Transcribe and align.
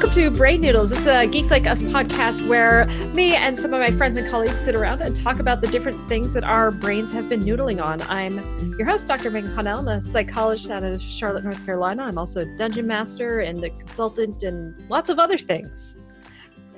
Welcome 0.00 0.14
to 0.14 0.30
Brain 0.30 0.62
Noodles. 0.62 0.88
This 0.88 1.00
is 1.00 1.06
a 1.08 1.26
Geeks 1.26 1.50
Like 1.50 1.66
Us 1.66 1.82
podcast 1.82 2.48
where 2.48 2.86
me 3.12 3.36
and 3.36 3.60
some 3.60 3.74
of 3.74 3.80
my 3.80 3.90
friends 3.90 4.16
and 4.16 4.30
colleagues 4.30 4.58
sit 4.58 4.74
around 4.74 5.02
and 5.02 5.14
talk 5.14 5.40
about 5.40 5.60
the 5.60 5.66
different 5.66 6.00
things 6.08 6.32
that 6.32 6.42
our 6.42 6.70
brains 6.70 7.12
have 7.12 7.28
been 7.28 7.40
noodling 7.40 7.84
on. 7.84 8.00
I'm 8.08 8.38
your 8.78 8.86
host, 8.86 9.08
Dr. 9.08 9.30
Megan 9.30 9.54
Connell. 9.54 9.80
I'm 9.80 9.88
a 9.88 10.00
psychologist 10.00 10.70
out 10.70 10.84
of 10.84 11.02
Charlotte, 11.02 11.44
North 11.44 11.62
Carolina. 11.66 12.04
I'm 12.04 12.16
also 12.16 12.40
a 12.40 12.56
dungeon 12.56 12.86
master 12.86 13.40
and 13.40 13.62
a 13.62 13.68
consultant 13.68 14.42
and 14.42 14.74
lots 14.88 15.10
of 15.10 15.18
other 15.18 15.36
things. 15.36 15.98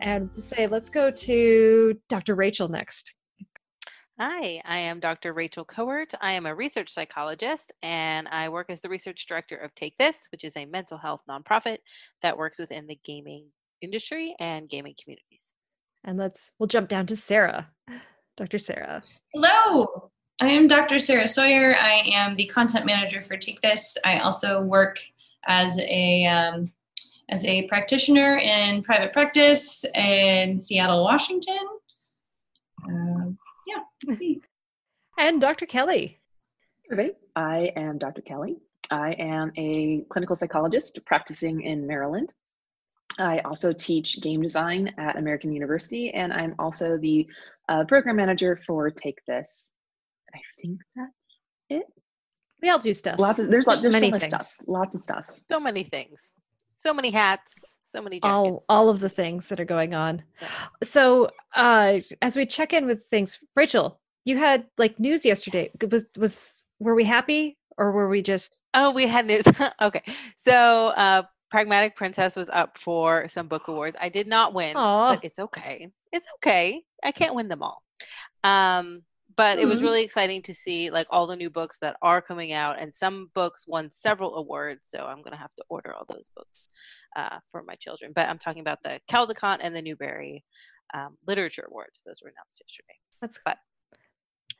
And 0.01 0.29
say, 0.37 0.67
let's 0.67 0.91
go 0.91 1.13
to 1.13 2.01
Dr. 2.09 2.35
Rachel 2.35 2.67
next. 2.67 3.15
Hi, 4.25 4.63
I 4.65 4.79
am 4.79 5.01
Dr. 5.01 5.33
Rachel 5.33 5.65
Cowart. 5.65 6.15
I 6.21 6.31
am 6.31 6.47
a 6.47 6.55
research 6.55 6.91
psychologist 6.91 7.73
and 7.83 8.29
I 8.29 8.51
work 8.51 8.71
as 8.71 8.81
the 8.81 8.89
research 8.89 9.27
director 9.27 9.57
of 9.57 9.75
Take 9.75 9.99
This, 9.99 10.29
which 10.31 10.45
is 10.45 10.57
a 10.57 10.65
mental 10.65 10.97
health 10.97 11.23
nonprofit 11.29 11.79
that 12.21 12.39
works 12.39 12.61
within 12.61 12.87
the 12.87 13.01
gaming 13.03 13.47
industry 13.81 14.37
and 14.39 14.69
gaming 14.69 14.95
communities. 15.03 15.55
And 16.05 16.19
let's 16.19 16.53
we'll 16.61 16.69
jump 16.69 16.89
down 16.89 17.07
to 17.07 17.17
Sarah. 17.17 17.69
Dr. 18.37 18.61
Sarah. 18.61 19.03
Hello. 19.35 20.13
I 20.41 20.51
am 20.51 20.69
Dr. 20.69 21.01
Sarah 21.01 21.27
Sawyer. 21.27 21.75
I 21.75 22.05
am 22.15 22.37
the 22.37 22.45
content 22.45 22.87
manager 22.87 23.23
for 23.23 23.37
Take 23.37 23.61
This. 23.61 23.99
I 24.05 24.19
also 24.19 24.63
work 24.63 25.01
as 25.47 25.77
a 25.81 26.27
um, 26.27 26.71
as 27.29 27.45
a 27.45 27.63
practitioner 27.63 28.39
in 28.39 28.85
private 28.85 29.13
practice 29.13 29.85
in 29.97 30.61
Seattle, 30.61 31.03
Washington. 31.03 31.67
Um, 32.87 33.17
yeah. 33.27 33.42
And 35.19 35.41
Dr. 35.41 35.67
Kelly. 35.67 36.19
Everybody, 36.91 37.17
I 37.37 37.73
am 37.77 37.99
Dr. 37.99 38.23
Kelly. 38.23 38.57
I 38.91 39.13
am 39.13 39.53
a 39.57 40.05
clinical 40.11 40.37
psychologist 40.37 40.99
practicing 41.07 41.63
in 41.63 41.87
Maryland. 41.87 42.33
I 43.19 43.41
also 43.41 43.73
teach 43.73 44.21
game 44.21 44.43
design 44.43 44.93
at 44.99 45.17
American 45.17 45.53
University, 45.53 46.11
and 46.11 46.33
I'm 46.33 46.55
also 46.59 46.97
the 46.97 47.27
uh, 47.69 47.85
program 47.85 48.17
manager 48.17 48.59
for 48.67 48.91
Take 48.91 49.19
This. 49.27 49.71
I 50.35 50.41
think 50.61 50.81
that's 50.97 51.11
it. 51.69 51.85
We 52.63 52.71
all 52.71 52.79
do 52.79 52.95
stuff. 52.95 53.19
Lots 53.19 53.39
of 53.39 53.51
there's, 53.51 53.67
lots, 53.67 53.83
there's 53.83 53.93
many 53.93 54.11
so 54.11 54.19
things. 54.19 54.31
stuff. 54.31 54.57
Lots 54.67 54.95
of 54.97 55.03
stuff. 55.03 55.29
So 55.51 55.61
many 55.61 55.85
things, 55.85 56.35
so 56.75 56.95
many 56.95 57.11
hats, 57.11 57.79
so 57.93 58.03
many 58.03 58.19
all 58.23 58.45
jackets. 58.47 58.67
all 58.69 58.89
of 58.89 59.01
the 59.01 59.09
things 59.09 59.49
that 59.49 59.61
are 59.61 59.65
going 59.77 59.93
on. 59.95 60.23
Yeah. 60.41 60.49
So, 60.83 61.29
uh 61.55 62.01
as 62.21 62.37
we 62.37 62.47
check 62.47 62.73
in 62.73 62.87
with 62.87 63.05
things, 63.07 63.39
Rachel, 63.55 64.01
you 64.25 64.37
had 64.39 64.67
like 64.79 64.99
news 64.99 65.25
yesterday. 65.25 65.69
Was 65.91 66.07
was 66.17 66.55
were 66.81 66.95
we 66.95 67.05
happy 67.05 67.59
or 67.79 67.93
were 67.93 68.09
we 68.09 68.23
just 68.23 68.63
Oh, 68.75 68.91
we 68.91 69.07
had 69.07 69.27
news. 69.27 69.45
okay. 69.83 70.03
So, 70.37 70.89
uh, 70.89 71.23
Pragmatic 71.51 71.95
Princess 71.97 72.35
was 72.35 72.49
up 72.49 72.79
for 72.79 73.29
some 73.29 73.47
book 73.47 73.69
awards. 73.69 73.97
I 74.01 74.09
did 74.09 74.27
not 74.27 74.55
win, 74.55 74.75
Aw. 74.77 75.15
but 75.15 75.25
it's 75.25 75.39
okay. 75.39 75.89
It's 76.13 76.27
okay. 76.37 76.83
I 77.05 77.13
can't 77.13 77.35
win 77.35 77.49
them 77.49 77.63
all. 77.63 77.83
Um, 78.45 79.03
but 79.37 79.59
it 79.59 79.67
was 79.67 79.81
Mhm. 79.81 79.85
really 79.85 80.03
exciting 80.03 80.43
to 80.43 80.55
see 80.55 80.91
like 80.91 81.07
all 81.11 81.27
the 81.27 81.37
new 81.37 81.51
books 81.51 81.79
that 81.81 81.97
are 82.03 82.21
coming 82.23 82.53
out, 82.53 82.79
and 82.81 82.95
some 82.95 83.31
books 83.35 83.67
won 83.67 83.91
several 83.91 84.37
awards. 84.37 84.89
So 84.93 84.99
I'm 85.07 85.23
gonna 85.23 85.37
have 85.37 85.55
to 85.57 85.65
order 85.69 85.95
all 85.95 86.05
those 86.09 86.29
books 86.37 86.69
uh, 87.17 87.39
for 87.51 87.63
my 87.67 87.75
children. 87.77 88.13
But 88.15 88.29
I'm 88.29 88.39
talking 88.39 88.61
about 88.61 88.83
the 88.83 89.01
Caldecott 89.11 89.59
and 89.61 89.75
the 89.75 89.83
Newbery 89.83 90.45
um, 90.95 91.17
Literature 91.27 91.67
Awards. 91.71 92.03
Those 92.05 92.21
were 92.23 92.31
announced 92.31 92.63
yesterday. 92.65 92.95
that's 93.21 93.41
But- 93.45 93.59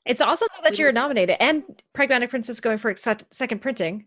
it's 0.05 0.21
awesome 0.21 0.49
that 0.65 0.79
you're 0.79 0.91
nominated 0.91 1.37
and 1.39 1.63
Pragmatic 1.95 2.31
Princess 2.31 2.59
going 2.59 2.79
for 2.79 2.91
its 2.91 3.07
second 3.31 3.61
printing. 3.61 4.07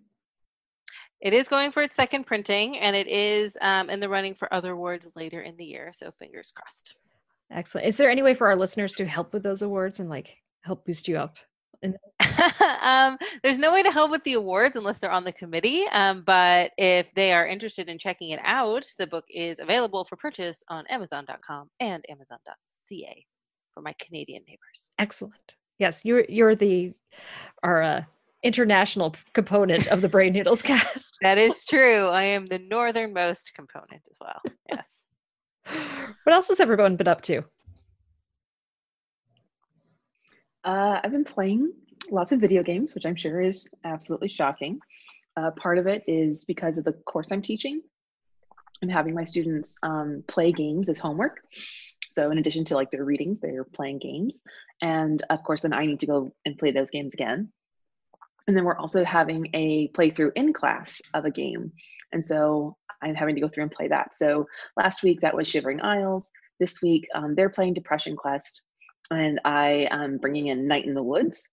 It 1.21 1.33
is 1.33 1.47
going 1.47 1.71
for 1.71 1.81
its 1.81 1.95
second 1.95 2.25
printing, 2.25 2.77
and 2.79 2.95
it 2.95 3.07
is 3.07 3.57
um, 3.61 3.89
in 3.89 4.01
the 4.01 4.09
running 4.09 4.35
for 4.35 4.53
other 4.53 4.73
awards 4.73 5.09
later 5.15 5.41
in 5.41 5.55
the 5.55 5.63
year. 5.63 5.91
So 5.95 6.11
fingers 6.11 6.51
crossed. 6.53 6.97
Excellent. 7.51 7.87
Is 7.87 7.95
there 7.95 8.09
any 8.09 8.21
way 8.21 8.33
for 8.33 8.47
our 8.47 8.55
listeners 8.55 8.93
to 8.95 9.05
help 9.05 9.31
with 9.33 9.41
those 9.41 9.61
awards 9.61 9.99
and 10.01 10.09
like 10.09 10.35
help 10.61 10.85
boost 10.85 11.07
you 11.07 11.17
up? 11.17 11.37
Um, 12.81 13.17
there's 13.43 13.57
no 13.57 13.73
way 13.73 13.81
to 13.81 13.91
help 13.91 14.11
with 14.11 14.23
the 14.23 14.33
awards 14.33 14.75
unless 14.75 14.99
they're 14.99 15.11
on 15.11 15.23
the 15.23 15.31
committee. 15.31 15.85
Um, 15.91 16.21
but 16.21 16.71
if 16.77 17.11
they 17.15 17.33
are 17.33 17.47
interested 17.47 17.89
in 17.89 17.97
checking 17.97 18.29
it 18.29 18.39
out, 18.43 18.85
the 18.99 19.07
book 19.07 19.25
is 19.29 19.59
available 19.59 20.05
for 20.05 20.15
purchase 20.15 20.63
on 20.69 20.85
Amazon.com 20.87 21.69
and 21.79 22.05
Amazon.ca 22.09 23.25
for 23.73 23.81
my 23.81 23.93
Canadian 23.99 24.43
neighbors. 24.47 24.91
excellent. 24.99 25.55
Yes, 25.79 26.05
you're 26.05 26.25
you're 26.29 26.55
the 26.55 26.93
our 27.63 27.81
uh, 27.81 28.03
international 28.43 29.15
component 29.33 29.87
of 29.87 30.01
the 30.01 30.09
Brain 30.09 30.33
Noodles 30.33 30.61
cast. 30.61 31.17
That 31.21 31.37
is 31.37 31.65
true. 31.65 32.07
I 32.07 32.23
am 32.23 32.45
the 32.45 32.59
northernmost 32.59 33.53
component 33.55 34.07
as 34.09 34.17
well. 34.21 34.41
Yes. 34.69 35.07
what 36.23 36.33
else 36.33 36.49
has 36.49 36.59
everyone 36.59 36.95
been 36.95 37.07
up 37.07 37.21
to? 37.23 37.43
Uh, 40.65 40.99
I've 41.03 41.11
been 41.11 41.23
playing 41.23 41.71
lots 42.09 42.31
of 42.31 42.41
video 42.41 42.63
games, 42.63 42.95
which 42.95 43.05
I'm 43.05 43.15
sure 43.15 43.39
is 43.39 43.67
absolutely 43.83 44.29
shocking. 44.29 44.79
Uh, 45.37 45.51
part 45.51 45.77
of 45.77 45.85
it 45.85 46.03
is 46.07 46.43
because 46.43 46.79
of 46.79 46.83
the 46.83 46.93
course 46.93 47.27
I'm 47.31 47.43
teaching. 47.43 47.81
I'm 48.81 48.89
having 48.89 49.13
my 49.13 49.25
students 49.25 49.77
um, 49.83 50.23
play 50.27 50.51
games 50.51 50.89
as 50.89 50.97
homework. 50.97 51.39
So 52.09 52.31
in 52.31 52.39
addition 52.39 52.65
to 52.65 52.75
like 52.75 52.89
their 52.89 53.05
readings, 53.05 53.41
they're 53.41 53.63
playing 53.63 53.99
games. 53.99 54.41
And 54.81 55.23
of 55.29 55.43
course, 55.43 55.61
then 55.61 55.73
I 55.73 55.85
need 55.85 55.99
to 55.99 56.07
go 56.07 56.31
and 56.45 56.57
play 56.57 56.71
those 56.71 56.89
games 56.89 57.13
again. 57.13 57.49
And 58.47 58.57
then 58.57 58.63
we're 58.63 58.77
also 58.77 59.03
having 59.03 59.49
a 59.53 59.89
playthrough 59.89 60.31
in 60.35 60.51
class 60.51 60.99
of 61.13 61.25
a 61.25 61.31
game. 61.31 61.73
And 62.11 62.25
so 62.25 62.75
I'm 63.03 63.15
having 63.15 63.35
to 63.35 63.41
go 63.41 63.49
through 63.49 63.63
and 63.63 63.71
play 63.71 63.89
that. 63.89 64.15
So 64.15 64.47
last 64.75 65.03
week 65.03 65.21
that 65.21 65.35
was 65.35 65.47
Shivering 65.47 65.81
Isles. 65.83 66.27
This 66.59 66.81
week 66.81 67.07
um, 67.13 67.35
they're 67.35 67.49
playing 67.49 67.75
Depression 67.75 68.15
Quest 68.15 68.61
and 69.11 69.39
I 69.45 69.87
am 69.91 70.17
bringing 70.17 70.47
in 70.47 70.67
Night 70.67 70.85
in 70.85 70.93
the 70.93 71.03
Woods. 71.03 71.47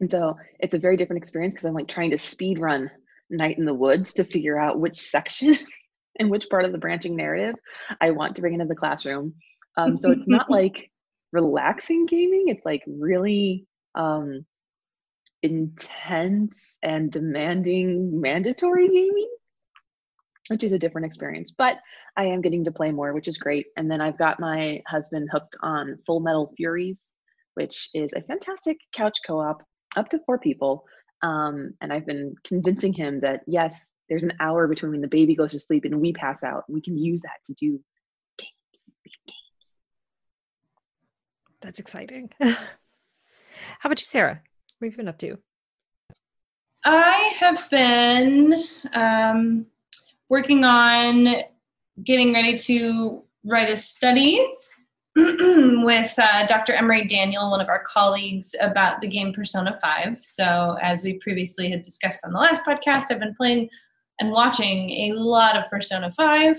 And 0.00 0.10
so 0.10 0.36
it's 0.58 0.74
a 0.74 0.78
very 0.78 0.96
different 0.96 1.22
experience 1.22 1.54
because 1.54 1.66
I'm 1.66 1.74
like 1.74 1.88
trying 1.88 2.10
to 2.10 2.18
speed 2.18 2.58
run 2.58 2.90
Night 3.30 3.58
in 3.58 3.64
the 3.64 3.74
Woods 3.74 4.14
to 4.14 4.24
figure 4.24 4.58
out 4.58 4.80
which 4.80 5.00
section 5.00 5.56
and 6.18 6.30
which 6.30 6.48
part 6.50 6.64
of 6.64 6.72
the 6.72 6.78
branching 6.78 7.16
narrative 7.16 7.54
I 8.00 8.10
want 8.10 8.36
to 8.36 8.40
bring 8.40 8.54
into 8.54 8.66
the 8.66 8.74
classroom. 8.74 9.34
Um, 9.76 9.96
so 9.96 10.10
it's 10.10 10.28
not 10.28 10.46
like 10.50 10.90
relaxing 11.32 12.06
gaming, 12.06 12.48
it's 12.48 12.64
like 12.64 12.82
really 12.86 13.66
um, 13.94 14.44
intense 15.42 16.76
and 16.82 17.10
demanding 17.10 18.20
mandatory 18.20 18.88
gaming, 18.88 19.30
which 20.48 20.64
is 20.64 20.72
a 20.72 20.78
different 20.78 21.06
experience. 21.06 21.52
But 21.56 21.78
I 22.16 22.24
am 22.26 22.40
getting 22.40 22.64
to 22.64 22.72
play 22.72 22.90
more, 22.90 23.12
which 23.12 23.28
is 23.28 23.38
great. 23.38 23.66
And 23.76 23.90
then 23.90 24.00
I've 24.00 24.18
got 24.18 24.40
my 24.40 24.82
husband 24.86 25.28
hooked 25.32 25.56
on 25.62 25.98
Full 26.06 26.20
Metal 26.20 26.52
Furies, 26.56 27.12
which 27.54 27.90
is 27.94 28.12
a 28.12 28.22
fantastic 28.22 28.78
couch 28.92 29.18
co 29.26 29.40
op 29.40 29.62
up 29.96 30.08
to 30.10 30.20
four 30.26 30.38
people. 30.38 30.84
Um, 31.22 31.74
and 31.80 31.92
I've 31.92 32.06
been 32.06 32.34
convincing 32.44 32.92
him 32.92 33.20
that 33.20 33.42
yes, 33.46 33.86
there's 34.08 34.24
an 34.24 34.32
hour 34.40 34.66
between 34.66 34.92
when 34.92 35.00
the 35.00 35.08
baby 35.08 35.34
goes 35.34 35.52
to 35.52 35.60
sleep 35.60 35.84
and 35.84 36.00
we 36.00 36.12
pass 36.12 36.42
out. 36.42 36.64
We 36.68 36.80
can 36.80 36.98
use 36.98 37.22
that 37.22 37.44
to 37.46 37.54
do 37.54 37.80
games. 38.38 38.84
games. 39.04 39.68
That's 41.60 41.78
exciting. 41.78 42.30
How 42.40 43.88
about 43.88 44.00
you, 44.00 44.06
Sarah? 44.06 44.42
What 44.78 44.86
have 44.86 44.92
you 44.92 44.96
been 44.96 45.08
up 45.08 45.18
to? 45.18 45.38
I 46.84 47.34
have 47.38 47.70
been 47.70 48.64
um, 48.92 49.66
working 50.32 50.64
on 50.64 51.42
getting 52.04 52.32
ready 52.32 52.56
to 52.56 53.22
write 53.44 53.68
a 53.68 53.76
study 53.76 54.42
with 55.14 56.14
uh, 56.16 56.46
Dr. 56.46 56.72
Emery 56.72 57.04
Daniel, 57.04 57.50
one 57.50 57.60
of 57.60 57.68
our 57.68 57.84
colleagues, 57.86 58.54
about 58.62 59.02
the 59.02 59.08
game 59.08 59.34
Persona 59.34 59.74
5. 59.74 60.22
So, 60.22 60.78
as 60.80 61.04
we 61.04 61.18
previously 61.18 61.70
had 61.70 61.82
discussed 61.82 62.24
on 62.24 62.32
the 62.32 62.38
last 62.38 62.64
podcast, 62.64 63.10
I've 63.10 63.20
been 63.20 63.34
playing 63.34 63.68
and 64.20 64.30
watching 64.30 64.88
a 64.90 65.12
lot 65.12 65.54
of 65.54 65.68
Persona 65.68 66.10
5. 66.10 66.56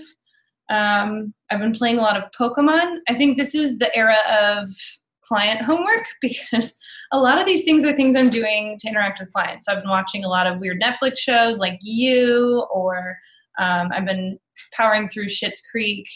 Um, 0.70 1.34
I've 1.50 1.58
been 1.58 1.74
playing 1.74 1.98
a 1.98 2.02
lot 2.02 2.16
of 2.16 2.30
Pokemon. 2.30 2.98
I 3.08 3.14
think 3.14 3.36
this 3.36 3.56
is 3.56 3.78
the 3.78 3.94
era 3.96 4.16
of 4.30 4.68
client 5.24 5.62
homework 5.62 6.04
because 6.22 6.78
a 7.10 7.18
lot 7.18 7.40
of 7.40 7.46
these 7.46 7.64
things 7.64 7.84
are 7.84 7.92
things 7.92 8.14
I'm 8.14 8.30
doing 8.30 8.76
to 8.78 8.88
interact 8.88 9.18
with 9.18 9.32
clients. 9.32 9.66
I've 9.66 9.80
been 9.80 9.90
watching 9.90 10.24
a 10.24 10.28
lot 10.28 10.46
of 10.46 10.60
weird 10.60 10.80
Netflix 10.80 11.18
shows 11.18 11.58
like 11.58 11.80
You, 11.82 12.64
or 12.72 13.18
um, 13.58 13.88
I've 13.92 14.04
been 14.04 14.38
powering 14.72 15.08
through 15.08 15.26
Schitt's 15.26 15.62
Creek. 15.70 16.08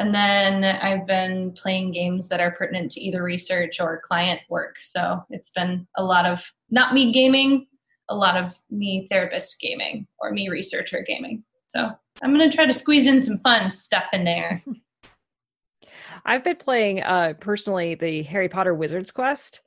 And 0.00 0.14
then 0.14 0.64
I've 0.64 1.06
been 1.06 1.52
playing 1.52 1.90
games 1.90 2.28
that 2.28 2.40
are 2.40 2.52
pertinent 2.52 2.92
to 2.92 3.00
either 3.00 3.22
research 3.22 3.80
or 3.80 4.00
client 4.04 4.40
work. 4.48 4.76
So 4.80 5.24
it's 5.30 5.50
been 5.50 5.88
a 5.96 6.04
lot 6.04 6.24
of 6.24 6.52
not 6.70 6.94
me 6.94 7.10
gaming, 7.10 7.66
a 8.08 8.14
lot 8.14 8.36
of 8.36 8.54
me 8.70 9.06
therapist 9.10 9.60
gaming 9.60 10.06
or 10.20 10.30
me 10.30 10.48
researcher 10.48 11.02
gaming. 11.04 11.42
So 11.66 11.90
I'm 12.22 12.32
going 12.32 12.48
to 12.48 12.56
try 12.56 12.64
to 12.64 12.72
squeeze 12.72 13.06
in 13.06 13.20
some 13.20 13.38
fun 13.38 13.70
stuff 13.72 14.06
in 14.12 14.24
there. 14.24 14.62
I've 16.24 16.44
been 16.44 16.56
playing 16.56 17.02
uh 17.02 17.34
personally 17.40 17.94
the 17.94 18.22
Harry 18.22 18.48
Potter 18.48 18.74
Wizard's 18.74 19.10
Quest 19.10 19.60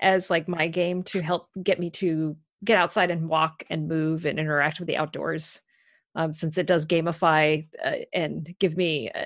as 0.00 0.30
like 0.30 0.48
my 0.48 0.66
game 0.66 1.02
to 1.04 1.20
help 1.22 1.48
get 1.62 1.78
me 1.78 1.90
to 1.90 2.36
get 2.64 2.78
outside 2.78 3.10
and 3.10 3.28
walk 3.28 3.64
and 3.70 3.88
move 3.88 4.24
and 4.24 4.38
interact 4.38 4.80
with 4.80 4.86
the 4.86 4.96
outdoors. 4.96 5.60
Um, 6.14 6.34
since 6.34 6.58
it 6.58 6.66
does 6.66 6.86
gamify 6.86 7.66
uh, 7.84 7.96
and 8.12 8.54
give 8.58 8.76
me, 8.76 9.10
uh, 9.10 9.24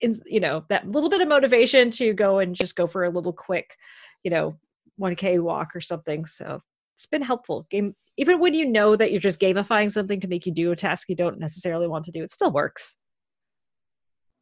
in, 0.00 0.20
you 0.26 0.40
know, 0.40 0.64
that 0.68 0.88
little 0.88 1.08
bit 1.08 1.20
of 1.20 1.28
motivation 1.28 1.90
to 1.92 2.12
go 2.12 2.38
and 2.38 2.54
just 2.54 2.76
go 2.76 2.86
for 2.86 3.04
a 3.04 3.10
little 3.10 3.32
quick, 3.32 3.76
you 4.22 4.30
know, 4.30 4.58
1K 5.00 5.40
walk 5.40 5.74
or 5.74 5.80
something. 5.80 6.26
So 6.26 6.60
it's 6.96 7.06
been 7.06 7.22
helpful. 7.22 7.66
Game, 7.70 7.94
even 8.16 8.40
when 8.40 8.54
you 8.54 8.66
know 8.66 8.96
that 8.96 9.10
you're 9.10 9.20
just 9.20 9.40
gamifying 9.40 9.90
something 9.90 10.20
to 10.20 10.28
make 10.28 10.46
you 10.46 10.52
do 10.52 10.72
a 10.72 10.76
task 10.76 11.08
you 11.08 11.16
don't 11.16 11.38
necessarily 11.38 11.86
want 11.86 12.04
to 12.06 12.12
do, 12.12 12.22
it 12.22 12.30
still 12.30 12.50
works. 12.50 12.98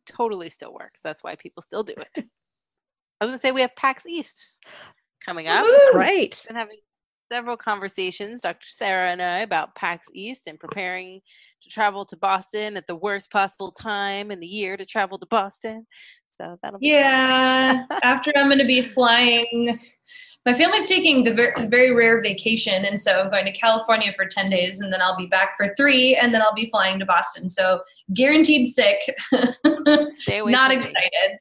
Totally 0.06 0.50
still 0.50 0.74
works. 0.74 1.00
That's 1.02 1.22
why 1.22 1.36
people 1.36 1.62
still 1.62 1.82
do 1.82 1.94
it. 1.96 2.24
I 3.20 3.24
was 3.24 3.30
gonna 3.30 3.38
say 3.38 3.52
we 3.52 3.60
have 3.60 3.76
PAX 3.76 4.04
East 4.04 4.56
coming 5.24 5.46
up. 5.46 5.64
That's 5.64 5.94
right. 5.94 6.44
Been 6.48 6.56
having 6.56 6.78
several 7.32 7.56
conversations, 7.56 8.42
Dr. 8.42 8.68
Sarah 8.68 9.10
and 9.10 9.22
I, 9.22 9.38
about 9.38 9.74
PAX 9.74 10.06
East 10.12 10.46
and 10.46 10.60
preparing 10.60 11.22
to 11.62 11.70
travel 11.70 12.04
to 12.04 12.16
Boston 12.16 12.76
at 12.76 12.86
the 12.86 12.94
worst 12.94 13.30
possible 13.30 13.72
time 13.72 14.30
in 14.30 14.38
the 14.38 14.46
year 14.46 14.76
to 14.76 14.84
travel 14.84 15.18
to 15.18 15.24
Boston. 15.24 15.86
So 16.38 16.58
that'll 16.62 16.78
be 16.78 16.88
yeah. 16.88 17.86
after 18.02 18.32
I'm 18.36 18.48
going 18.48 18.58
to 18.58 18.66
be 18.66 18.82
flying, 18.82 19.80
my 20.44 20.52
family's 20.52 20.88
taking 20.88 21.24
the 21.24 21.32
very, 21.32 21.54
very 21.68 21.94
rare 21.94 22.20
vacation, 22.20 22.84
and 22.84 23.00
so 23.00 23.22
I'm 23.22 23.30
going 23.30 23.46
to 23.46 23.52
California 23.52 24.12
for 24.12 24.26
ten 24.26 24.50
days, 24.50 24.80
and 24.80 24.92
then 24.92 25.00
I'll 25.00 25.16
be 25.16 25.26
back 25.26 25.56
for 25.56 25.72
three, 25.74 26.14
and 26.20 26.34
then 26.34 26.42
I'll 26.42 26.54
be 26.54 26.66
flying 26.66 26.98
to 26.98 27.06
Boston. 27.06 27.48
So 27.48 27.80
guaranteed 28.12 28.68
sick. 28.68 28.98
Stay 30.16 30.38
away 30.38 30.52
Not 30.52 30.70
excited. 30.70 30.92
me. 31.30 31.38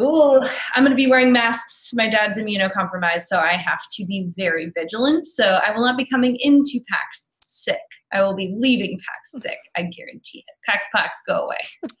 Ooh, 0.00 0.40
I'm 0.74 0.84
going 0.84 0.90
to 0.90 0.96
be 0.96 1.08
wearing 1.08 1.32
masks. 1.32 1.90
My 1.92 2.08
dad's 2.08 2.38
immunocompromised, 2.38 3.22
so 3.22 3.40
I 3.40 3.54
have 3.54 3.80
to 3.96 4.06
be 4.06 4.30
very 4.36 4.70
vigilant. 4.70 5.26
So 5.26 5.58
I 5.64 5.72
will 5.72 5.84
not 5.84 5.96
be 5.96 6.04
coming 6.04 6.36
into 6.40 6.80
PAX 6.88 7.34
sick. 7.44 7.80
I 8.12 8.22
will 8.22 8.34
be 8.34 8.54
leaving 8.56 8.98
PAX 8.98 9.32
sick. 9.42 9.58
I 9.76 9.82
guarantee 9.82 10.44
it. 10.46 10.70
PAX 10.70 10.86
PAX, 10.94 11.22
go 11.26 11.44
away. 11.44 11.90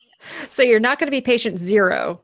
So 0.50 0.62
you're 0.62 0.80
not 0.80 0.98
going 0.98 1.06
to 1.06 1.12
be 1.12 1.20
patient 1.20 1.58
zero. 1.58 2.20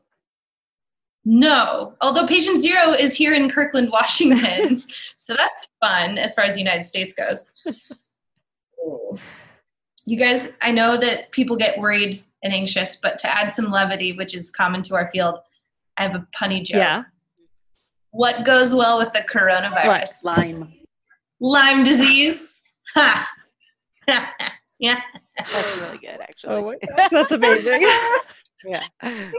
No, 1.23 1.95
although 2.01 2.27
patient 2.27 2.59
zero 2.59 2.91
is 2.91 3.15
here 3.15 3.33
in 3.33 3.49
Kirkland, 3.49 3.89
Washington. 3.89 4.77
so 5.15 5.33
that's 5.33 5.69
fun 5.81 6.17
as 6.17 6.35
far 6.35 6.43
as 6.43 6.53
the 6.53 6.59
United 6.59 6.85
States 6.85 7.13
goes. 7.13 7.49
Ooh. 8.85 9.17
You 10.05 10.17
guys, 10.17 10.55
I 10.61 10.71
know 10.71 10.97
that 10.97 11.31
people 11.31 11.55
get 11.55 11.79
worried 11.79 12.23
and 12.43 12.53
anxious, 12.53 12.97
but 12.97 13.17
to 13.19 13.33
add 13.33 13.51
some 13.51 13.71
levity, 13.71 14.13
which 14.13 14.35
is 14.35 14.51
common 14.51 14.83
to 14.83 14.95
our 14.95 15.07
field, 15.07 15.39
I 15.97 16.03
have 16.03 16.15
a 16.15 16.27
punny 16.35 16.63
joke. 16.63 16.77
Yeah. 16.77 17.03
What 18.11 18.45
goes 18.45 18.73
well 18.73 18.97
with 18.97 19.11
the 19.13 19.19
coronavirus? 19.21 20.23
Lyme. 20.23 20.73
Lyme 21.39 21.83
disease. 21.83 22.61
Ha. 22.93 23.27
yeah. 24.79 25.01
That's 25.37 25.77
really 25.79 25.97
good, 25.97 26.19
actually. 26.21 26.55
Oh 26.55 26.65
my 26.65 26.75
gosh, 26.95 27.09
that's 27.11 27.31
amazing. 27.31 27.85
Yeah. 28.67 28.81
that 29.03 29.29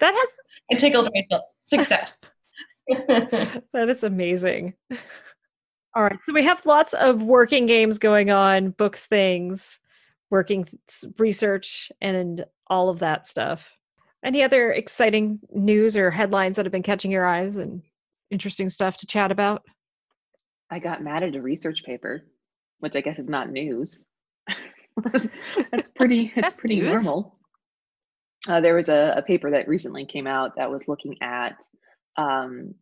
has 0.00 0.28
I 0.72 0.76
tickled 0.80 1.10
Rachel. 1.14 1.42
Success. 1.60 2.22
that 2.88 3.86
is 3.88 4.02
amazing. 4.02 4.72
All 5.94 6.02
right, 6.04 6.18
so 6.22 6.32
we 6.32 6.44
have 6.44 6.64
lots 6.64 6.94
of 6.94 7.22
working 7.22 7.66
games 7.66 7.98
going 7.98 8.30
on, 8.30 8.70
books, 8.70 9.04
things, 9.06 9.78
working 10.30 10.66
s- 10.88 11.04
research, 11.18 11.92
and 12.00 12.46
all 12.68 12.88
of 12.88 13.00
that 13.00 13.28
stuff. 13.28 13.76
Any 14.24 14.42
other 14.42 14.72
exciting 14.72 15.40
news 15.50 15.96
or 15.96 16.10
headlines 16.10 16.56
that 16.56 16.66
have 16.66 16.72
been 16.72 16.82
catching 16.82 17.10
your 17.10 17.26
eyes 17.26 17.56
and 17.56 17.82
interesting 18.30 18.68
stuff 18.68 18.96
to 18.98 19.06
chat 19.06 19.30
about? 19.32 19.62
I 20.70 20.78
got 20.78 21.02
mad 21.02 21.22
at 21.22 21.34
a 21.34 21.42
research 21.42 21.84
paper, 21.84 22.22
which 22.78 22.96
I 22.96 23.00
guess 23.00 23.18
is 23.18 23.28
not 23.28 23.50
news. 23.50 24.04
That's 25.72 25.88
pretty. 25.94 26.32
It's 26.36 26.42
That's 26.42 26.60
pretty 26.60 26.80
news. 26.80 26.92
normal. 26.92 27.38
Uh, 28.48 28.60
there 28.60 28.74
was 28.74 28.88
a, 28.88 29.14
a 29.16 29.22
paper 29.22 29.50
that 29.50 29.68
recently 29.68 30.04
came 30.06 30.26
out 30.26 30.56
that 30.56 30.70
was 30.70 30.82
looking 30.88 31.16
at 31.22 31.56
um, 32.16 32.74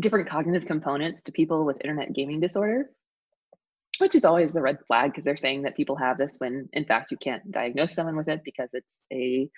different 0.00 0.28
cognitive 0.28 0.66
components 0.66 1.22
to 1.24 1.32
people 1.32 1.64
with 1.64 1.80
internet 1.80 2.12
gaming 2.12 2.40
disorder, 2.40 2.90
which 3.98 4.14
is 4.14 4.24
always 4.24 4.52
the 4.52 4.60
red 4.60 4.78
flag 4.86 5.10
because 5.10 5.24
they're 5.24 5.36
saying 5.36 5.62
that 5.62 5.76
people 5.76 5.96
have 5.96 6.18
this 6.18 6.36
when, 6.38 6.68
in 6.72 6.84
fact, 6.84 7.10
you 7.10 7.16
can't 7.16 7.50
diagnose 7.50 7.94
someone 7.94 8.16
with 8.16 8.28
it 8.28 8.42
because 8.44 8.68
it's 8.72 8.98
a 9.12 9.48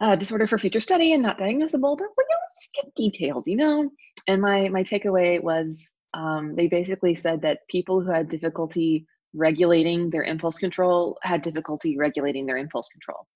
uh, 0.00 0.16
disorder 0.16 0.46
for 0.46 0.58
future 0.58 0.80
study 0.80 1.12
and 1.12 1.22
not 1.22 1.38
diagnosable. 1.38 1.96
But 1.96 2.08
well, 2.16 2.26
you 2.28 2.30
know, 2.30 2.40
let's 2.48 2.68
get 2.74 2.94
details, 2.94 3.46
you 3.46 3.56
know. 3.56 3.90
And 4.26 4.40
my 4.40 4.68
my 4.68 4.82
takeaway 4.82 5.42
was 5.42 5.90
um, 6.14 6.54
they 6.54 6.66
basically 6.66 7.14
said 7.14 7.42
that 7.42 7.60
people 7.68 8.00
who 8.00 8.10
had 8.10 8.28
difficulty 8.28 9.06
regulating 9.32 10.10
their 10.10 10.24
impulse 10.24 10.58
control 10.58 11.18
had 11.22 11.42
difficulty 11.42 11.96
regulating 11.96 12.46
their 12.46 12.56
impulse 12.56 12.88
control. 12.88 13.26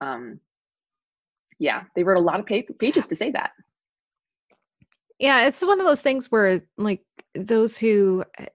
Um, 0.00 0.40
yeah, 1.58 1.84
they 1.94 2.02
wrote 2.02 2.18
a 2.18 2.20
lot 2.20 2.40
of 2.40 2.46
pa- 2.46 2.72
pages 2.78 3.06
to 3.06 3.16
say 3.16 3.30
that. 3.30 3.52
Yeah, 5.18 5.46
it's 5.46 5.64
one 5.64 5.80
of 5.80 5.86
those 5.86 6.02
things 6.02 6.30
where 6.30 6.60
like 6.76 7.02
those 7.34 7.78
who 7.78 8.24
uh, 8.38 8.46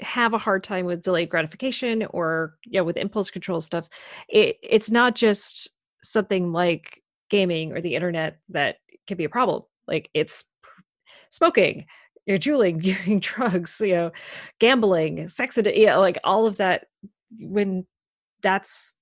have 0.00 0.34
a 0.34 0.38
hard 0.38 0.62
time 0.62 0.84
with 0.84 1.02
delayed 1.02 1.30
gratification 1.30 2.06
or 2.10 2.56
yeah, 2.66 2.82
with 2.82 2.96
impulse 2.96 3.30
control 3.30 3.60
stuff, 3.60 3.88
it 4.28 4.58
it's 4.62 4.90
not 4.90 5.16
just 5.16 5.70
something 6.02 6.52
like 6.52 7.02
gaming 7.30 7.72
or 7.72 7.80
the 7.80 7.94
internet 7.94 8.38
that 8.50 8.76
can 9.06 9.16
be 9.16 9.24
a 9.24 9.28
problem. 9.28 9.62
Like 9.86 10.10
it's 10.14 10.44
smoking, 11.30 11.86
you 12.26 12.34
know, 12.34 12.38
juuling, 12.38 12.82
using 12.82 13.20
drugs, 13.20 13.80
you 13.80 13.94
know, 13.94 14.10
gambling, 14.60 15.28
sex, 15.28 15.56
addi- 15.56 15.78
yeah, 15.78 15.96
like 15.96 16.18
all 16.24 16.46
of 16.46 16.56
that. 16.58 16.86
When 17.38 17.86
that's 18.42 18.96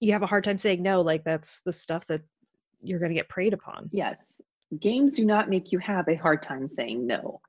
you 0.00 0.12
have 0.12 0.22
a 0.22 0.26
hard 0.26 0.44
time 0.44 0.58
saying 0.58 0.82
no, 0.82 1.00
like 1.00 1.24
that's 1.24 1.60
the 1.64 1.72
stuff 1.72 2.06
that 2.08 2.22
you're 2.80 2.98
going 2.98 3.10
to 3.10 3.14
get 3.14 3.28
preyed 3.28 3.52
upon. 3.52 3.88
Yes, 3.92 4.36
games 4.80 5.14
do 5.14 5.24
not 5.24 5.48
make 5.48 5.72
you 5.72 5.78
have 5.78 6.08
a 6.08 6.16
hard 6.16 6.42
time 6.42 6.68
saying 6.68 7.06
no. 7.06 7.40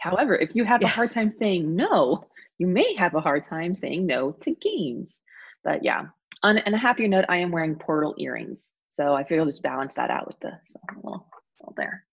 However, 0.00 0.34
if 0.36 0.54
you 0.54 0.64
have 0.64 0.80
Yeah. 0.80 0.88
a 0.88 0.90
hard 0.90 1.12
time 1.12 1.30
saying 1.30 1.76
no, 1.76 2.24
you 2.58 2.66
may 2.66 2.94
have 2.94 3.14
a 3.14 3.20
hard 3.20 3.44
time 3.44 3.74
saying 3.74 4.06
no 4.06 4.32
to 4.32 4.54
games. 4.54 5.14
But 5.62 5.84
yeah, 5.84 6.06
on, 6.42 6.58
on 6.58 6.74
a 6.74 6.78
happier 6.78 7.08
note, 7.08 7.24
I 7.28 7.36
am 7.36 7.50
wearing 7.50 7.74
portal 7.74 8.14
earrings. 8.18 8.66
So 8.88 9.14
I 9.14 9.22
figure 9.22 9.40
I'll 9.40 9.46
just 9.46 9.62
balance 9.62 9.94
that 9.94 10.10
out 10.10 10.26
with 10.26 10.40
the 10.40 10.50
so 10.70 10.80
a 10.90 10.96
little, 10.96 11.26
little 11.60 11.74
there. 11.76 12.04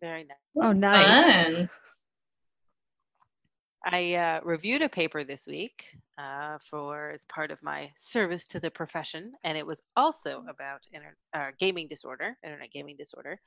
Very 0.00 0.24
nice. 0.24 0.36
Oh, 0.60 0.72
nice. 0.72 1.34
Fun. 1.34 1.68
I 3.84 4.14
uh, 4.14 4.40
reviewed 4.42 4.82
a 4.82 4.88
paper 4.88 5.22
this 5.22 5.46
week 5.46 5.96
uh, 6.18 6.58
for 6.58 7.10
as 7.10 7.24
part 7.26 7.52
of 7.52 7.62
my 7.62 7.92
service 7.94 8.44
to 8.46 8.58
the 8.58 8.70
profession, 8.70 9.32
and 9.44 9.56
it 9.56 9.64
was 9.64 9.80
also 9.94 10.44
about 10.48 10.80
inter- 10.92 11.16
uh, 11.34 11.50
gaming 11.60 11.86
disorder, 11.86 12.36
internet 12.42 12.72
gaming 12.72 12.96
disorder, 12.96 13.38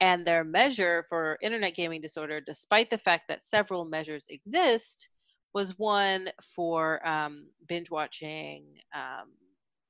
and 0.00 0.26
their 0.26 0.44
measure 0.44 1.04
for 1.10 1.36
internet 1.42 1.74
gaming 1.74 2.00
disorder, 2.00 2.40
despite 2.40 2.88
the 2.88 2.96
fact 2.96 3.24
that 3.28 3.42
several 3.42 3.84
measures 3.84 4.24
exist, 4.30 5.10
was 5.52 5.78
one 5.78 6.30
for 6.42 7.06
um, 7.06 7.48
binge 7.68 7.90
watching 7.90 8.64
um, 8.94 9.28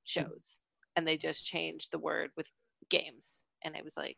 shows, 0.05 0.61
and 0.97 1.07
they 1.07 1.17
just 1.17 1.45
changed 1.45 1.93
the 1.93 1.99
word 1.99 2.31
with 2.37 2.51
games, 2.91 3.45
and 3.65 3.77
it 3.77 3.85
was 3.85 3.97
like, 3.97 4.17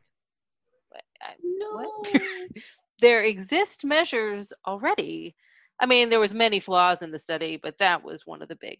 what? 0.90 1.02
I, 1.22 1.34
what? 1.72 2.22
there 3.00 3.22
exist 3.22 3.84
measures 3.84 4.52
already. 4.66 5.34
I 5.80 5.86
mean, 5.86 6.08
there 6.08 6.20
was 6.20 6.32
many 6.32 6.60
flaws 6.60 7.02
in 7.02 7.10
the 7.10 7.18
study, 7.18 7.56
but 7.56 7.78
that 7.78 8.04
was 8.04 8.26
one 8.26 8.42
of 8.42 8.48
the 8.48 8.56
big 8.56 8.78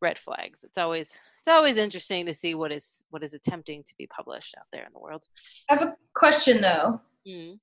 red 0.00 0.18
flags. 0.18 0.64
It's 0.64 0.78
always 0.78 1.18
it's 1.40 1.48
always 1.48 1.76
interesting 1.76 2.26
to 2.26 2.34
see 2.34 2.54
what 2.54 2.72
is 2.72 3.04
what 3.10 3.22
is 3.22 3.34
attempting 3.34 3.84
to 3.84 3.94
be 3.98 4.06
published 4.06 4.54
out 4.58 4.66
there 4.72 4.84
in 4.84 4.92
the 4.92 5.00
world. 5.00 5.26
I 5.68 5.74
have 5.74 5.82
a 5.82 5.96
question 6.14 6.60
though. 6.60 7.00
Mm. 7.28 7.58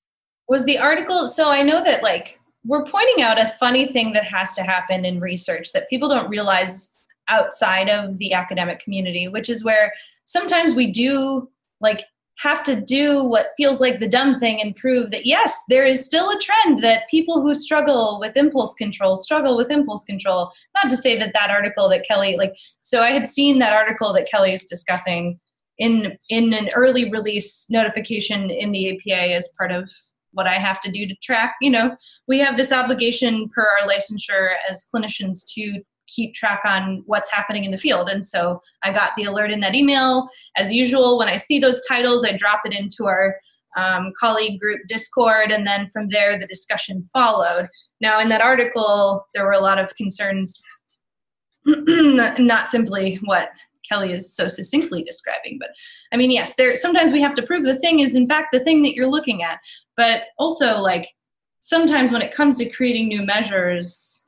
was 0.48 0.66
the 0.66 0.78
article 0.78 1.28
so 1.28 1.50
i 1.50 1.64
know 1.64 1.84
that 1.84 2.04
like 2.04 2.40
we're 2.64 2.84
pointing 2.84 3.24
out 3.24 3.40
a 3.40 3.48
funny 3.60 3.88
thing 3.88 4.14
that 4.14 4.26
has 4.26 4.54
to 4.54 4.62
happen 4.62 5.04
in 5.04 5.20
research 5.20 5.72
that 5.72 5.90
people 5.90 6.08
don't 6.08 6.30
realize 6.30 6.97
outside 7.30 7.90
of 7.90 8.18
the 8.18 8.34
academic 8.34 8.80
community 8.80 9.28
which 9.28 9.50
is 9.50 9.64
where 9.64 9.92
sometimes 10.26 10.74
we 10.74 10.92
do 10.92 11.50
like 11.82 12.04
have 12.40 12.62
to 12.64 12.80
do 12.80 13.24
what 13.24 13.50
feels 13.58 13.82
like 13.82 14.00
the 14.00 14.08
dumb 14.08 14.40
thing 14.40 14.62
and 14.62 14.76
prove 14.76 15.10
that 15.12 15.26
yes 15.26 15.64
there 15.70 15.86
is 15.86 16.06
still 16.06 16.30
a 16.30 16.40
trend 16.40 16.84
that 16.84 17.08
people 17.10 17.42
who 17.42 17.56
struggle 17.56 18.20
with 18.20 18.38
impulse 18.38 18.76
control 18.76 19.18
struggle 19.18 19.58
with 19.58 19.72
impulse 19.72 20.04
control 20.04 20.52
not 20.76 20.90
to 20.90 20.98
say 20.98 21.18
that 21.18 21.34
that 21.34 21.50
article 21.50 21.90
that 21.90 22.06
kelly 22.08 22.36
like 22.38 22.54
so 22.80 23.02
i 23.02 23.10
had 23.10 23.28
seen 23.28 23.60
that 23.60 23.74
article 23.74 24.14
that 24.14 24.30
kelly 24.30 24.54
is 24.54 24.66
discussing 24.66 25.40
in 25.78 26.18
in 26.30 26.54
an 26.54 26.68
early 26.76 27.10
release 27.12 27.68
notification 27.70 28.50
in 28.50 28.72
the 28.72 28.90
apa 28.90 29.34
as 29.34 29.54
part 29.58 29.72
of 29.72 29.90
what 30.32 30.48
I 30.48 30.56
have 30.56 30.80
to 30.82 30.92
do 30.92 31.08
to 31.08 31.16
track. 31.16 31.56
You 31.62 31.72
know, 31.72 31.96
we 32.28 32.40
have 32.40 32.58
this 32.58 32.72
obligation 32.72 33.48
per 33.50 33.62
our 33.62 33.88
licensure 33.88 34.56
as 34.70 34.88
clinicians 34.94 35.44
to 35.54 35.82
keep 36.08 36.34
track 36.34 36.62
on 36.66 37.04
what's 37.06 37.32
happening 37.32 37.64
in 37.64 37.72
the 37.72 37.78
field. 37.78 38.10
And 38.10 38.24
so 38.24 38.62
I 38.84 38.92
got 38.92 39.12
the 39.16 39.26
alert 39.26 39.52
in 39.52 39.60
that 39.62 39.76
email. 39.76 40.28
As 40.56 40.74
usual, 40.74 41.18
when 41.18 41.30
I 41.30 41.36
see 41.36 41.60
those 41.60 41.82
titles, 41.88 42.26
I 42.26 42.32
drop 42.32 42.62
it 42.66 42.74
into 42.74 43.06
our 43.06 43.36
um, 43.76 44.12
colleague 44.20 44.60
group 44.60 44.82
Discord, 44.88 45.52
and 45.52 45.68
then 45.68 45.88
from 45.88 46.10
there, 46.10 46.40
the 46.40 46.48
discussion 46.48 47.04
followed. 47.14 47.68
Now, 48.02 48.20
in 48.20 48.30
that 48.30 48.42
article, 48.42 49.26
there 49.34 49.46
were 49.46 49.52
a 49.52 49.60
lot 49.60 49.80
of 49.80 49.96
concerns 49.96 50.62
not 51.66 52.70
simply 52.70 53.16
what 53.24 53.50
Kelly 53.88 54.12
is 54.12 54.36
so 54.36 54.48
succinctly 54.48 55.04
describing. 55.04 55.58
But 55.60 55.70
I 56.12 56.18
mean, 56.18 56.32
yes, 56.32 56.56
there 56.56 56.76
sometimes 56.76 57.12
we 57.12 57.22
have 57.22 57.36
to 57.36 57.44
prove 57.44 57.64
the 57.64 57.80
thing 57.80 58.00
is 58.00 58.16
in 58.16 58.28
fact 58.28 58.50
the 58.52 58.60
thing 58.60 58.82
that 58.84 58.94
you're 58.94 59.10
looking 59.10 59.44
at. 59.44 59.60
But 59.96 60.24
also, 60.38 60.80
like 60.80 61.08
sometimes 61.60 62.12
when 62.12 62.22
it 62.22 62.34
comes 62.34 62.58
to 62.58 62.70
creating 62.70 63.08
new 63.08 63.26
measures, 63.26 64.27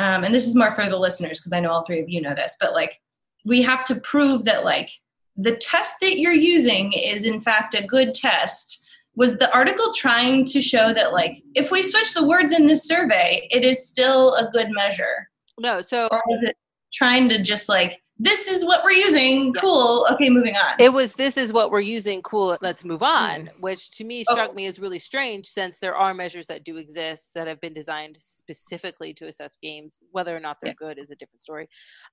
um, 0.00 0.24
and 0.24 0.34
this 0.34 0.46
is 0.46 0.56
more 0.56 0.72
for 0.72 0.88
the 0.88 0.98
listeners 0.98 1.38
because 1.38 1.52
I 1.52 1.60
know 1.60 1.70
all 1.70 1.84
three 1.84 2.00
of 2.00 2.08
you 2.08 2.22
know 2.22 2.34
this, 2.34 2.56
but 2.58 2.72
like 2.72 2.98
we 3.44 3.60
have 3.60 3.84
to 3.84 4.00
prove 4.00 4.46
that 4.46 4.64
like 4.64 4.90
the 5.36 5.56
test 5.56 5.96
that 6.00 6.18
you're 6.18 6.32
using 6.32 6.92
is 6.94 7.24
in 7.24 7.42
fact 7.42 7.74
a 7.74 7.86
good 7.86 8.14
test. 8.14 8.86
Was 9.16 9.38
the 9.38 9.52
article 9.54 9.92
trying 9.92 10.46
to 10.46 10.62
show 10.62 10.94
that 10.94 11.12
like 11.12 11.42
if 11.54 11.70
we 11.70 11.82
switch 11.82 12.14
the 12.14 12.26
words 12.26 12.52
in 12.52 12.64
this 12.64 12.88
survey 12.88 13.46
it 13.50 13.62
is 13.62 13.86
still 13.86 14.32
a 14.34 14.50
good 14.50 14.70
measure? 14.70 15.28
No 15.58 15.82
so 15.82 16.08
or 16.10 16.22
was 16.28 16.42
it 16.44 16.56
trying 16.94 17.28
to 17.28 17.42
just 17.42 17.68
like 17.68 18.02
this 18.22 18.48
is 18.48 18.66
what 18.66 18.84
we're 18.84 18.90
using. 18.90 19.54
Cool. 19.54 20.06
Okay 20.12 20.28
moving 20.28 20.54
on. 20.54 20.74
It 20.78 20.92
was 20.92 21.14
this 21.14 21.38
is 21.38 21.54
what 21.54 21.70
we're 21.70 21.80
using. 21.80 22.20
Cool. 22.20 22.58
Let's 22.60 22.84
move 22.84 23.02
on 23.02 23.48
which 23.60 23.90
to 23.92 24.04
me 24.04 24.24
struck 24.24 24.50
oh. 24.50 24.54
me 24.54 24.66
as 24.66 24.78
really 24.78 24.98
strange 24.98 25.46
since 25.46 25.78
there 25.78 25.96
are 25.96 26.12
measures 26.12 26.46
that 26.48 26.62
do 26.62 26.76
exist 26.76 27.30
that 27.34 27.46
have 27.46 27.60
been 27.62 27.72
designed 27.72 28.18
specifically 28.20 29.14
to 29.14 29.26
assess 29.26 29.56
games 29.56 30.00
whether 30.12 30.36
or 30.36 30.40
not 30.40 30.58
they're 30.60 30.74
yeah. 30.80 30.86
good 30.86 30.98
is 30.98 31.10
a 31.10 31.16
different 31.16 31.40
story. 31.40 31.66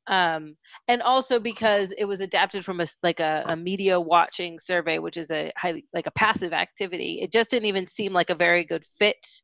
Um, 0.07 0.55
and 0.87 1.01
also 1.01 1.39
because 1.39 1.91
it 1.97 2.05
was 2.05 2.21
adapted 2.21 2.63
from 2.63 2.79
a 2.79 2.87
like 3.03 3.19
a, 3.19 3.43
a 3.47 3.57
media 3.57 3.99
watching 3.99 4.59
survey 4.59 4.99
which 4.99 5.17
is 5.17 5.29
a 5.29 5.51
highly 5.57 5.85
like 5.93 6.07
a 6.07 6.11
passive 6.11 6.53
activity. 6.53 7.19
It 7.21 7.33
just 7.33 7.49
didn't 7.49 7.67
even 7.67 7.85
seem 7.85 8.13
like 8.13 8.29
a 8.29 8.35
very 8.35 8.63
good 8.63 8.85
fit 8.85 9.41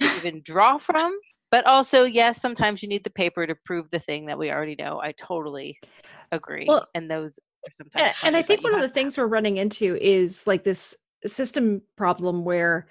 to 0.00 0.16
even 0.16 0.42
draw 0.44 0.76
from 0.76 1.16
but 1.52 1.64
also 1.66 2.02
yes 2.02 2.40
sometimes 2.40 2.82
you 2.82 2.88
need 2.88 3.04
the 3.04 3.10
paper 3.10 3.46
to 3.46 3.54
prove 3.64 3.88
the 3.90 4.00
thing 4.00 4.26
that 4.26 4.38
we 4.38 4.50
already 4.50 4.74
know 4.74 5.00
i 5.00 5.12
totally 5.12 5.78
agree 6.32 6.64
well, 6.66 6.88
and 6.94 7.08
those 7.08 7.38
are 7.64 7.70
sometimes 7.70 8.14
and, 8.22 8.34
and 8.34 8.36
i 8.36 8.42
think 8.42 8.64
one 8.64 8.74
of 8.74 8.80
the 8.80 8.88
things 8.88 9.16
we're 9.16 9.26
running 9.26 9.58
into 9.58 9.96
is 10.00 10.44
like 10.48 10.64
this 10.64 10.96
system 11.24 11.80
problem 11.96 12.44
where 12.44 12.88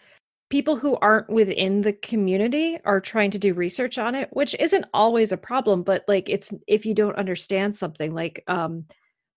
people 0.49 0.75
who 0.75 0.97
aren't 0.97 1.29
within 1.29 1.81
the 1.81 1.93
community 1.93 2.77
are 2.85 3.01
trying 3.01 3.31
to 3.31 3.39
do 3.39 3.53
research 3.53 3.97
on 3.97 4.15
it 4.15 4.29
which 4.31 4.55
isn't 4.59 4.85
always 4.93 5.33
a 5.33 5.37
problem 5.37 5.83
but 5.83 6.05
like 6.07 6.29
it's 6.29 6.53
if 6.67 6.85
you 6.85 6.93
don't 6.93 7.17
understand 7.17 7.75
something 7.75 8.13
like 8.13 8.43
um 8.47 8.85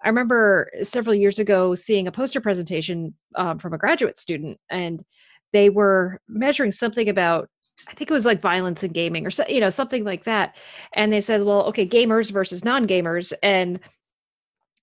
i 0.04 0.08
remember 0.08 0.70
several 0.82 1.14
years 1.14 1.38
ago 1.38 1.74
seeing 1.74 2.06
a 2.06 2.12
poster 2.12 2.40
presentation 2.40 3.14
um, 3.36 3.58
from 3.58 3.72
a 3.72 3.78
graduate 3.78 4.18
student 4.18 4.58
and 4.70 5.04
they 5.52 5.70
were 5.70 6.20
measuring 6.28 6.72
something 6.72 7.08
about 7.08 7.48
I 7.86 7.94
think 7.94 8.10
it 8.10 8.14
was 8.14 8.24
like 8.24 8.40
violence 8.40 8.82
in 8.82 8.92
gaming 8.92 9.26
or 9.26 9.30
so, 9.30 9.44
you 9.48 9.60
know 9.60 9.70
something 9.70 10.04
like 10.04 10.24
that. 10.24 10.56
And 10.92 11.12
they 11.12 11.20
said, 11.20 11.42
well, 11.42 11.64
okay, 11.66 11.86
gamers 11.86 12.30
versus 12.30 12.64
non-gamers. 12.64 13.32
And 13.42 13.80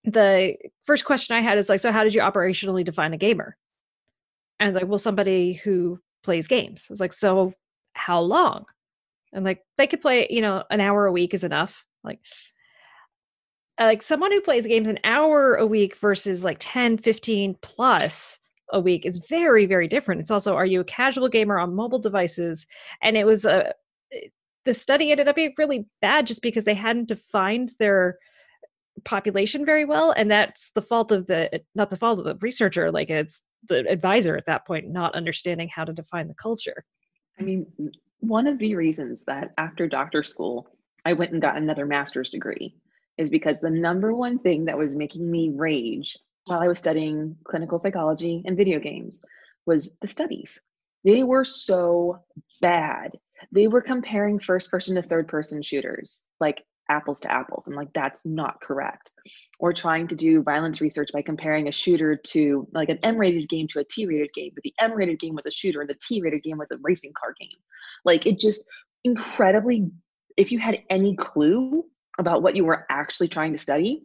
the 0.04 0.56
first 0.84 1.06
question 1.06 1.36
I 1.36 1.42
had 1.42 1.58
is 1.58 1.70
like, 1.70 1.80
so 1.80 1.92
how 1.92 2.04
did 2.04 2.14
you 2.14 2.22
operationally 2.22 2.84
define 2.84 3.14
a 3.14 3.18
gamer? 3.18 3.58
And 4.60 4.76
like, 4.76 4.88
well, 4.88 4.98
somebody 4.98 5.54
who 5.54 6.00
plays 6.24 6.48
games. 6.48 6.88
I 6.90 6.94
was 6.94 7.00
like, 7.00 7.14
so 7.14 7.54
how 7.94 8.22
long? 8.22 8.66
And 9.34 9.44
like, 9.46 9.64
they 9.78 9.88
could 9.88 10.02
play, 10.02 10.28
you 10.30 10.42
know, 10.42 10.64
an 10.70 10.82
hour 10.82 11.06
a 11.06 11.12
week 11.12 11.34
is 11.34 11.44
enough. 11.44 11.84
Like, 12.04 12.20
like 13.80 14.04
someone 14.04 14.32
who 14.32 14.42
plays 14.42 14.68
games 14.68 14.88
an 14.88 15.00
hour 15.04 15.56
a 15.56 15.66
week 15.66 15.98
versus 15.98 16.44
like 16.44 16.58
10, 16.60 16.98
15 16.98 17.56
plus 17.62 18.40
a 18.72 18.80
week 18.80 19.06
is 19.06 19.18
very 19.30 19.66
very 19.66 19.88
different. 19.88 20.22
It's 20.22 20.32
also 20.32 20.56
are 20.56 20.66
you 20.66 20.82
a 20.82 20.86
casual 20.86 21.30
gamer 21.30 21.60
on 21.60 21.76
mobile 21.76 22.00
devices? 22.00 22.68
And 23.02 23.18
it 23.18 23.26
was 23.26 23.46
a 23.46 23.74
eh, 24.14 24.28
the 24.64 24.74
study 24.74 25.10
ended 25.12 25.28
up 25.28 25.36
being 25.36 25.54
really 25.58 25.88
bad 26.02 26.28
just 26.28 26.42
because 26.42 26.66
they 26.66 26.76
hadn't 26.76 27.08
defined 27.08 27.72
their 27.80 28.20
population 29.06 29.66
very 29.66 29.86
well 29.86 30.14
and 30.16 30.30
that's 30.30 30.72
the 30.72 30.82
fault 30.82 31.12
of 31.12 31.26
the 31.28 31.62
not 31.74 31.90
the 31.90 31.98
fault 31.98 32.20
of 32.20 32.26
the 32.26 32.36
researcher 32.42 32.92
like 32.92 33.10
it's 33.10 33.42
the 33.68 33.88
advisor 33.90 34.36
at 34.36 34.46
that 34.46 34.68
point 34.68 34.90
not 34.90 35.16
understanding 35.16 35.70
how 35.74 35.84
to 35.84 35.94
define 35.94 36.28
the 36.28 36.34
culture. 36.36 36.84
I 37.40 37.44
mean 37.44 37.66
one 38.20 38.46
of 38.46 38.60
the 38.60 38.76
reasons 38.76 39.24
that 39.26 39.52
after 39.58 39.88
doctor 39.88 40.24
school 40.24 40.68
i 41.06 41.14
went 41.14 41.32
and 41.32 41.42
got 41.42 41.58
another 41.58 41.86
master's 41.86 42.30
degree 42.30 42.76
is 43.18 43.30
because 43.30 43.60
the 43.60 43.70
number 43.70 44.14
one 44.14 44.40
thing 44.40 44.66
that 44.66 44.78
was 44.78 44.96
making 44.96 45.30
me 45.30 45.50
rage 45.50 46.18
while 46.46 46.60
I 46.60 46.68
was 46.68 46.80
studying 46.80 47.36
clinical 47.44 47.80
psychology 47.80 48.42
and 48.46 48.58
video 48.58 48.80
games 48.80 49.22
was 49.66 49.92
the 50.02 50.08
studies. 50.08 50.60
They 51.04 51.24
were 51.24 51.44
so 51.44 52.20
bad. 52.62 53.12
They 53.52 53.68
were 53.68 53.82
comparing 53.82 54.40
first 54.40 54.70
person 54.70 54.96
to 54.96 55.02
third 55.02 55.28
person 55.28 55.62
shooters, 55.62 56.24
like 56.40 56.64
apples 56.90 57.22
to 57.22 57.32
apples. 57.32 57.66
I'm 57.66 57.74
like, 57.74 57.92
that's 57.94 58.26
not 58.26 58.62
correct. 58.62 59.14
Or 59.60 59.74
trying 59.74 60.08
to 60.10 60.16
do 60.16 60.44
violence 60.44 60.82
research 60.82 61.10
by 61.14 61.22
comparing 61.22 61.68
a 61.68 61.72
shooter 61.72 62.16
to 62.16 62.68
like 62.74 62.90
an 62.90 63.00
M 63.04 63.18
rated 63.18 63.50
game 63.50 63.68
to 63.70 63.80
a 63.80 63.84
T 63.84 64.06
rated 64.06 64.34
game, 64.34 64.52
but 64.54 64.64
the 64.64 64.74
M 64.80 64.94
rated 64.94 65.20
game 65.20 65.36
was 65.36 65.46
a 65.46 65.52
shooter 65.52 65.82
and 65.82 65.90
the 65.90 65.98
T 66.08 66.22
rated 66.22 66.44
game 66.44 66.58
was 66.58 66.70
a 66.72 66.78
racing 66.82 67.14
car 67.14 67.34
game. 67.40 67.58
Like 68.06 68.26
it 68.26 68.40
just 68.40 68.64
incredibly, 69.04 69.90
if 70.38 70.52
you 70.52 70.60
had 70.60 70.80
any 70.90 71.16
clue 71.16 71.86
about 72.20 72.44
what 72.44 72.56
you 72.56 72.66
were 72.66 72.86
actually 72.90 73.30
trying 73.30 73.54
to 73.54 73.58
study, 73.58 74.04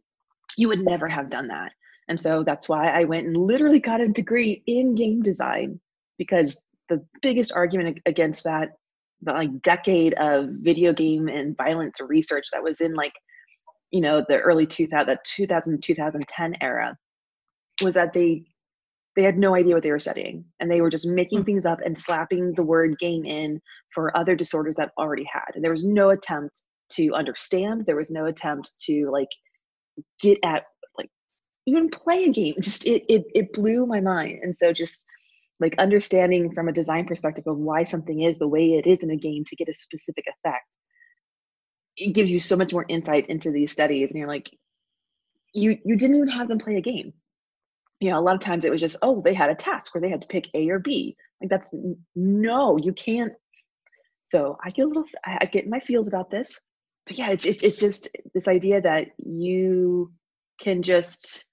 you 0.56 0.68
would 0.68 0.80
never 0.80 1.08
have 1.08 1.28
done 1.28 1.48
that. 1.48 1.72
And 2.08 2.18
so 2.18 2.44
that's 2.44 2.68
why 2.68 2.88
I 2.88 3.04
went 3.04 3.26
and 3.26 3.36
literally 3.36 3.80
got 3.80 4.00
a 4.00 4.08
degree 4.08 4.62
in 4.66 4.94
game 4.94 5.22
design 5.22 5.80
because 6.18 6.60
the 6.88 7.04
biggest 7.20 7.52
argument 7.52 7.98
against 8.06 8.44
that 8.44 8.70
the 9.22 9.32
like 9.32 9.62
decade 9.62 10.14
of 10.14 10.48
video 10.60 10.92
game 10.92 11.28
and 11.28 11.56
violence 11.56 12.00
research 12.00 12.46
that 12.52 12.62
was 12.62 12.80
in 12.80 12.94
like 12.94 13.12
you 13.90 14.00
know 14.00 14.24
the 14.28 14.38
early 14.38 14.66
2000 14.66 15.06
the 15.06 15.18
2000 15.24 15.82
2010 15.82 16.56
era 16.60 16.96
was 17.82 17.94
that 17.94 18.12
they 18.12 18.44
they 19.14 19.22
had 19.22 19.38
no 19.38 19.54
idea 19.54 19.74
what 19.74 19.82
they 19.82 19.90
were 19.90 19.98
studying 19.98 20.44
and 20.60 20.70
they 20.70 20.82
were 20.82 20.90
just 20.90 21.06
making 21.06 21.38
mm-hmm. 21.38 21.46
things 21.46 21.66
up 21.66 21.80
and 21.84 21.96
slapping 21.96 22.52
the 22.54 22.62
word 22.62 22.98
game 22.98 23.24
in 23.24 23.60
for 23.94 24.14
other 24.16 24.36
disorders 24.36 24.74
that 24.74 24.92
already 24.98 25.24
had 25.24 25.54
and 25.54 25.64
there 25.64 25.72
was 25.72 25.84
no 25.84 26.10
attempt 26.10 26.62
to 26.90 27.12
understand 27.14 27.84
there 27.86 27.96
was 27.96 28.10
no 28.10 28.26
attempt 28.26 28.74
to 28.78 29.08
like 29.10 29.28
get 30.20 30.38
at 30.44 30.64
even 31.66 31.88
play 31.90 32.24
a 32.24 32.32
game 32.32 32.54
just 32.60 32.86
it, 32.86 33.04
it 33.08 33.24
it 33.34 33.52
blew 33.52 33.86
my 33.86 34.00
mind. 34.00 34.40
And 34.42 34.56
so 34.56 34.72
just 34.72 35.04
like 35.58 35.74
understanding 35.78 36.52
from 36.52 36.68
a 36.68 36.72
design 36.72 37.06
perspective 37.06 37.44
of 37.46 37.60
why 37.60 37.84
something 37.84 38.22
is 38.22 38.38
the 38.38 38.48
way 38.48 38.74
it 38.74 38.86
is 38.86 39.02
in 39.02 39.10
a 39.10 39.16
game 39.16 39.44
to 39.46 39.56
get 39.56 39.68
a 39.68 39.74
specific 39.74 40.24
effect 40.26 40.64
it 41.96 42.12
gives 42.12 42.30
you 42.30 42.38
so 42.38 42.56
much 42.56 42.72
more 42.72 42.84
insight 42.88 43.28
into 43.28 43.50
these 43.50 43.72
studies. 43.72 44.08
And 44.08 44.18
you're 44.18 44.28
like 44.28 44.50
you 45.54 45.78
you 45.84 45.96
didn't 45.96 46.16
even 46.16 46.28
have 46.28 46.48
them 46.48 46.58
play 46.58 46.76
a 46.76 46.82
game. 46.82 47.12
You 48.00 48.10
know 48.10 48.18
a 48.18 48.20
lot 48.20 48.34
of 48.34 48.40
times 48.40 48.64
it 48.64 48.70
was 48.70 48.80
just 48.80 48.96
oh 49.02 49.20
they 49.20 49.34
had 49.34 49.50
a 49.50 49.54
task 49.54 49.94
where 49.94 50.02
they 50.02 50.10
had 50.10 50.22
to 50.22 50.28
pick 50.28 50.48
a 50.54 50.68
or 50.68 50.78
b. 50.78 51.16
Like 51.40 51.50
that's 51.50 51.70
no 52.14 52.76
you 52.76 52.92
can't. 52.92 53.32
So 54.30 54.58
i 54.62 54.70
get 54.70 54.84
a 54.84 54.88
little 54.88 55.04
i 55.24 55.46
get 55.46 55.68
my 55.68 55.80
feels 55.80 56.06
about 56.06 56.30
this. 56.30 56.60
But 57.06 57.18
yeah 57.18 57.30
it's, 57.30 57.46
it's, 57.46 57.62
it's 57.62 57.76
just 57.76 58.08
this 58.34 58.48
idea 58.48 58.82
that 58.82 59.08
you 59.18 60.12
can 60.60 60.82
just 60.82 61.45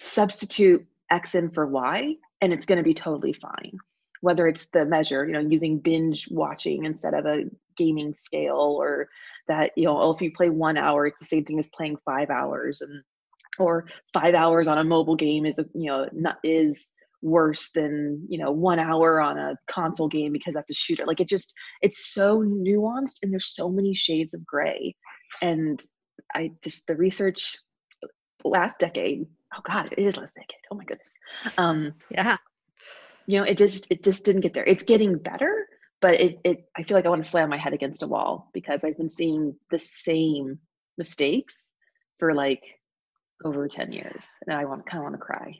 substitute 0.00 0.84
X 1.10 1.34
in 1.34 1.50
for 1.50 1.66
Y, 1.66 2.14
and 2.40 2.52
it's 2.52 2.66
going 2.66 2.78
to 2.78 2.84
be 2.84 2.94
totally 2.94 3.32
fine. 3.32 3.72
Whether 4.22 4.48
it's 4.48 4.66
the 4.66 4.84
measure, 4.84 5.26
you 5.26 5.32
know, 5.32 5.40
using 5.40 5.78
binge 5.78 6.28
watching 6.30 6.84
instead 6.84 7.14
of 7.14 7.26
a 7.26 7.44
gaming 7.76 8.14
scale, 8.24 8.76
or 8.80 9.08
that, 9.48 9.72
you 9.76 9.84
know, 9.84 10.10
if 10.10 10.20
you 10.20 10.30
play 10.32 10.50
one 10.50 10.76
hour, 10.76 11.06
it's 11.06 11.20
the 11.20 11.26
same 11.26 11.44
thing 11.44 11.58
as 11.58 11.70
playing 11.70 11.96
five 12.04 12.30
hours, 12.30 12.80
and 12.80 13.02
or 13.58 13.86
five 14.12 14.34
hours 14.34 14.68
on 14.68 14.78
a 14.78 14.84
mobile 14.84 15.16
game 15.16 15.46
is, 15.46 15.58
you 15.74 15.86
know, 15.86 16.08
not 16.12 16.38
is 16.44 16.90
worse 17.22 17.70
than 17.72 18.24
you 18.28 18.38
know 18.38 18.50
one 18.50 18.78
hour 18.78 19.20
on 19.20 19.36
a 19.36 19.54
console 19.66 20.08
game 20.08 20.32
because 20.32 20.54
that's 20.54 20.70
a 20.70 20.74
shooter 20.74 21.04
like 21.06 21.20
it 21.20 21.28
just 21.28 21.52
it's 21.82 22.14
so 22.14 22.38
nuanced 22.38 23.18
and 23.22 23.30
there's 23.30 23.54
so 23.54 23.68
many 23.68 23.92
shades 23.92 24.32
of 24.32 24.44
gray 24.46 24.94
and 25.42 25.82
i 26.34 26.50
just 26.64 26.86
the 26.86 26.96
research 26.96 27.58
last 28.42 28.78
decade 28.78 29.26
oh 29.54 29.60
god 29.64 29.92
it 29.96 30.02
is 30.02 30.16
last 30.16 30.34
decade 30.34 30.60
oh 30.70 30.76
my 30.76 30.84
goodness 30.84 31.10
um 31.58 31.92
yeah 32.10 32.36
you 33.26 33.38
know 33.38 33.44
it 33.44 33.56
just 33.56 33.86
it 33.90 34.02
just 34.02 34.24
didn't 34.24 34.40
get 34.42 34.54
there 34.54 34.64
it's 34.64 34.84
getting 34.84 35.16
better 35.18 35.66
but 36.00 36.14
it, 36.14 36.38
it 36.44 36.68
i 36.76 36.82
feel 36.82 36.96
like 36.96 37.06
i 37.06 37.08
want 37.08 37.22
to 37.22 37.28
slam 37.28 37.48
my 37.48 37.58
head 37.58 37.72
against 37.72 38.02
a 38.02 38.06
wall 38.06 38.50
because 38.52 38.84
i've 38.84 38.96
been 38.96 39.08
seeing 39.08 39.54
the 39.70 39.78
same 39.78 40.58
mistakes 40.98 41.56
for 42.18 42.34
like 42.34 42.78
over 43.44 43.68
10 43.68 43.92
years 43.92 44.26
and 44.46 44.56
i 44.56 44.64
want 44.64 44.84
kind 44.86 44.98
of 44.98 45.04
want 45.04 45.14
to 45.14 45.18
cry 45.18 45.56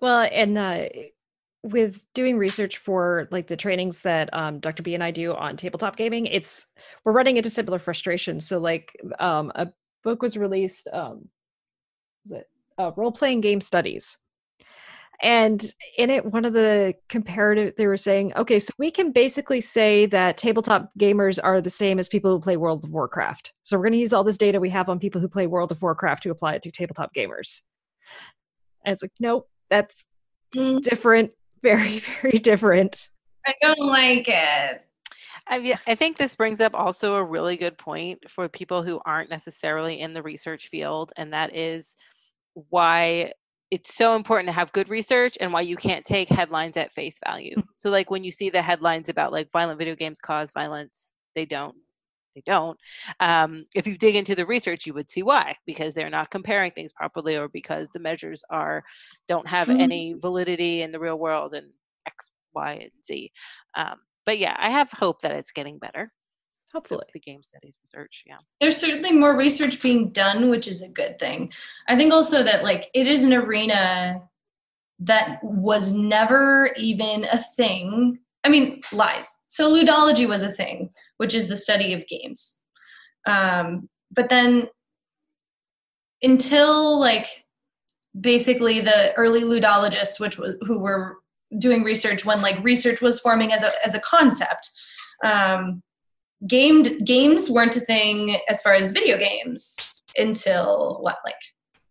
well 0.00 0.28
and 0.32 0.56
uh 0.58 0.84
with 1.64 2.04
doing 2.12 2.36
research 2.36 2.76
for 2.76 3.26
like 3.30 3.46
the 3.46 3.56
trainings 3.56 4.02
that 4.02 4.32
um, 4.34 4.60
Dr. 4.60 4.82
B 4.82 4.94
and 4.94 5.02
I 5.02 5.10
do 5.10 5.32
on 5.32 5.56
tabletop 5.56 5.96
gaming, 5.96 6.26
it's 6.26 6.66
we're 7.04 7.12
running 7.12 7.38
into 7.38 7.48
similar 7.48 7.78
frustrations. 7.78 8.46
So 8.46 8.58
like 8.58 8.92
um, 9.18 9.50
a 9.54 9.68
book 10.04 10.20
was 10.20 10.36
released, 10.36 10.88
um, 10.92 11.26
was 12.24 12.32
it 12.40 12.46
uh, 12.78 12.92
role 12.96 13.12
playing 13.12 13.40
game 13.40 13.60
studies. 13.60 14.18
And 15.22 15.64
in 15.96 16.10
it, 16.10 16.26
one 16.26 16.44
of 16.44 16.52
the 16.52 16.94
comparative, 17.08 17.74
they 17.76 17.86
were 17.86 17.96
saying, 17.96 18.32
okay, 18.36 18.58
so 18.58 18.70
we 18.78 18.90
can 18.90 19.12
basically 19.12 19.60
say 19.60 20.06
that 20.06 20.36
tabletop 20.36 20.90
gamers 20.98 21.38
are 21.42 21.60
the 21.60 21.70
same 21.70 21.98
as 21.98 22.08
people 22.08 22.32
who 22.32 22.40
play 22.40 22.56
World 22.56 22.84
of 22.84 22.90
Warcraft. 22.90 23.54
So 23.62 23.76
we're 23.76 23.84
going 23.84 23.92
to 23.92 23.98
use 23.98 24.12
all 24.12 24.24
this 24.24 24.36
data 24.36 24.60
we 24.60 24.70
have 24.70 24.88
on 24.88 24.98
people 24.98 25.20
who 25.20 25.28
play 25.28 25.46
World 25.46 25.70
of 25.70 25.80
Warcraft 25.80 26.24
to 26.24 26.30
apply 26.30 26.54
it 26.54 26.62
to 26.62 26.70
tabletop 26.72 27.14
gamers. 27.14 27.62
And 28.84 28.92
it's 28.92 29.02
like, 29.02 29.12
nope, 29.20 29.48
that's 29.70 30.04
Mm. 30.54 30.82
different, 30.82 31.34
very, 31.62 31.98
very 32.22 32.38
different. 32.38 33.10
I 33.46 33.54
don't 33.60 33.80
like 33.80 34.28
it. 34.28 34.82
I 35.46 35.58
mean, 35.58 35.74
I 35.86 35.94
think 35.94 36.16
this 36.16 36.34
brings 36.34 36.60
up 36.60 36.74
also 36.74 37.16
a 37.16 37.24
really 37.24 37.56
good 37.56 37.76
point 37.76 38.30
for 38.30 38.48
people 38.48 38.82
who 38.82 39.00
aren't 39.04 39.30
necessarily 39.30 40.00
in 40.00 40.14
the 40.14 40.22
research 40.22 40.68
field, 40.68 41.12
and 41.16 41.32
that 41.32 41.54
is 41.54 41.96
why 42.54 43.32
it's 43.70 43.94
so 43.94 44.14
important 44.16 44.48
to 44.48 44.52
have 44.52 44.72
good 44.72 44.88
research 44.88 45.36
and 45.40 45.52
why 45.52 45.62
you 45.62 45.76
can't 45.76 46.04
take 46.04 46.28
headlines 46.28 46.76
at 46.76 46.92
face 46.92 47.18
value. 47.24 47.56
So, 47.76 47.90
like 47.90 48.10
when 48.10 48.24
you 48.24 48.30
see 48.30 48.50
the 48.50 48.62
headlines 48.62 49.08
about 49.08 49.32
like 49.32 49.50
violent 49.50 49.78
video 49.78 49.96
games 49.96 50.20
cause 50.20 50.52
violence, 50.52 51.12
they 51.34 51.46
don't. 51.46 51.76
They 52.34 52.42
don't. 52.46 52.78
Um, 53.20 53.66
if 53.76 53.86
you 53.86 53.96
dig 53.96 54.16
into 54.16 54.34
the 54.34 54.46
research, 54.46 54.86
you 54.86 54.94
would 54.94 55.10
see 55.10 55.22
why, 55.22 55.56
because 55.66 55.94
they're 55.94 56.10
not 56.10 56.30
comparing 56.30 56.72
things 56.72 56.92
properly, 56.92 57.36
or 57.36 57.48
because 57.48 57.90
the 57.90 58.00
measures 58.00 58.42
are 58.50 58.82
don't 59.28 59.48
have 59.48 59.70
Mhm. 59.70 59.78
any 59.78 60.14
validity 60.14 60.82
in 60.82 60.90
the 60.92 60.98
real 61.00 61.18
world 61.18 61.54
and 61.54 61.72
X, 62.06 62.30
Y, 62.54 62.72
and 62.74 63.04
Z. 63.04 63.30
Um, 63.76 64.00
but 64.26 64.38
yeah, 64.38 64.56
I 64.58 64.70
have 64.70 64.90
hope 64.92 65.20
that 65.22 65.32
it's 65.32 65.52
getting 65.52 65.78
better. 65.78 66.12
The, 66.74 66.78
Hopefully. 66.78 67.06
the 67.12 67.20
game 67.20 67.42
studies 67.42 67.78
research, 67.84 68.24
yeah. 68.26 68.38
There's 68.60 68.76
certainly 68.76 69.12
more 69.12 69.36
research 69.36 69.80
being 69.80 70.10
done, 70.10 70.50
which 70.50 70.66
is 70.66 70.82
a 70.82 70.88
good 70.88 71.20
thing. 71.20 71.52
I 71.86 71.96
think 71.96 72.12
also 72.12 72.42
that 72.42 72.64
like 72.64 72.90
it 72.94 73.06
is 73.06 73.22
an 73.22 73.32
arena 73.32 74.20
that 74.98 75.38
was 75.42 75.94
never 75.94 76.70
even 76.76 77.24
a 77.32 77.38
thing. 77.56 78.18
I 78.42 78.48
mean, 78.48 78.80
lies. 78.92 79.32
So 79.46 79.72
ludology 79.72 80.28
was 80.28 80.42
a 80.42 80.52
thing, 80.52 80.90
which 81.18 81.32
is 81.32 81.48
the 81.48 81.56
study 81.56 81.92
of 81.92 82.06
games. 82.08 82.60
Um, 83.26 83.88
but 84.10 84.28
then 84.28 84.68
until 86.22 86.98
like 86.98 87.44
basically 88.20 88.80
the 88.80 89.14
early 89.16 89.42
ludologists, 89.42 90.18
which 90.18 90.38
was 90.38 90.56
who 90.62 90.80
were 90.80 91.18
doing 91.58 91.84
research 91.84 92.24
when 92.24 92.42
like 92.42 92.62
research 92.64 93.00
was 93.00 93.20
forming 93.20 93.52
as 93.52 93.62
a 93.62 93.70
as 93.84 93.94
a 93.94 94.00
concept. 94.00 94.70
Um, 95.24 95.82
gamed 96.46 97.04
games 97.06 97.50
weren't 97.50 97.76
a 97.76 97.80
thing 97.80 98.36
as 98.48 98.60
far 98.62 98.74
as 98.74 98.92
video 98.92 99.16
games 99.18 100.00
until 100.18 100.98
what 101.00 101.16
like 101.24 101.34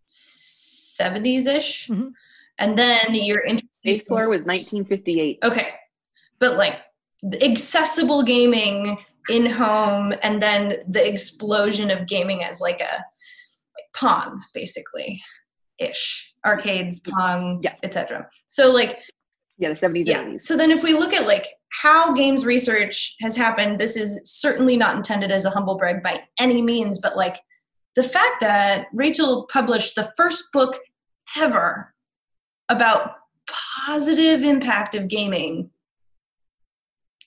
70s 0.08 1.46
ish 1.48 1.88
Mhm. 1.88 2.12
and 2.60 2.78
then 2.78 3.16
you're 3.16 3.46
in 3.46 3.62
Space 3.82 4.08
War 4.10 4.30
was 4.30 4.46
1958. 4.46 5.40
okay 5.44 5.70
but 6.40 6.58
like 6.58 6.82
the 7.22 7.44
accessible 7.44 8.22
gaming 8.24 8.98
in 9.30 9.46
home 9.46 10.14
and 10.24 10.42
then 10.42 10.78
the 10.90 11.06
explosion 11.08 11.90
of 11.90 12.06
gaming 12.08 12.44
as 12.44 12.60
like 12.60 12.82
a 12.82 12.94
like 13.76 13.88
pong 13.96 14.44
basically 14.54 15.22
ish 15.80 16.34
arcades 16.46 17.00
pong 17.00 17.60
Yes. 17.64 17.80
etc 17.84 18.28
so 18.48 18.72
like 18.72 19.00
Yeah, 19.58 19.70
the 19.70 19.76
70s 19.76 20.06
yeah. 20.08 20.22
and 20.22 20.34
80s. 20.36 20.42
So 20.42 20.58
then, 20.58 20.72
if 20.72 20.84
we 20.84 20.94
look 20.94 21.14
at 21.14 21.28
like 21.28 21.48
how 21.82 22.14
games 22.14 22.46
research 22.46 23.16
has 23.22 23.36
happened, 23.38 23.80
this 23.80 23.96
is 23.96 24.22
certainly 24.26 24.78
not 24.78 24.96
intended 24.96 25.32
as 25.32 25.46
a 25.46 25.50
humble 25.50 25.76
brag 25.76 26.02
by 26.04 26.24
any 26.40 26.62
means, 26.62 27.00
but 27.00 27.16
like 27.16 27.38
the 27.96 28.04
fact 28.04 28.42
that 28.42 28.88
Rachel 28.94 29.48
published 29.52 29.96
the 29.96 30.10
first 30.18 30.52
book 30.52 30.80
ever 31.38 31.94
about 32.70 33.16
positive 33.86 34.42
impact 34.42 34.96
of 34.96 35.08
gaming 35.08 35.70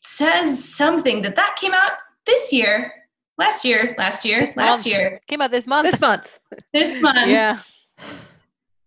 says 0.00 0.62
something 0.74 1.22
that 1.22 1.36
that 1.36 1.56
came 1.60 1.74
out 1.74 1.92
this 2.26 2.52
year, 2.52 2.92
last 3.38 3.64
year, 3.64 3.94
last 3.98 4.24
year, 4.24 4.40
This 4.40 4.56
last 4.56 4.76
month. 4.78 4.86
year, 4.86 5.20
Came 5.28 5.40
out 5.42 5.50
this 5.50 5.66
month. 5.66 5.90
This 5.90 6.00
month. 6.00 6.40
this 6.72 7.00
month. 7.02 7.28
yeah. 7.28 7.58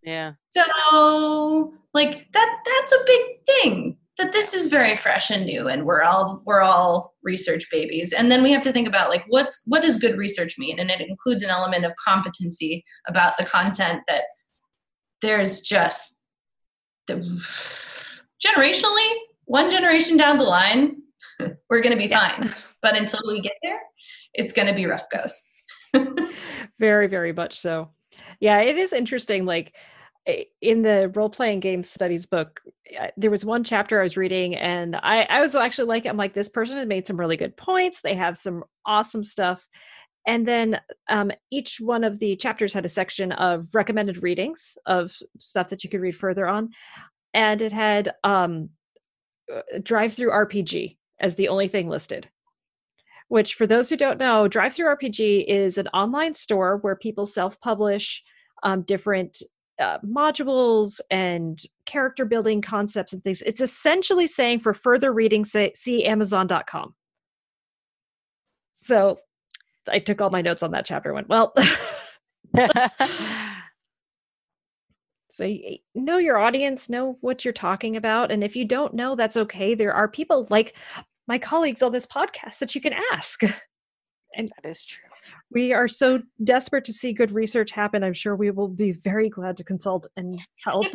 Yeah. 0.03 0.33
So 0.49 1.73
like 1.93 2.31
that 2.31 2.57
that's 2.65 2.91
a 2.91 3.03
big 3.05 3.21
thing 3.45 3.97
that 4.17 4.33
this 4.33 4.53
is 4.53 4.67
very 4.67 4.95
fresh 4.95 5.31
and 5.31 5.45
new 5.45 5.67
and 5.67 5.85
we're 5.85 6.03
all 6.03 6.41
we're 6.45 6.61
all 6.61 7.15
research 7.23 7.65
babies. 7.71 8.13
And 8.13 8.31
then 8.31 8.43
we 8.43 8.51
have 8.51 8.61
to 8.63 8.71
think 8.71 8.87
about 8.87 9.09
like 9.09 9.25
what's 9.27 9.61
what 9.65 9.81
does 9.81 9.97
good 9.97 10.17
research 10.17 10.55
mean? 10.59 10.79
And 10.79 10.91
it 10.91 11.01
includes 11.01 11.41
an 11.41 11.49
element 11.49 11.85
of 11.85 11.93
competency 12.03 12.83
about 13.07 13.37
the 13.37 13.45
content 13.45 14.01
that 14.07 14.23
there's 15.21 15.61
just 15.61 16.23
the 17.07 17.15
generationally 18.45 19.13
one 19.45 19.69
generation 19.69 20.15
down 20.17 20.37
the 20.37 20.43
line 20.43 20.97
we're 21.69 21.81
going 21.81 21.97
to 21.97 22.01
be 22.01 22.07
fine. 22.07 22.53
But 22.81 22.95
until 22.95 23.21
we 23.27 23.41
get 23.41 23.55
there 23.63 23.79
it's 24.33 24.53
going 24.53 24.67
to 24.67 24.73
be 24.73 24.85
rough 24.85 25.05
goes. 25.09 25.43
Very 26.79 27.07
very 27.07 27.33
much 27.33 27.59
so 27.59 27.89
yeah 28.39 28.59
it 28.59 28.77
is 28.77 28.93
interesting 28.93 29.45
like 29.45 29.75
in 30.61 30.83
the 30.83 31.09
role-playing 31.15 31.59
game 31.59 31.81
studies 31.81 32.25
book 32.25 32.61
uh, 32.99 33.07
there 33.17 33.31
was 33.31 33.43
one 33.43 33.63
chapter 33.63 33.99
i 33.99 34.03
was 34.03 34.17
reading 34.17 34.55
and 34.55 34.95
i 34.97 35.23
i 35.23 35.41
was 35.41 35.55
actually 35.55 35.87
like 35.87 36.05
i'm 36.05 36.17
like 36.17 36.33
this 36.33 36.49
person 36.49 36.77
had 36.77 36.87
made 36.87 37.07
some 37.07 37.19
really 37.19 37.37
good 37.37 37.55
points 37.57 38.01
they 38.01 38.13
have 38.13 38.37
some 38.37 38.63
awesome 38.89 39.23
stuff. 39.23 39.69
And 40.27 40.47
then 40.47 40.81
um, 41.09 41.31
each 41.51 41.79
one 41.79 42.03
of 42.03 42.19
the 42.19 42.35
chapters 42.35 42.73
had 42.73 42.85
a 42.85 42.89
section 42.89 43.31
of 43.31 43.67
recommended 43.73 44.21
readings 44.21 44.77
of 44.85 45.15
stuff 45.39 45.69
that 45.69 45.83
you 45.83 45.89
could 45.89 46.01
read 46.01 46.15
further 46.15 46.47
on. 46.47 46.71
And 47.33 47.61
it 47.61 47.71
had 47.71 48.13
um, 48.23 48.69
DriveThruRPG 49.77 50.97
as 51.19 51.35
the 51.35 51.47
only 51.47 51.67
thing 51.67 51.87
listed 51.87 52.27
which 53.29 53.55
for 53.55 53.65
those 53.65 53.89
who 53.89 53.95
don't 53.95 54.19
know 54.19 54.47
DriveThruRPG 54.49 55.45
is 55.47 55.77
an 55.77 55.87
online 55.89 56.33
store 56.33 56.77
where 56.77 56.95
people 56.95 57.25
self-publish 57.25 58.23
um, 58.63 58.81
different 58.83 59.41
uh, 59.79 59.97
modules 59.99 60.99
and 61.09 61.61
character 61.85 62.25
building 62.25 62.61
concepts 62.61 63.13
and 63.13 63.23
things. 63.23 63.41
It's 63.43 63.61
essentially 63.61 64.27
saying 64.27 64.59
for 64.59 64.73
further 64.73 65.13
reading 65.13 65.45
say, 65.45 65.71
see 65.73 66.05
amazon.com 66.05 66.93
so 68.73 69.17
i 69.87 69.99
took 69.99 70.21
all 70.21 70.29
my 70.29 70.41
notes 70.41 70.63
on 70.63 70.71
that 70.71 70.85
chapter 70.85 71.09
and 71.09 71.15
went 71.15 71.29
well 71.29 71.53
so 75.29 75.45
y- 75.45 75.79
know 75.95 76.17
your 76.17 76.37
audience 76.37 76.89
know 76.89 77.17
what 77.21 77.43
you're 77.45 77.53
talking 77.53 77.95
about 77.95 78.31
and 78.31 78.43
if 78.43 78.55
you 78.55 78.65
don't 78.65 78.93
know 78.93 79.15
that's 79.15 79.37
okay. 79.37 79.75
There 79.75 79.93
are 79.93 80.07
people 80.07 80.47
like 80.49 80.75
my 81.29 81.37
colleagues 81.37 81.83
on 81.83 81.91
this 81.91 82.07
podcast 82.07 82.57
that 82.59 82.73
you 82.75 82.81
can 82.81 82.93
ask 83.13 83.41
And 84.35 84.51
that 84.55 84.69
is 84.69 84.85
true. 84.85 85.07
we 85.51 85.73
are 85.73 85.87
so 85.87 86.21
desperate 86.43 86.85
to 86.85 86.93
see 86.93 87.13
good 87.13 87.31
research 87.31 87.71
happen 87.71 88.03
i'm 88.03 88.13
sure 88.13 88.35
we 88.35 88.51
will 88.51 88.67
be 88.67 88.91
very 88.91 89.29
glad 89.29 89.55
to 89.57 89.63
consult 89.63 90.07
and 90.17 90.39
help 90.65 90.87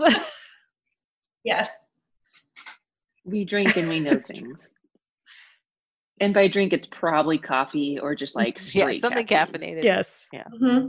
yes 1.44 1.86
We 3.24 3.44
drink 3.44 3.76
and 3.76 3.88
we 3.88 4.00
know 4.00 4.20
things. 4.32 4.70
And 6.20 6.32
by 6.32 6.46
drink, 6.46 6.72
it's 6.72 6.86
probably 6.86 7.38
coffee 7.38 7.98
or 8.00 8.14
just 8.14 8.36
like 8.36 8.58
Yeah, 8.74 8.98
something 8.98 9.26
caffeine. 9.26 9.60
caffeinated. 9.62 9.84
yes 9.84 10.28
hmm 10.32 10.88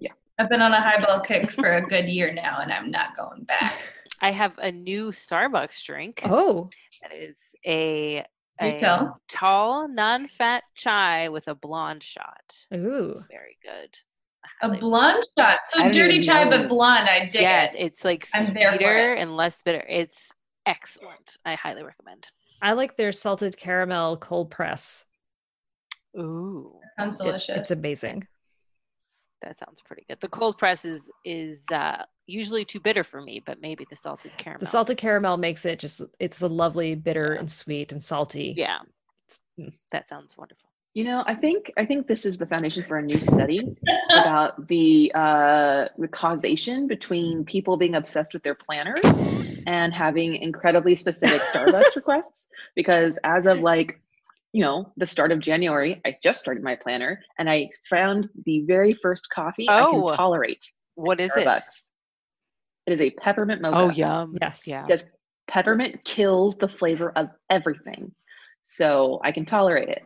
Yeah. 0.00 0.12
I've 0.38 0.48
been 0.48 0.62
on 0.62 0.72
a 0.72 0.80
highball 0.80 1.20
kick 1.20 1.50
for 1.50 1.70
a 1.72 1.82
good 1.82 2.08
year 2.08 2.32
now, 2.32 2.58
and 2.62 2.72
I'm 2.72 2.90
not 2.90 3.16
going 3.16 3.44
back. 3.44 3.74
I 4.20 4.30
have 4.32 4.56
a 4.58 4.72
new 4.72 5.10
Starbucks 5.12 5.84
drink. 5.84 6.22
oh 6.24 6.68
That 7.02 7.12
is 7.14 7.38
a, 7.66 8.24
You 8.60 8.68
a 8.68 8.78
tell. 8.80 9.20
tall, 9.28 9.88
non-fat 9.88 10.62
chai 10.76 11.28
with 11.28 11.48
a 11.48 11.54
blonde 11.54 12.02
shot. 12.02 12.66
ooh 12.74 13.20
Very 13.30 13.58
good. 13.62 13.96
A 14.62 14.68
blonde 14.78 15.24
shot. 15.38 15.60
So 15.66 15.84
dirty 15.84 16.20
chai, 16.20 16.44
know. 16.44 16.50
but 16.50 16.68
blonde. 16.68 17.08
I 17.08 17.20
dig 17.26 17.42
yes, 17.42 17.74
it. 17.74 17.78
Yes, 17.78 17.86
it's 17.86 18.04
like 18.04 18.26
I'm 18.34 18.46
sweeter 18.46 19.14
it. 19.14 19.18
and 19.20 19.36
less 19.36 19.62
bitter. 19.62 19.84
It's 19.88 20.30
excellent. 20.66 21.36
I 21.44 21.54
highly 21.54 21.82
recommend. 21.82 22.28
i 22.60 22.72
like 22.72 22.96
their 22.96 23.10
salted 23.12 23.56
caramel 23.56 24.16
cold 24.18 24.50
press 24.50 25.04
Ooh, 26.18 26.78
Sounds 26.98 27.18
It- 27.20 27.24
delicious. 27.24 27.56
it's 27.56 27.70
amazing 27.70 28.26
that 29.40 29.58
sounds 29.58 29.82
pretty 29.82 30.04
good. 30.08 30.20
The 30.20 30.28
cold 30.28 30.56
press 30.56 30.84
is 30.84 31.10
is 31.24 31.64
uh, 31.72 32.04
usually 32.32 32.64
too 32.64 32.80
bitter 32.80 33.04
for 33.04 33.20
me, 33.20 33.42
but 33.44 33.60
maybe 33.60 33.86
the 33.90 33.96
salted 33.96 34.32
caramel. 34.38 34.60
the 34.60 34.66
salted 34.66 34.96
caramel 34.96 35.36
makes 35.36 35.64
it 35.66 35.78
just 35.78 36.02
it's 36.18 36.40
a 36.42 36.48
lovely 36.48 36.94
bitter 36.94 37.34
Yeah. 37.34 37.40
and 37.40 37.50
sweet 37.50 37.92
and 37.92 38.02
salty 38.02 38.54
Yeah, 38.56 38.78
Mm. 39.60 39.72
that 39.92 40.08
sounds 40.08 40.36
wonderful. 40.36 40.68
You 40.94 41.04
know, 41.04 41.24
I 41.26 41.34
think 41.34 41.72
I 41.78 41.84
think 41.86 42.06
this 42.06 42.26
is 42.26 42.36
the 42.36 42.46
foundation 42.46 42.84
for 42.88 42.98
a 42.98 43.02
new 43.02 43.18
study 43.20 43.60
about 44.20 44.66
the 44.68 45.10
uh, 45.14 45.88
the 45.98 46.08
causation 46.08 46.86
between 46.86 47.44
people 47.44 47.76
being 47.78 47.94
obsessed 47.94 48.32
with 48.34 48.42
their 48.42 48.54
planners 48.54 49.02
and 49.66 49.94
having 49.94 50.34
incredibly 50.36 50.94
specific 50.94 51.40
Starbucks 51.42 51.96
requests. 52.00 52.48
Because 52.74 53.18
as 53.24 53.46
of 53.46 53.60
like, 53.60 54.00
you 54.52 54.62
know, 54.62 54.92
the 54.98 55.06
start 55.06 55.32
of 55.32 55.38
January, 55.40 56.00
I 56.04 56.14
just 56.22 56.40
started 56.40 56.62
my 56.62 56.76
planner 56.76 57.22
and 57.38 57.48
I 57.48 57.70
found 57.88 58.28
the 58.44 58.60
very 58.66 58.92
first 58.92 59.28
coffee 59.30 59.68
I 59.70 59.80
Oh. 59.82 60.08
can 60.08 60.16
tolerate. 60.16 60.64
What 60.94 61.20
is? 61.20 61.32
Starbucks. 61.32 61.56
It 61.58 61.72
is 62.86 63.00
a 63.00 63.10
peppermint 63.10 63.60
mocha. 63.62 63.76
Oh, 63.78 63.90
yum. 63.90 64.36
Yes. 64.40 64.64
Yeah. 64.66 64.82
Because 64.86 65.04
peppermint 65.48 66.04
kills 66.04 66.56
the 66.56 66.68
flavor 66.68 67.12
of 67.16 67.28
everything. 67.50 68.12
So 68.64 69.20
I 69.24 69.32
can 69.32 69.44
tolerate 69.44 69.88
it. 69.88 70.02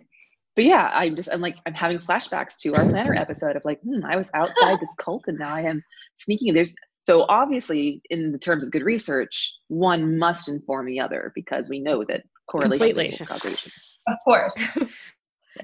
But 0.55 0.65
yeah, 0.65 0.91
I'm 0.95 1.17
just 1.17 1.29
I'm 1.31 1.41
like 1.43 1.57
I'm 1.67 1.75
having 1.75 1.99
flashbacks 1.99 2.57
to 2.63 2.75
our 2.75 2.85
planner 2.89 3.15
episode 3.17 3.57
of 3.57 3.65
like, 3.65 3.81
hmm, 3.83 4.05
I 4.05 4.17
was 4.17 4.31
outside 4.35 4.81
this 4.81 4.89
cult 4.99 5.25
and 5.29 5.39
now 5.39 5.55
I 5.55 5.61
am 5.63 5.83
sneaking. 6.17 6.55
There's 6.55 6.75
so 7.03 7.27
obviously 7.29 8.01
in 8.11 8.33
the 8.33 8.39
terms 8.39 8.65
of 8.65 8.71
good 8.71 8.83
research, 8.83 9.53
one 9.69 10.19
must 10.19 10.49
inform 10.49 10.87
the 10.87 10.99
other 11.01 11.33
because 11.35 11.69
we 11.69 11.81
know 11.81 12.05
that 12.09 12.23
correlation 12.51 12.79
Completely. 12.79 13.27
causation. 13.27 13.73
Of 14.09 14.17
course. 14.25 14.63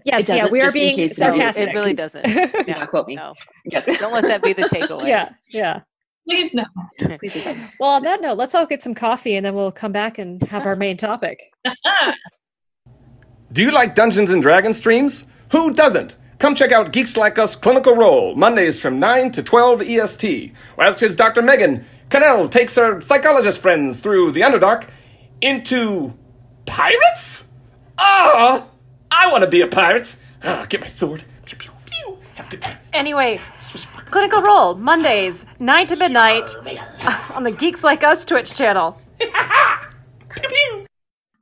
Yes, 0.06 0.26
yeah, 0.26 0.46
we 0.50 0.62
are 0.62 0.72
being 0.72 0.96
case 0.96 1.12
it 1.12 1.18
No, 1.18 1.26
sarcastic. 1.36 1.68
it 1.68 1.74
really 1.74 1.92
doesn't. 1.92 2.24
Do 2.24 2.30
Yeah. 2.66 2.78
not 2.78 2.88
quote 2.88 3.06
me. 3.06 3.14
No. 3.14 3.34
Yes. 3.66 3.84
Don't 3.98 4.12
let 4.14 4.24
that 4.24 4.42
be 4.42 4.54
the 4.54 4.62
takeaway. 4.74 5.06
yeah, 5.06 5.28
yeah. 5.50 5.80
Please 6.28 6.54
no. 6.54 6.64
Please 6.98 7.32
do 7.32 7.42
that. 7.44 7.72
Well, 7.80 7.90
on 7.90 8.02
that 8.04 8.20
note, 8.22 8.38
let's 8.38 8.54
all 8.54 8.66
get 8.66 8.82
some 8.82 8.94
coffee 8.94 9.34
and 9.34 9.44
then 9.44 9.54
we'll 9.54 9.72
come 9.72 9.92
back 9.92 10.18
and 10.18 10.42
have 10.44 10.66
our 10.66 10.76
main 10.76 10.96
topic. 10.96 11.52
Do 13.52 13.62
you 13.62 13.70
like 13.70 13.94
Dungeons 13.94 14.30
and 14.30 14.40
Dragons 14.40 14.78
streams? 14.78 15.26
Who 15.50 15.74
doesn't? 15.74 16.16
Come 16.38 16.54
check 16.54 16.72
out 16.72 16.92
Geeks 16.92 17.16
Like 17.16 17.38
Us 17.38 17.54
Clinical 17.54 17.94
Role, 17.94 18.34
Mondays 18.34 18.78
from 18.80 18.98
9 18.98 19.30
to 19.32 19.42
12 19.42 19.82
EST, 19.82 20.52
as 20.80 20.98
his 20.98 21.14
Dr. 21.14 21.42
Megan 21.42 21.84
Connell 22.10 22.48
takes 22.48 22.74
her 22.76 23.00
psychologist 23.00 23.60
friends 23.60 24.00
through 24.00 24.32
the 24.32 24.40
Underdark 24.40 24.88
into 25.40 26.14
pirates? 26.66 27.44
Ah, 27.98 28.66
I 29.10 29.30
want 29.30 29.44
to 29.44 29.50
be 29.50 29.60
a 29.60 29.66
pirate. 29.66 30.16
Ah, 30.42 30.66
get 30.68 30.80
my 30.80 30.86
sword. 30.86 31.24
Pew, 31.44 31.56
pew, 31.58 31.70
pew. 31.86 32.18
Have 32.34 32.46
a 32.48 32.50
good 32.50 32.62
time. 32.62 32.78
Anyway, 32.92 33.40
Clinical 34.10 34.42
Role, 34.42 34.74
Mondays, 34.74 35.46
9 35.58 35.86
to 35.86 35.96
midnight, 35.96 36.50
on 37.30 37.42
the 37.44 37.50
Geeks 37.50 37.82
Like 37.82 38.04
Us 38.04 38.24
Twitch 38.24 38.54
channel. 38.54 39.00
Pew, 39.18 39.30
pew. 40.48 40.86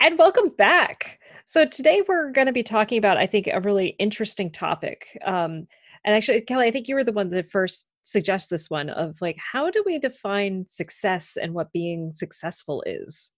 And 0.00 0.18
welcome 0.18 0.50
back. 0.50 1.18
So 1.46 1.64
today 1.66 2.02
we're 2.06 2.30
going 2.30 2.46
to 2.46 2.52
be 2.52 2.62
talking 2.62 2.98
about, 2.98 3.16
I 3.16 3.26
think, 3.26 3.48
a 3.48 3.60
really 3.60 3.88
interesting 3.98 4.50
topic. 4.50 5.06
Um, 5.24 5.66
and 6.04 6.14
actually, 6.16 6.40
Kelly, 6.42 6.66
I 6.66 6.70
think 6.70 6.86
you 6.86 6.94
were 6.94 7.04
the 7.04 7.12
one 7.12 7.30
that 7.30 7.48
first 7.48 7.88
suggest 8.04 8.48
this 8.48 8.70
one 8.70 8.90
of 8.90 9.20
like, 9.20 9.36
how 9.52 9.70
do 9.70 9.82
we 9.84 9.98
define 9.98 10.66
success 10.68 11.36
and 11.40 11.52
what 11.52 11.72
being 11.72 12.12
successful 12.12 12.82
is? 12.86 13.32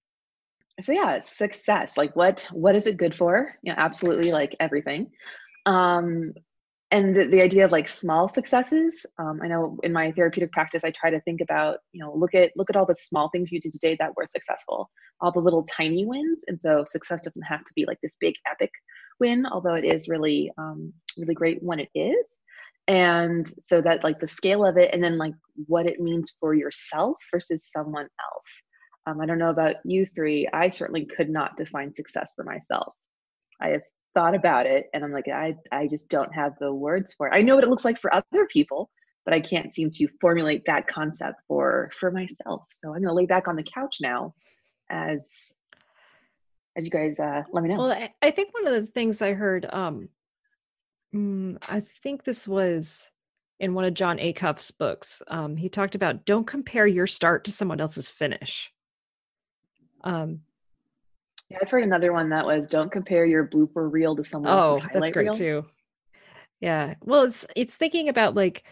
so 0.81 0.90
yeah 0.90 1.18
success 1.18 1.98
like 1.98 2.16
what 2.16 2.46
what 2.50 2.74
is 2.74 2.87
it 2.87 2.96
good 2.96 3.14
for 3.14 3.55
yeah 3.62 3.74
absolutely 3.76 4.33
like 4.33 4.55
everything 4.59 5.11
um 5.66 6.33
and 6.92 7.16
the, 7.16 7.26
the 7.26 7.42
idea 7.42 7.64
of 7.64 7.72
like 7.72 7.88
small 7.88 8.28
successes 8.28 9.05
um, 9.18 9.40
i 9.42 9.48
know 9.48 9.76
in 9.83 9.92
my 9.92 10.12
therapeutic 10.12 10.52
practice 10.52 10.85
i 10.85 10.92
try 10.92 11.11
to 11.11 11.20
think 11.22 11.40
about 11.40 11.78
you 11.92 12.00
know 12.00 12.12
look 12.14 12.35
at 12.35 12.52
look 12.57 12.70
at 12.70 12.76
all 12.76 12.87
the 12.87 12.94
small 12.94 13.28
things 13.31 13.50
you 13.50 13.59
did 13.59 13.72
today 13.72 13.96
that 13.98 14.14
were 14.16 14.26
successful 14.31 14.88
all 15.20 15.33
the 15.33 15.40
little 15.40 15.64
tiny 15.64 16.07
wins 16.07 16.42
and 16.46 16.61
so 16.61 16.85
success 16.85 17.20
doesn't 17.22 17.42
have 17.42 17.64
to 17.64 17.72
be 17.74 17.85
like 17.87 17.98
this 18.02 18.16
big 18.20 18.35
epic 18.50 18.70
win 19.18 19.44
although 19.46 19.74
it 19.74 19.85
is 19.85 20.09
really 20.09 20.52
um, 20.59 20.92
really 21.18 21.35
great 21.35 21.62
when 21.62 21.81
it 21.81 21.88
is 21.94 22.26
and 22.88 23.52
so 23.62 23.81
that 23.81 24.05
like 24.05 24.18
the 24.18 24.28
scale 24.28 24.64
of 24.64 24.76
it 24.76 24.90
and 24.92 25.02
then 25.02 25.16
like 25.16 25.35
what 25.66 25.87
it 25.87 26.00
means 26.00 26.35
for 26.38 26.55
yourself 26.55 27.16
versus 27.33 27.68
someone 27.72 28.07
else 28.20 28.62
um, 29.07 29.20
I 29.20 29.26
don't 29.26 29.38
know 29.38 29.50
about 29.50 29.76
you 29.85 30.07
three. 30.07 30.48
I 30.52 30.70
certainly 30.70 31.07
could 31.07 31.28
not 31.28 31.57
define 31.57 31.92
success 31.92 32.33
for 32.37 32.44
myself. 32.44 32.94
I 33.61 33.70
have 33.70 33.83
thought 34.14 34.35
about 34.35 34.66
it 34.66 34.88
and 34.92 35.05
I'm 35.05 35.12
like, 35.12 35.29
I, 35.29 35.57
I 35.70 35.87
just 35.87 36.09
don't 36.09 36.35
have 36.35 36.53
the 36.59 36.72
words 36.72 37.12
for 37.14 37.29
it. 37.29 37.35
I 37.35 37.42
know 37.42 37.55
what 37.55 37.64
it 37.64 37.70
looks 37.70 37.85
like 37.85 37.98
for 37.98 38.14
other 38.14 38.46
people, 38.51 38.90
but 39.25 39.35
I 39.35 39.40
can't 39.40 39.72
seem 39.72 39.90
to 39.92 40.09
formulate 40.20 40.64
that 40.66 40.87
concept 40.87 41.40
for 41.48 41.90
for 41.98 42.11
myself. 42.11 42.64
So 42.70 42.94
I'm 42.94 43.03
gonna 43.03 43.14
lay 43.14 43.27
back 43.27 43.48
on 43.48 43.57
the 43.57 43.62
couch 43.62 43.98
now 44.01 44.35
as 44.90 45.53
as 46.77 46.85
you 46.85 46.90
guys 46.90 47.18
uh, 47.18 47.42
let 47.53 47.62
me 47.62 47.68
know. 47.68 47.79
Well, 47.79 48.09
I, 48.22 48.31
think 48.31 48.55
one 48.55 48.66
of 48.66 48.72
the 48.72 48.87
things 48.87 49.20
I 49.20 49.35
heard, 49.35 49.66
um, 49.70 50.09
mm, 51.14 51.59
I 51.70 51.83
think 52.03 52.25
this 52.25 52.48
was 52.48 53.11
in 53.61 53.75
one 53.75 53.85
of 53.85 53.94
Jon 53.94 54.18
Acuff's 54.18 54.70
books. 54.70 55.22
Um, 55.29 55.57
he 55.57 55.68
talked 55.68 55.94
about 55.94 56.25
don't 56.25 56.46
compare 56.46 56.87
your 56.87 57.07
start 57.07 57.44
to 57.44 57.53
someone 57.53 57.81
else's 57.81 58.09
finish. 58.09 58.72
Um, 60.03 60.40
Yeah, 61.53 61.59
I've 61.61 61.71
heard 61.71 61.85
another 61.85 62.12
one 62.12 62.31
that 62.31 62.47
was 62.47 62.67
don't 62.67 62.91
compare 62.91 63.27
your 63.27 63.47
blooper 63.47 63.93
reel 63.93 64.17
to 64.17 64.25
someone 64.25 64.53
oh, 64.53 64.77
else's 64.77 64.88
that's 64.95 65.11
great 65.11 65.25
reel. 65.25 65.35
too. 65.35 65.65
Yeah. 66.61 66.95
Well, 67.03 67.25
it's 67.25 67.45
it's 67.55 67.77
thinking 67.77 68.09
about 68.09 68.35
like 68.35 68.65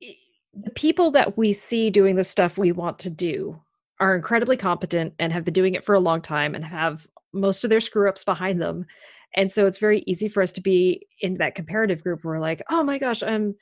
the 0.00 0.70
people 0.74 1.12
that 1.12 1.36
we 1.36 1.52
see 1.52 1.90
doing 1.90 2.16
the 2.16 2.24
stuff 2.24 2.58
we 2.58 2.72
want 2.72 2.98
to 3.00 3.10
do 3.10 3.60
are 4.00 4.16
incredibly 4.16 4.56
competent 4.56 5.14
and 5.18 5.32
have 5.32 5.44
been 5.44 5.54
doing 5.54 5.74
it 5.74 5.84
for 5.84 5.94
a 5.94 6.00
long 6.00 6.20
time 6.20 6.54
and 6.54 6.64
have 6.64 7.06
most 7.32 7.62
of 7.62 7.70
their 7.70 7.80
screw 7.80 8.08
ups 8.08 8.24
behind 8.24 8.60
them. 8.60 8.84
And 9.34 9.52
so 9.52 9.66
it's 9.66 9.78
very 9.78 10.02
easy 10.06 10.28
for 10.28 10.42
us 10.42 10.52
to 10.52 10.60
be 10.60 11.06
in 11.20 11.34
that 11.34 11.54
comparative 11.54 12.02
group 12.02 12.24
where 12.24 12.34
we're 12.34 12.40
like, 12.40 12.62
oh 12.70 12.82
my 12.82 12.98
gosh, 12.98 13.22
I'm 13.22 13.54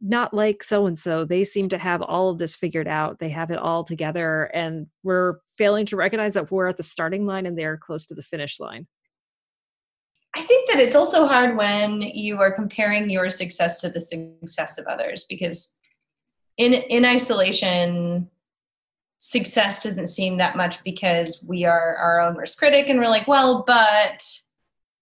not 0.00 0.32
like 0.32 0.62
so 0.62 0.86
and 0.86 0.98
so. 0.98 1.24
They 1.24 1.44
seem 1.44 1.68
to 1.70 1.78
have 1.78 2.02
all 2.02 2.30
of 2.30 2.38
this 2.38 2.54
figured 2.54 2.88
out. 2.88 3.18
They 3.18 3.30
have 3.30 3.50
it 3.50 3.58
all 3.58 3.84
together. 3.84 4.44
And 4.44 4.86
we're 5.02 5.38
failing 5.56 5.86
to 5.86 5.96
recognize 5.96 6.34
that 6.34 6.50
we're 6.50 6.68
at 6.68 6.76
the 6.76 6.82
starting 6.82 7.26
line 7.26 7.46
and 7.46 7.58
they're 7.58 7.76
close 7.76 8.06
to 8.06 8.14
the 8.14 8.22
finish 8.22 8.60
line. 8.60 8.86
I 10.36 10.42
think 10.42 10.70
that 10.70 10.78
it's 10.78 10.94
also 10.94 11.26
hard 11.26 11.56
when 11.56 12.00
you 12.00 12.40
are 12.40 12.52
comparing 12.52 13.10
your 13.10 13.28
success 13.30 13.80
to 13.80 13.88
the 13.88 14.00
success 14.00 14.78
of 14.78 14.86
others 14.86 15.24
because 15.28 15.78
in 16.58 16.74
in 16.74 17.04
isolation 17.04 18.28
success 19.18 19.82
doesn't 19.82 20.06
seem 20.06 20.38
that 20.38 20.56
much 20.56 20.82
because 20.84 21.44
we 21.46 21.64
are 21.64 21.96
our 21.96 22.20
own 22.20 22.36
worst 22.36 22.58
critic 22.58 22.88
and 22.88 22.98
we're 23.00 23.08
like, 23.08 23.26
well, 23.26 23.64
but 23.66 24.24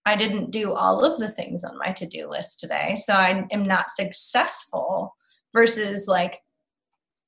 I 0.07 0.17
didn't 0.17 0.53
do 0.53 0.73
all 0.73 1.05
of 1.05 1.19
the 1.19 1.29
things 1.29 1.65
on 1.65 1.77
my 1.79 1.93
to-do 1.93 2.31
list 2.31 2.61
today, 2.61 2.95
so 2.95 3.13
I 3.13 3.45
am 3.51 3.65
not 3.65 3.91
successful 3.91 5.15
versus 5.53 6.07
like 6.09 6.41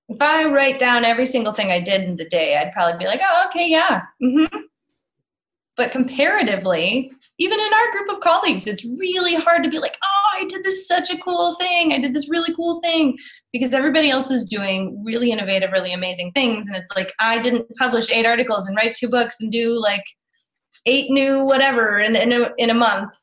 if 0.09 0.23
I 0.23 0.47
write 0.47 0.79
down 0.79 1.05
every 1.05 1.27
single 1.27 1.53
thing 1.53 1.71
I 1.71 1.81
did 1.81 2.03
in 2.03 2.17
the 2.17 2.29
day, 2.29 2.57
I'd 2.57 2.73
probably 2.73 2.99
be 2.99 3.07
like, 3.07 3.21
oh, 3.23 3.45
okay, 3.49 3.69
yeah. 3.69 4.03
hmm 4.23 4.47
But 5.77 5.93
comparatively, 5.93 7.13
even 7.39 7.61
in 7.61 7.75
our 7.75 7.93
group 7.93 8.09
of 8.11 8.21
colleagues, 8.21 8.67
it's 8.67 8.87
really 8.99 9.35
hard 9.35 9.65
to 9.65 9.69
be 9.69 9.79
like, 9.79 9.99
oh, 10.03 10.39
I 10.41 10.47
did 10.47 10.65
this 10.65 10.89
such 10.89 11.11
a 11.11 11.19
cool 11.19 11.57
thing. 11.57 11.93
I 11.93 11.99
did 11.99 12.15
this 12.15 12.31
really 12.31 12.55
cool 12.55 12.81
thing 12.81 13.19
because 13.53 13.75
everybody 13.75 14.09
else 14.09 14.31
is 14.31 14.49
doing 14.49 15.03
really 15.05 15.31
innovative, 15.31 15.73
really 15.73 15.93
amazing 15.93 16.33
things. 16.33 16.67
And 16.67 16.77
it's 16.77 16.95
like, 16.97 17.13
I 17.21 17.39
didn't 17.39 17.69
publish 17.77 18.11
eight 18.11 18.25
articles 18.25 18.67
and 18.67 18.77
write 18.77 18.95
two 18.95 19.09
books 19.09 19.37
and 19.41 19.53
do 19.53 19.79
like 19.79 20.05
eight 20.87 21.11
new 21.11 21.45
whatever 21.45 22.01
in, 22.01 22.17
in, 22.17 22.33
a, 22.33 22.51
in 22.59 22.71
a 22.71 22.75
month. 22.75 23.15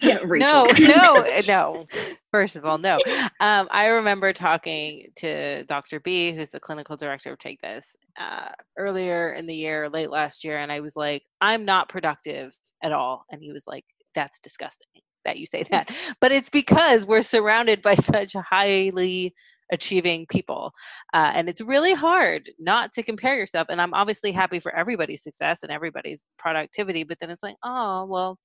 Yeah, 0.00 0.18
No, 0.24 0.66
Rachel. 0.66 0.74
no, 0.80 1.24
no. 1.46 1.86
First 2.30 2.56
of 2.56 2.64
all, 2.64 2.78
no. 2.78 2.98
Um, 3.40 3.68
I 3.70 3.86
remember 3.86 4.32
talking 4.32 5.08
to 5.16 5.64
Dr. 5.64 6.00
B, 6.00 6.32
who's 6.32 6.50
the 6.50 6.60
clinical 6.60 6.96
director 6.96 7.32
of 7.32 7.38
Take 7.38 7.60
This, 7.60 7.96
uh, 8.18 8.48
earlier 8.76 9.32
in 9.32 9.46
the 9.46 9.54
year, 9.54 9.88
late 9.88 10.10
last 10.10 10.44
year, 10.44 10.58
and 10.58 10.70
I 10.72 10.80
was 10.80 10.96
like, 10.96 11.22
I'm 11.40 11.64
not 11.64 11.88
productive 11.88 12.54
at 12.82 12.92
all. 12.92 13.24
And 13.30 13.42
he 13.42 13.52
was 13.52 13.66
like, 13.66 13.84
That's 14.14 14.38
disgusting 14.40 15.02
that 15.24 15.38
you 15.38 15.46
say 15.46 15.64
that. 15.70 15.90
But 16.20 16.32
it's 16.32 16.50
because 16.50 17.06
we're 17.06 17.22
surrounded 17.22 17.82
by 17.82 17.94
such 17.94 18.34
highly 18.34 19.34
achieving 19.72 20.26
people. 20.26 20.72
Uh, 21.12 21.32
and 21.34 21.48
it's 21.48 21.60
really 21.60 21.94
hard 21.94 22.50
not 22.58 22.92
to 22.92 23.02
compare 23.02 23.36
yourself. 23.36 23.68
And 23.70 23.80
I'm 23.80 23.94
obviously 23.94 24.32
happy 24.32 24.60
for 24.60 24.74
everybody's 24.74 25.22
success 25.22 25.62
and 25.62 25.72
everybody's 25.72 26.22
productivity, 26.38 27.04
but 27.04 27.18
then 27.18 27.30
it's 27.30 27.42
like, 27.42 27.56
oh, 27.64 28.04
well, 28.04 28.38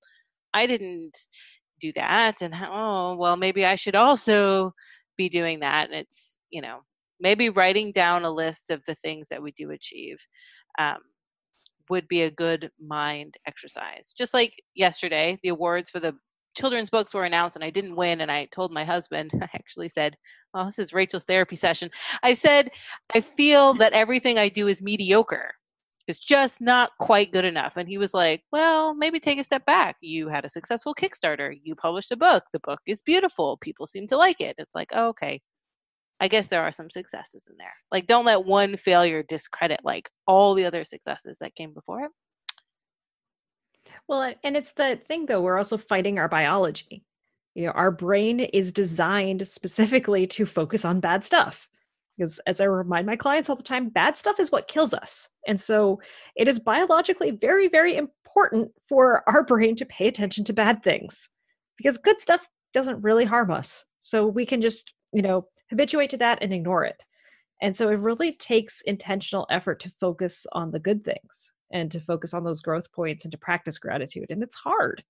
I 0.54 0.66
didn't 0.66 1.18
do 1.80 1.92
that 1.94 2.42
and 2.42 2.54
oh 2.70 3.16
well 3.16 3.38
maybe 3.38 3.66
i 3.66 3.76
should 3.76 3.96
also 3.96 4.74
be 5.18 5.30
doing 5.30 5.60
that 5.62 5.90
and 5.90 6.00
it's 6.00 6.38
you 6.50 6.62
know 6.62 6.80
maybe 7.20 7.50
writing 7.50 7.92
down 7.92 8.24
a 8.24 8.32
list 8.32 8.70
of 8.70 8.84
the 8.86 8.96
things 8.96 9.28
that 9.30 9.42
we 9.42 9.52
do 9.52 9.72
achieve 9.72 10.18
um, 10.78 10.98
would 11.90 12.08
be 12.08 12.22
a 12.22 12.32
good 12.32 12.70
mind 12.86 13.36
exercise 13.48 14.14
just 14.18 14.34
like 14.34 14.62
yesterday 14.76 15.38
the 15.44 15.50
awards 15.50 15.90
for 15.90 16.00
the 16.00 16.14
children's 16.60 16.90
books 16.90 17.14
were 17.14 17.24
announced 17.24 17.56
and 17.56 17.64
i 17.64 17.70
didn't 17.70 17.96
win 17.96 18.22
and 18.22 18.32
i 18.32 18.46
told 18.46 18.72
my 18.72 18.84
husband 18.84 19.32
i 19.42 19.50
actually 19.54 19.90
said 19.90 20.16
oh 20.54 20.66
this 20.66 20.80
is 20.80 20.94
rachel's 20.94 21.26
therapy 21.26 21.56
session 21.56 21.90
i 22.24 22.34
said 22.34 22.70
i 23.16 23.22
feel 23.22 23.74
that 23.74 23.94
everything 23.94 24.38
i 24.38 24.50
do 24.50 24.68
is 24.68 24.82
mediocre 24.82 25.52
it's 26.10 26.18
just 26.18 26.60
not 26.60 26.90
quite 27.00 27.32
good 27.32 27.46
enough. 27.46 27.78
And 27.78 27.88
he 27.88 28.00
was 28.00 28.16
like, 28.16 28.42
Well, 28.52 28.96
maybe 28.96 29.20
take 29.20 29.40
a 29.40 29.44
step 29.44 29.64
back. 29.68 29.96
You 30.02 30.28
had 30.28 30.44
a 30.44 30.50
successful 30.50 30.96
Kickstarter. 30.96 31.56
You 31.64 31.76
published 31.76 32.12
a 32.12 32.18
book. 32.18 32.46
The 32.52 32.60
book 32.62 32.80
is 32.88 33.04
beautiful. 33.04 33.58
People 33.58 33.86
seem 33.86 34.08
to 34.08 34.18
like 34.18 34.42
it. 34.42 34.56
It's 34.58 34.74
like, 34.74 34.90
oh, 34.96 35.10
okay. 35.10 35.40
I 36.20 36.28
guess 36.28 36.48
there 36.48 36.64
are 36.64 36.72
some 36.72 36.90
successes 36.90 37.48
in 37.48 37.58
there. 37.58 37.76
Like, 37.92 38.08
don't 38.08 38.26
let 38.26 38.44
one 38.44 38.76
failure 38.76 39.22
discredit 39.22 39.82
like 39.84 40.10
all 40.26 40.56
the 40.56 40.66
other 40.66 40.84
successes 40.84 41.38
that 41.42 41.54
came 41.56 41.74
before 41.76 42.06
it. 42.06 42.12
Well, 44.10 44.34
and 44.44 44.58
it's 44.58 44.72
the 44.72 45.00
thing 45.08 45.28
though, 45.28 45.40
we're 45.40 45.60
also 45.60 45.78
fighting 45.78 46.18
our 46.18 46.28
biology. 46.28 47.06
You 47.54 47.68
know, 47.68 47.72
our 47.74 47.92
brain 47.92 48.40
is 48.40 48.74
designed 48.74 49.48
specifically 49.48 50.26
to 50.28 50.48
focus 50.48 50.84
on 50.84 51.00
bad 51.00 51.24
stuff. 51.24 51.70
Because 52.18 52.40
as 52.48 52.60
I 52.60 52.64
remind 52.64 53.06
my 53.06 53.16
clients 53.16 53.50
all 53.50 53.56
the 53.56 53.62
time, 53.62 53.90
bad 53.90 54.18
stuff 54.18 54.40
is 54.40 54.52
what 54.52 54.68
kills 54.68 54.96
us. 54.96 55.30
And 55.48 55.62
so 55.62 56.02
it 56.36 56.48
is 56.48 56.58
biologically 56.58 57.32
very, 57.32 57.68
very 57.68 57.98
important 57.98 58.72
for 58.88 59.24
our 59.28 59.44
brain 59.44 59.76
to 59.76 59.86
pay 59.86 60.08
attention 60.08 60.44
to 60.46 60.54
bad 60.54 60.82
things 60.82 61.30
because 61.78 62.00
good 62.00 62.20
stuff 62.20 62.50
doesn't 62.74 63.04
really 63.04 63.26
harm 63.26 63.52
us. 63.52 63.86
So 64.02 64.26
we 64.26 64.44
can 64.44 64.60
just, 64.60 64.92
you 65.14 65.22
know, 65.22 65.46
habituate 65.70 66.10
to 66.10 66.18
that 66.18 66.40
and 66.42 66.52
ignore 66.52 66.84
it. 66.84 67.06
And 67.62 67.78
so 67.78 67.90
it 67.90 68.00
really 68.00 68.32
takes 68.32 68.82
intentional 68.82 69.46
effort 69.52 69.80
to 69.82 69.92
focus 70.00 70.48
on 70.52 70.72
the 70.72 70.80
good 70.80 71.06
things 71.06 71.54
and 71.72 71.92
to 71.92 72.00
focus 72.00 72.34
on 72.34 72.44
those 72.44 72.62
growth 72.62 72.92
points 72.92 73.26
and 73.26 73.32
to 73.32 73.38
practice 73.38 73.78
gratitude. 73.78 74.28
And 74.30 74.42
it's 74.44 74.58
hard. 74.58 75.04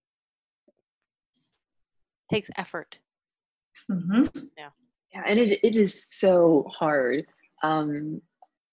takes 2.29 2.49
effort. 2.57 2.99
hmm 3.87 4.23
Yeah, 4.57 5.23
and 5.25 5.39
it 5.39 5.59
it 5.63 5.75
is 5.75 6.05
so 6.09 6.65
hard. 6.71 7.25
Um, 7.63 8.21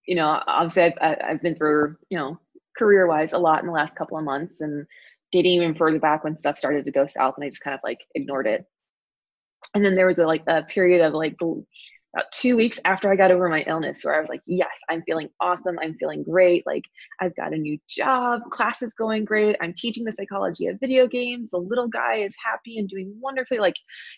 you 0.07 0.15
know, 0.15 0.43
obviously 0.47 0.83
I've 0.85 0.99
I- 1.01 1.31
I've 1.31 1.43
been 1.43 1.57
through 1.57 1.97
you 2.11 2.19
know 2.19 2.39
career 2.77 3.07
wise 3.07 3.33
a 3.33 3.39
lot 3.39 3.61
in 3.61 3.67
the 3.67 3.73
last 3.73 3.97
couple 3.97 4.19
of 4.19 4.25
months, 4.25 4.61
and 4.61 4.87
dating 5.33 5.53
even 5.53 5.75
further 5.75 5.99
back 5.99 6.25
when 6.25 6.37
stuff 6.37 6.59
started 6.59 6.85
to 6.85 6.93
go 6.93 7.07
south, 7.07 7.35
and 7.37 7.45
I 7.45 7.49
just 7.49 7.63
kind 7.63 7.75
of 7.75 7.81
like 7.83 8.01
ignored 8.15 8.47
it. 8.47 8.65
And 9.75 9.85
then 9.85 9.95
there 9.95 10.07
was 10.07 10.19
a 10.19 10.27
like 10.27 10.43
a 10.47 10.63
period 10.63 11.01
of 11.05 11.15
like 11.15 11.37
the- 11.39 11.65
about 12.15 12.31
two 12.33 12.57
weeks 12.57 12.81
after 12.85 13.13
I 13.13 13.17
got 13.17 13.31
over 13.31 13.49
my 13.49 13.63
illness 13.67 14.03
where 14.03 14.15
I 14.15 14.21
was 14.21 14.31
like, 14.31 14.41
yes, 14.47 14.75
I'm 14.89 15.03
feeling 15.03 15.29
awesome. 15.41 15.79
I'm 15.83 15.95
feeling 15.99 16.23
great. 16.23 16.67
Like 16.67 16.85
I've 17.21 17.37
got 17.37 17.53
a 17.53 17.59
new 17.59 17.79
job, 17.91 18.43
class 18.51 18.81
is 18.81 18.95
going 18.95 19.25
great. 19.25 19.57
I'm 19.61 19.75
teaching 19.77 20.05
the 20.05 20.13
psychology 20.13 20.67
of 20.67 20.81
video 20.81 21.07
games. 21.07 21.51
The 21.51 21.59
little 21.59 21.89
guy 21.89 22.17
is 22.17 22.35
happy 22.43 22.79
and 22.79 22.89
doing 22.89 23.15
wonderfully. 23.21 23.59
Like 23.59 23.77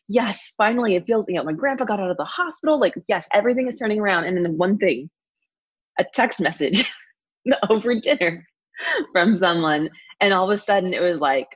yes, 0.08 0.52
finally 0.56 0.96
it 0.96 1.06
feels, 1.06 1.26
you 1.28 1.34
know, 1.34 1.44
my 1.44 1.52
grandpa 1.52 1.84
got 1.84 2.00
out 2.00 2.10
of 2.10 2.16
the 2.16 2.24
hospital. 2.24 2.78
Like, 2.78 2.94
yes, 3.08 3.28
everything 3.32 3.68
is 3.68 3.76
turning 3.76 4.00
around. 4.00 4.24
And 4.24 4.36
then 4.36 4.56
one 4.56 4.78
thing, 4.78 5.10
a 5.98 6.04
text 6.04 6.40
message 6.40 6.90
over 7.70 7.94
dinner 7.94 8.46
from 9.12 9.34
someone. 9.34 9.88
And 10.20 10.32
all 10.32 10.50
of 10.50 10.58
a 10.58 10.60
sudden 10.60 10.94
it 10.94 11.00
was 11.00 11.20
like, 11.20 11.48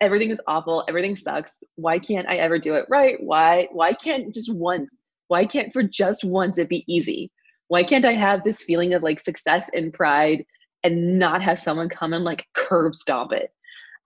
everything 0.00 0.30
is 0.30 0.40
awful. 0.46 0.84
Everything 0.88 1.16
sucks. 1.16 1.62
Why 1.76 1.98
can't 1.98 2.28
I 2.28 2.36
ever 2.36 2.58
do 2.58 2.74
it 2.74 2.86
right? 2.88 3.16
Why, 3.20 3.68
why 3.72 3.92
can't 3.92 4.32
just 4.34 4.52
once, 4.52 4.88
why 5.30 5.44
can't 5.44 5.72
for 5.72 5.84
just 5.84 6.24
once 6.24 6.58
it 6.58 6.68
be 6.68 6.84
easy? 6.92 7.30
Why 7.68 7.84
can't 7.84 8.04
I 8.04 8.14
have 8.14 8.42
this 8.42 8.64
feeling 8.64 8.94
of 8.94 9.04
like 9.04 9.20
success 9.20 9.70
and 9.72 9.92
pride 9.92 10.44
and 10.82 11.20
not 11.20 11.40
have 11.40 11.60
someone 11.60 11.88
come 11.88 12.12
and 12.12 12.24
like 12.24 12.48
curb 12.52 12.96
stomp 12.96 13.30
it? 13.32 13.50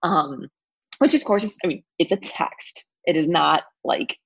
Um, 0.03 0.47
which 0.99 1.15
of 1.15 1.23
course 1.23 1.43
is, 1.43 1.57
I 1.63 1.67
mean, 1.67 1.83
it's 1.97 2.11
a 2.11 2.17
text. 2.17 2.85
It 3.05 3.15
is 3.15 3.27
not 3.27 3.63
like 3.83 4.19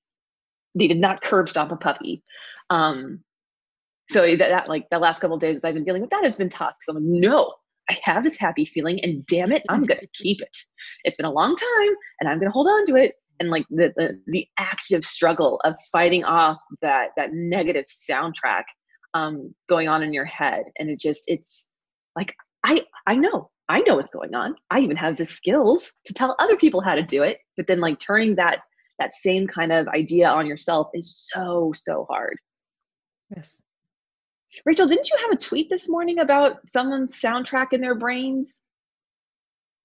they 0.76 0.90
did 0.90 1.00
not 1.00 1.22
curb 1.22 1.48
stomp 1.48 1.72
a 1.72 1.78
puppy. 1.78 2.22
Um, 2.70 3.24
so 4.10 4.24
that, 4.24 4.50
that 4.50 4.68
like 4.68 4.90
the 4.92 5.00
last 5.00 5.22
couple 5.22 5.38
days 5.38 5.64
I've 5.64 5.76
been 5.76 5.86
dealing 5.86 6.02
with 6.02 6.12
that 6.12 6.26
has 6.26 6.36
been 6.36 6.50
tough 6.50 6.74
because 6.78 6.98
I'm 6.98 7.02
like, 7.02 7.22
no, 7.22 7.54
I 7.90 7.98
have 8.04 8.26
this 8.26 8.38
happy 8.38 8.66
feeling 8.66 9.00
and 9.06 9.26
damn 9.26 9.54
it, 9.54 9.64
I'm 9.70 9.86
gonna 9.86 10.02
keep 10.14 10.42
it. 10.42 10.58
It's 11.06 11.16
been 11.16 11.26
a 11.26 11.32
long 11.32 11.56
time 11.56 11.96
and 12.20 12.30
I'm 12.30 12.40
gonna 12.40 12.52
hold 12.52 12.68
on 12.68 12.86
to 12.88 12.98
it. 12.98 13.14
And 13.40 13.50
like 13.50 13.66
the 13.70 13.94
the, 13.96 14.20
the 14.28 14.48
active 14.58 15.04
struggle 15.04 15.62
of 15.64 15.76
fighting 15.92 16.24
off 16.26 16.58
that 16.82 17.10
that 17.18 17.30
negative 17.34 17.86
soundtrack 18.10 18.64
um, 19.14 19.54
going 19.70 19.88
on 19.88 20.04
in 20.04 20.14
your 20.14 20.26
head, 20.26 20.64
and 20.78 20.90
it 20.90 21.00
just 21.00 21.22
it's 21.28 21.66
like 22.16 22.36
I 22.66 22.86
I 23.08 23.16
know 23.16 23.50
I 23.70 23.80
know 23.82 23.96
what's 23.96 24.12
going 24.14 24.36
on. 24.36 24.56
I 24.72 24.80
even 24.80 24.98
have 24.98 25.16
the 25.16 25.26
skills 25.26 25.94
to 26.06 26.14
tell 26.14 26.36
other 26.40 26.58
people 26.58 26.82
how 26.82 26.96
to 26.96 27.04
do 27.04 27.24
it. 27.24 27.38
But 27.56 27.68
then 27.68 27.80
like 27.80 28.00
turning 28.00 28.36
that 28.36 28.60
that 29.00 29.14
same 29.14 29.48
kind 29.48 29.72
of 29.72 29.88
idea 29.88 30.28
on 30.28 30.46
yourself 30.46 30.88
is 30.94 31.30
so 31.34 31.72
so 31.76 32.06
hard. 32.10 32.38
Yes. 33.36 33.56
Rachel, 34.66 34.88
didn't 34.88 35.10
you 35.10 35.18
have 35.22 35.32
a 35.32 35.38
tweet 35.38 35.70
this 35.70 35.88
morning 35.88 36.20
about 36.20 36.58
someone's 36.68 37.20
soundtrack 37.22 37.68
in 37.72 37.82
their 37.82 37.96
brains? 37.96 38.62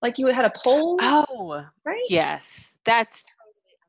Like 0.00 0.18
you 0.18 0.26
had 0.28 0.44
a 0.46 0.52
poll, 0.56 0.98
Oh, 1.00 1.64
right? 1.84 2.02
yes. 2.08 2.76
That's 2.84 3.24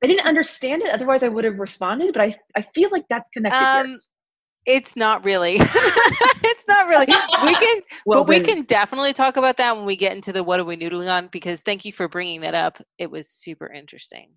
I 0.04 0.08
didn't 0.08 0.26
understand 0.28 0.82
it. 0.84 0.90
Otherwise, 0.94 1.24
I 1.24 1.28
would 1.30 1.46
have 1.46 1.58
responded. 1.60 2.14
But 2.14 2.22
I, 2.22 2.36
I 2.56 2.62
feel 2.62 2.90
like 2.92 3.06
that's 3.10 3.30
connected 3.34 3.58
here. 3.60 3.68
um 3.94 4.00
it's 4.68 4.96
not 4.96 5.24
really. 5.24 5.56
it's 5.60 6.66
not 6.68 6.88
really. 6.88 7.06
We 7.08 7.56
can 7.56 7.82
Well, 8.06 8.24
but 8.24 8.30
we 8.30 8.40
then- 8.40 8.46
can 8.56 8.64
definitely 8.66 9.14
talk 9.14 9.38
about 9.38 9.58
that 9.58 9.76
when 9.76 9.86
we 9.86 9.96
get 9.96 10.16
into 10.16 10.34
the 10.34 10.44
what 10.44 10.60
are 10.60 10.64
we 10.66 10.76
noodling 10.76 11.12
on 11.12 11.28
because 11.28 11.62
thank 11.62 11.86
you 11.86 11.94
for 11.94 12.08
bringing 12.08 12.42
that 12.42 12.56
up. 12.56 12.82
It 12.98 13.10
was 13.12 13.30
super 13.30 13.72
interesting. 13.72 14.30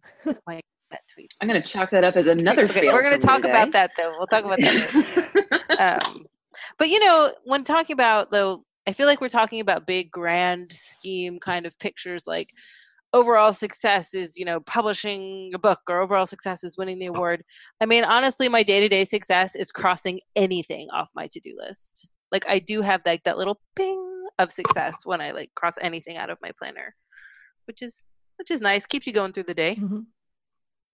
Like 0.47 0.64
that 0.90 1.01
tweet. 1.12 1.33
I'm 1.40 1.49
gonna 1.49 1.62
chalk 1.62 1.90
that 1.90 2.05
up 2.05 2.16
as 2.16 2.27
another 2.27 2.62
Okay, 2.64 2.81
fail. 2.81 2.92
we're 2.92 3.03
going 3.03 3.18
to 3.18 3.27
talk 3.27 3.44
about 3.44 3.73
that 3.73 3.90
though. 3.99 4.12
We'll 4.18 4.27
talk 4.27 4.44
about 4.44 4.59
that 4.61 5.29
um, 5.79 6.27
but 6.79 6.88
you 6.88 6.99
know, 7.01 7.33
when 7.44 7.64
talking 7.64 7.94
about 7.94 8.31
though, 8.31 8.64
I 8.87 8.92
feel 8.92 9.07
like 9.07 9.21
we're 9.21 9.29
talking 9.29 9.61
about 9.61 9.87
big, 9.87 10.11
grand 10.11 10.73
scheme 10.73 11.38
kind 11.38 11.66
of 11.66 11.79
pictures, 11.79 12.23
like 12.27 12.51
overall 13.12 13.53
success 13.53 14.14
is 14.14 14.37
you 14.37 14.44
know 14.44 14.61
publishing 14.61 15.51
a 15.55 15.59
book 15.59 15.81
or 15.88 16.01
overall 16.01 16.27
success 16.27 16.62
is 16.64 16.77
winning 16.77 16.99
the 16.99 17.07
award. 17.07 17.42
I 17.81 17.87
mean, 17.87 18.05
honestly, 18.05 18.49
my 18.49 18.62
day 18.62 18.81
to 18.81 18.88
day 18.88 19.05
success 19.05 19.55
is 19.57 19.71
crossing 19.73 20.21
anything 20.37 20.88
off 20.92 21.09
my 21.14 21.27
to 21.29 21.40
do 21.40 21.57
list. 21.59 22.09
Like 22.33 22.44
I 22.49 22.59
do 22.59 22.83
have 22.83 23.01
like 23.07 23.25
that 23.25 23.38
little 23.38 23.61
ping 23.77 24.05
of 24.38 24.53
success 24.53 25.05
when 25.05 25.21
I 25.21 25.31
like 25.33 25.51
cross 25.55 25.77
anything 25.81 26.16
out 26.16 26.31
of 26.31 26.38
my 26.42 26.51
planner, 26.59 26.94
which 27.66 27.83
is 27.83 28.05
which 28.37 28.51
is 28.51 28.61
nice. 28.61 28.87
Keeps 28.87 29.07
you 29.07 29.12
going 29.12 29.33
through 29.33 29.44
the 29.44 29.55
day. 29.55 29.77
Mhm. 29.81 30.07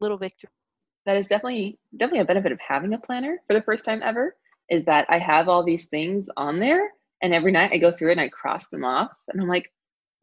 Little 0.00 0.18
victory. 0.18 0.50
that 1.06 1.16
is 1.16 1.26
definitely 1.28 1.78
definitely 1.96 2.20
a 2.20 2.24
benefit 2.24 2.52
of 2.52 2.58
having 2.66 2.94
a 2.94 2.98
planner 2.98 3.38
for 3.46 3.52
the 3.54 3.62
first 3.62 3.84
time 3.84 4.00
ever. 4.02 4.36
Is 4.70 4.84
that 4.86 5.04
I 5.10 5.18
have 5.18 5.48
all 5.48 5.62
these 5.62 5.88
things 5.88 6.28
on 6.36 6.58
there, 6.60 6.90
and 7.22 7.34
every 7.34 7.52
night 7.52 7.72
I 7.72 7.78
go 7.78 7.92
through 7.92 8.08
it 8.10 8.12
and 8.12 8.20
I 8.22 8.28
cross 8.28 8.68
them 8.68 8.84
off, 8.84 9.10
and 9.28 9.40
I'm 9.42 9.48
like, 9.48 9.70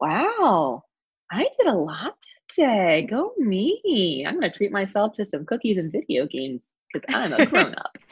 wow, 0.00 0.82
I 1.32 1.46
did 1.58 1.66
a 1.66 1.74
lot 1.74 2.14
today. 2.48 3.06
Go 3.08 3.32
me! 3.38 4.24
I'm 4.26 4.34
gonna 4.34 4.52
treat 4.52 4.70
myself 4.70 5.14
to 5.14 5.24
some 5.24 5.46
cookies 5.46 5.78
and 5.78 5.90
video 5.90 6.26
games 6.26 6.74
because 6.92 7.14
I'm 7.14 7.32
a 7.32 7.46
grown 7.46 7.74
up. 7.74 7.96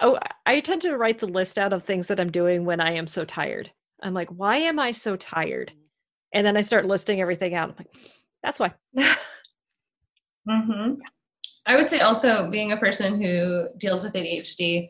Oh, 0.00 0.18
I 0.44 0.60
tend 0.60 0.82
to 0.82 0.96
write 0.96 1.18
the 1.18 1.26
list 1.26 1.58
out 1.58 1.72
of 1.72 1.82
things 1.82 2.06
that 2.08 2.20
I'm 2.20 2.30
doing 2.30 2.66
when 2.66 2.80
I 2.80 2.92
am 2.92 3.06
so 3.06 3.24
tired. 3.24 3.72
I'm 4.02 4.12
like, 4.12 4.28
why 4.28 4.58
am 4.58 4.78
I 4.78 4.90
so 4.90 5.16
tired? 5.16 5.72
And 6.34 6.46
then 6.46 6.56
I 6.56 6.60
start 6.60 6.84
listing 6.84 7.20
everything 7.20 7.54
out. 7.54 7.70
I'm 7.70 7.74
like, 7.78 7.88
that's 8.42 8.60
why. 8.60 8.74
hmm 10.48 10.94
I 11.66 11.76
would 11.76 11.88
say 11.88 12.00
also 12.00 12.50
being 12.50 12.72
a 12.72 12.76
person 12.76 13.20
who 13.20 13.68
deals 13.78 14.04
with 14.04 14.12
ADHD, 14.12 14.88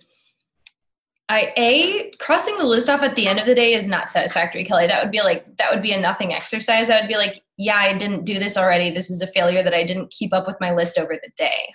I 1.31 1.53
a 1.57 2.11
crossing 2.19 2.57
the 2.57 2.65
list 2.65 2.89
off 2.89 3.03
at 3.03 3.15
the 3.15 3.29
end 3.29 3.39
of 3.39 3.47
the 3.47 3.55
day 3.55 3.75
is 3.75 3.87
not 3.87 4.11
satisfactory, 4.11 4.65
Kelly. 4.65 4.87
That 4.87 5.03
would 5.03 5.13
be 5.13 5.21
like 5.21 5.57
that 5.59 5.71
would 5.71 5.83
be 5.83 5.93
a 5.93 6.01
nothing 6.01 6.33
exercise. 6.33 6.89
I 6.89 7.01
would 7.01 7.09
be 7.09 7.17
like, 7.17 7.43
yeah, 7.59 7.77
I 7.77 7.95
didn't 7.95 8.25
do 8.25 8.39
this 8.39 8.57
already. 8.57 8.91
This 8.91 9.11
is 9.11 9.21
a 9.21 9.27
failure 9.27 9.63
that 9.63 9.75
I 9.75 9.85
didn't 9.85 10.11
keep 10.11 10.33
up 10.33 10.47
with 10.47 10.57
my 10.61 10.73
list 10.73 10.99
over 10.99 11.15
the 11.15 11.31
day. 11.37 11.75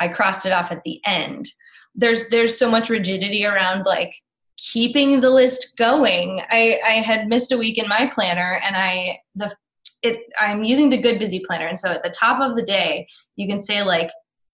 I 0.00 0.08
crossed 0.08 0.44
it 0.44 0.52
off 0.52 0.70
at 0.70 0.82
the 0.84 1.00
end. 1.06 1.46
There's 1.94 2.28
there's 2.28 2.58
so 2.58 2.70
much 2.70 2.90
rigidity 2.90 3.46
around 3.46 3.86
like 3.86 4.12
keeping 4.58 5.20
the 5.20 5.30
list 5.30 5.76
going. 5.78 6.42
I 6.50 6.78
I 6.86 6.92
had 6.92 7.28
missed 7.28 7.52
a 7.52 7.58
week 7.58 7.78
in 7.78 7.88
my 7.88 8.10
planner 8.12 8.60
and 8.66 8.76
I 8.76 9.18
the 9.34 9.54
it 10.02 10.20
I'm 10.38 10.62
using 10.62 10.90
the 10.90 11.00
good 11.00 11.18
busy 11.18 11.40
planner 11.40 11.66
and 11.66 11.78
so 11.78 11.90
at 11.90 12.02
the 12.02 12.10
top 12.10 12.42
of 12.42 12.54
the 12.54 12.62
day 12.62 13.06
you 13.36 13.48
can 13.48 13.60
say 13.62 13.82
like 13.82 14.10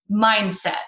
mindset 0.09 0.83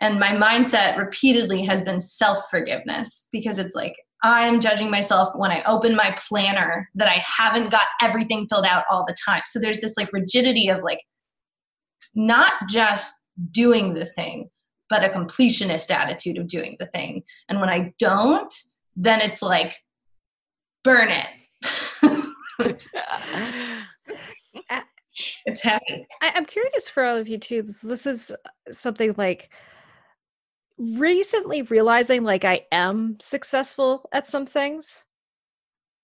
and 0.00 0.20
my 0.20 0.28
mindset 0.28 0.96
repeatedly 0.96 1.62
has 1.62 1.82
been 1.82 2.00
self-forgiveness 2.00 3.28
because 3.32 3.58
it's 3.58 3.74
like 3.74 3.94
i'm 4.22 4.60
judging 4.60 4.90
myself 4.90 5.28
when 5.36 5.50
i 5.50 5.62
open 5.66 5.94
my 5.94 6.16
planner 6.28 6.88
that 6.94 7.08
i 7.08 7.22
haven't 7.24 7.70
got 7.70 7.84
everything 8.02 8.46
filled 8.48 8.66
out 8.66 8.84
all 8.90 9.04
the 9.06 9.16
time. 9.26 9.42
So 9.46 9.58
there's 9.58 9.80
this 9.80 9.96
like 9.96 10.12
rigidity 10.12 10.68
of 10.68 10.82
like 10.82 11.00
not 12.14 12.52
just 12.68 13.14
doing 13.50 13.94
the 13.94 14.06
thing 14.06 14.48
but 14.88 15.04
a 15.04 15.08
completionist 15.08 15.90
attitude 15.90 16.38
of 16.38 16.46
doing 16.46 16.76
the 16.78 16.86
thing. 16.86 17.22
And 17.48 17.60
when 17.60 17.68
i 17.68 17.92
don't 17.98 18.54
then 18.96 19.20
it's 19.20 19.42
like 19.42 19.76
burn 20.82 21.10
it. 21.10 21.26
It's 25.46 25.62
heavy. 25.62 26.06
I, 26.20 26.32
I'm 26.34 26.44
curious 26.44 26.90
for 26.90 27.04
all 27.04 27.16
of 27.16 27.26
you 27.26 27.38
too. 27.38 27.62
This, 27.62 27.80
this 27.80 28.06
is 28.06 28.32
something 28.70 29.14
like 29.16 29.50
recently 30.78 31.62
realizing 31.62 32.24
like 32.24 32.44
I 32.44 32.66
am 32.72 33.16
successful 33.20 34.08
at 34.12 34.26
some 34.28 34.46
things 34.46 35.04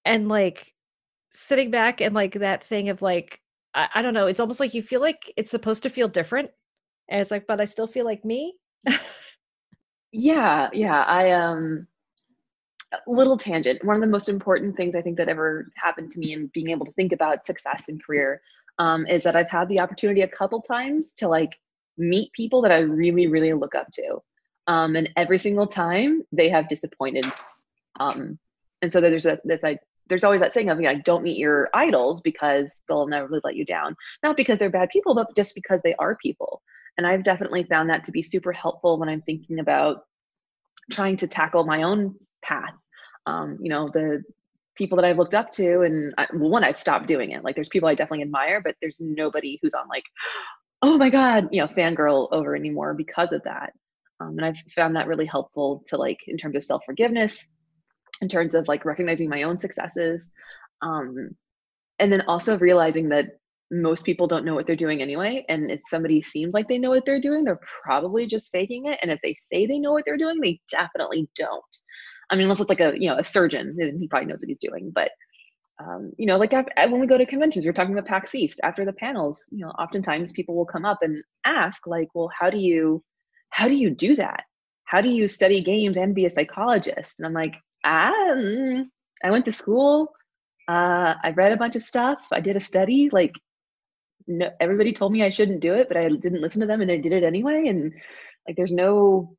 and 0.04 0.28
like 0.28 0.72
sitting 1.32 1.70
back 1.70 2.00
and 2.00 2.14
like 2.14 2.34
that 2.34 2.64
thing 2.64 2.88
of 2.88 3.02
like, 3.02 3.40
I, 3.74 3.88
I 3.96 4.02
don't 4.02 4.14
know, 4.14 4.26
it's 4.26 4.40
almost 4.40 4.60
like 4.60 4.74
you 4.74 4.82
feel 4.82 5.00
like 5.00 5.32
it's 5.36 5.50
supposed 5.50 5.82
to 5.84 5.90
feel 5.90 6.08
different. 6.08 6.50
And 7.08 7.20
it's 7.20 7.30
like, 7.30 7.46
but 7.46 7.60
I 7.60 7.64
still 7.64 7.86
feel 7.86 8.04
like 8.04 8.24
me. 8.24 8.54
Yeah, 10.12 10.68
yeah. 10.72 11.02
I 11.04 11.30
um 11.32 11.86
little 13.06 13.38
tangent. 13.38 13.82
One 13.84 13.96
of 13.96 14.02
the 14.02 14.08
most 14.08 14.28
important 14.28 14.76
things 14.76 14.94
I 14.94 15.00
think 15.02 15.16
that 15.16 15.28
ever 15.28 15.72
happened 15.76 16.10
to 16.12 16.18
me 16.18 16.34
in 16.34 16.50
being 16.52 16.70
able 16.70 16.86
to 16.86 16.92
think 16.92 17.12
about 17.12 17.46
success 17.46 17.88
in 17.88 17.98
career 17.98 18.42
um, 18.78 19.06
is 19.06 19.22
that 19.22 19.36
I've 19.36 19.50
had 19.50 19.68
the 19.68 19.80
opportunity 19.80 20.20
a 20.20 20.28
couple 20.28 20.60
times 20.60 21.12
to 21.14 21.28
like 21.28 21.58
meet 21.96 22.32
people 22.32 22.60
that 22.62 22.72
I 22.72 22.80
really, 22.80 23.26
really 23.26 23.52
look 23.54 23.74
up 23.74 23.90
to. 23.94 24.18
Um, 24.66 24.96
and 24.96 25.10
every 25.16 25.38
single 25.38 25.66
time 25.66 26.22
they 26.32 26.48
have 26.48 26.68
disappointed. 26.68 27.26
Um, 27.98 28.38
and 28.80 28.92
so 28.92 29.00
there's 29.00 29.26
a 29.26 29.38
there's 29.44 29.62
like 29.62 29.80
there's 30.08 30.24
always 30.24 30.40
that 30.40 30.52
saying 30.52 30.70
of 30.70 30.78
like 30.78 31.04
don't 31.04 31.22
meet 31.22 31.38
your 31.38 31.70
idols 31.74 32.20
because 32.20 32.72
they'll 32.88 33.06
never 33.06 33.26
really 33.26 33.40
let 33.44 33.56
you 33.56 33.64
down. 33.64 33.96
Not 34.22 34.36
because 34.36 34.58
they're 34.58 34.70
bad 34.70 34.90
people, 34.90 35.14
but 35.14 35.34
just 35.36 35.54
because 35.54 35.82
they 35.82 35.94
are 35.94 36.16
people. 36.16 36.62
And 36.98 37.06
I've 37.06 37.24
definitely 37.24 37.64
found 37.64 37.90
that 37.90 38.04
to 38.04 38.12
be 38.12 38.22
super 38.22 38.52
helpful 38.52 38.98
when 38.98 39.08
I'm 39.08 39.22
thinking 39.22 39.58
about 39.58 40.04
trying 40.90 41.16
to 41.18 41.26
tackle 41.26 41.64
my 41.64 41.82
own 41.82 42.16
path. 42.42 42.74
Um, 43.26 43.58
you 43.60 43.70
know, 43.70 43.88
the 43.88 44.22
people 44.76 44.96
that 44.96 45.04
I've 45.04 45.18
looked 45.18 45.34
up 45.34 45.52
to, 45.52 45.82
and 45.82 46.14
I, 46.18 46.26
well, 46.34 46.50
one, 46.50 46.64
I've 46.64 46.78
stopped 46.78 47.06
doing 47.06 47.30
it. 47.30 47.44
Like, 47.44 47.54
there's 47.54 47.68
people 47.68 47.88
I 47.88 47.94
definitely 47.94 48.24
admire, 48.24 48.60
but 48.60 48.74
there's 48.80 48.98
nobody 49.00 49.58
who's 49.62 49.74
on 49.74 49.88
like, 49.88 50.04
oh 50.82 50.98
my 50.98 51.10
god, 51.10 51.48
you 51.52 51.60
know, 51.60 51.68
fangirl 51.68 52.28
over 52.32 52.56
anymore 52.56 52.92
because 52.94 53.32
of 53.32 53.42
that. 53.44 53.72
Um, 54.22 54.38
and 54.38 54.44
I've 54.44 54.56
found 54.74 54.96
that 54.96 55.06
really 55.06 55.26
helpful 55.26 55.84
to 55.88 55.96
like 55.96 56.18
in 56.26 56.36
terms 56.36 56.56
of 56.56 56.64
self 56.64 56.82
forgiveness, 56.84 57.46
in 58.20 58.28
terms 58.28 58.54
of 58.54 58.68
like 58.68 58.84
recognizing 58.84 59.28
my 59.28 59.42
own 59.42 59.58
successes, 59.58 60.30
um, 60.80 61.30
and 61.98 62.12
then 62.12 62.22
also 62.22 62.58
realizing 62.58 63.08
that 63.10 63.38
most 63.70 64.04
people 64.04 64.26
don't 64.26 64.44
know 64.44 64.54
what 64.54 64.66
they're 64.66 64.76
doing 64.76 65.00
anyway. 65.00 65.44
And 65.48 65.70
if 65.70 65.80
somebody 65.86 66.20
seems 66.20 66.52
like 66.52 66.68
they 66.68 66.78
know 66.78 66.90
what 66.90 67.06
they're 67.06 67.20
doing, 67.20 67.44
they're 67.44 67.60
probably 67.82 68.26
just 68.26 68.52
faking 68.52 68.86
it. 68.86 68.98
And 69.00 69.10
if 69.10 69.18
they 69.22 69.34
say 69.50 69.66
they 69.66 69.78
know 69.78 69.92
what 69.92 70.04
they're 70.04 70.18
doing, 70.18 70.40
they 70.40 70.60
definitely 70.70 71.28
don't. 71.36 71.62
I 72.30 72.36
mean, 72.36 72.44
unless 72.44 72.60
it's 72.60 72.70
like 72.70 72.80
a 72.80 72.92
you 72.96 73.08
know 73.08 73.18
a 73.18 73.24
surgeon, 73.24 73.76
he 73.98 74.08
probably 74.08 74.26
knows 74.26 74.38
what 74.40 74.48
he's 74.48 74.58
doing. 74.58 74.92
But 74.94 75.10
um, 75.78 76.12
you 76.18 76.26
know, 76.26 76.36
like 76.36 76.52
when 76.52 77.00
we 77.00 77.06
go 77.06 77.18
to 77.18 77.26
conventions, 77.26 77.64
we're 77.64 77.72
talking 77.72 77.96
about 77.96 78.08
PAX 78.08 78.34
East 78.34 78.60
after 78.62 78.84
the 78.84 78.92
panels. 78.92 79.44
You 79.50 79.64
know, 79.64 79.72
oftentimes 79.72 80.32
people 80.32 80.54
will 80.54 80.66
come 80.66 80.84
up 80.84 80.98
and 81.02 81.22
ask, 81.44 81.86
like, 81.86 82.08
"Well, 82.14 82.30
how 82.38 82.50
do 82.50 82.58
you, 82.58 83.02
how 83.52 83.68
do 83.68 83.74
you 83.74 83.90
do 83.90 84.16
that? 84.16 84.44
How 84.84 85.00
do 85.00 85.08
you 85.08 85.28
study 85.28 85.62
games 85.62 85.96
and 85.96 86.14
be 86.14 86.26
a 86.26 86.30
psychologist?" 86.30 87.14
And 87.18 87.26
I'm 87.26 87.34
like, 87.34 87.54
"Ah, 87.84 88.12
mm, 88.36 88.86
I 89.24 89.30
went 89.30 89.44
to 89.46 89.52
school. 89.52 90.12
Uh, 90.68 91.14
I 91.22 91.30
read 91.36 91.52
a 91.52 91.56
bunch 91.56 91.76
of 91.76 91.82
stuff. 91.82 92.26
I 92.32 92.40
did 92.40 92.56
a 92.56 92.60
study. 92.60 93.10
Like, 93.10 93.34
no, 94.26 94.50
everybody 94.60 94.92
told 94.92 95.12
me 95.12 95.22
I 95.22 95.30
shouldn't 95.30 95.60
do 95.60 95.74
it, 95.74 95.88
but 95.88 95.96
I 95.96 96.08
didn't 96.08 96.42
listen 96.42 96.60
to 96.62 96.66
them, 96.66 96.80
and 96.80 96.90
I 96.90 96.96
did 96.98 97.12
it 97.12 97.24
anyway. 97.24 97.66
And 97.68 97.92
like, 98.46 98.56
there's 98.56 98.72
no 98.72 99.36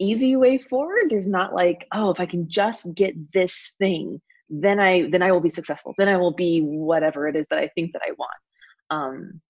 easy 0.00 0.34
way 0.34 0.56
forward 0.58 1.10
there's 1.10 1.26
not 1.26 1.54
like 1.54 1.86
oh 1.92 2.10
if 2.10 2.18
i 2.18 2.26
can 2.26 2.48
just 2.48 2.92
get 2.94 3.14
this 3.32 3.74
thing 3.78 4.20
then 4.48 4.80
i 4.80 5.08
then 5.10 5.22
i 5.22 5.30
will 5.30 5.40
be 5.40 5.50
successful 5.50 5.94
then 5.98 6.08
i 6.08 6.16
will 6.16 6.32
be 6.32 6.60
whatever 6.62 7.28
it 7.28 7.36
is 7.36 7.46
that 7.50 7.58
i 7.58 7.68
think 7.74 7.92
that 7.92 8.02
i 8.08 8.10
want 8.12 8.40
um 8.90 9.40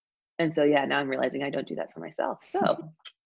and 0.40 0.52
so 0.52 0.64
yeah 0.64 0.84
now 0.84 0.98
i'm 0.98 1.08
realizing 1.08 1.44
i 1.44 1.50
don't 1.50 1.68
do 1.68 1.76
that 1.76 1.92
for 1.94 2.00
myself 2.00 2.40
so 2.50 2.76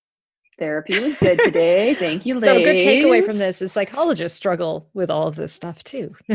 therapy 0.58 0.98
was 0.98 1.14
good 1.14 1.38
today 1.38 1.94
thank 1.94 2.26
you 2.26 2.34
ladies. 2.34 2.44
so 2.44 2.56
a 2.56 2.64
good 2.64 2.82
takeaway 2.82 3.24
from 3.24 3.38
this 3.38 3.62
is 3.62 3.72
psychologists 3.72 4.36
struggle 4.36 4.88
with 4.94 5.10
all 5.10 5.26
of 5.26 5.36
this 5.36 5.52
stuff 5.52 5.82
too 5.84 6.14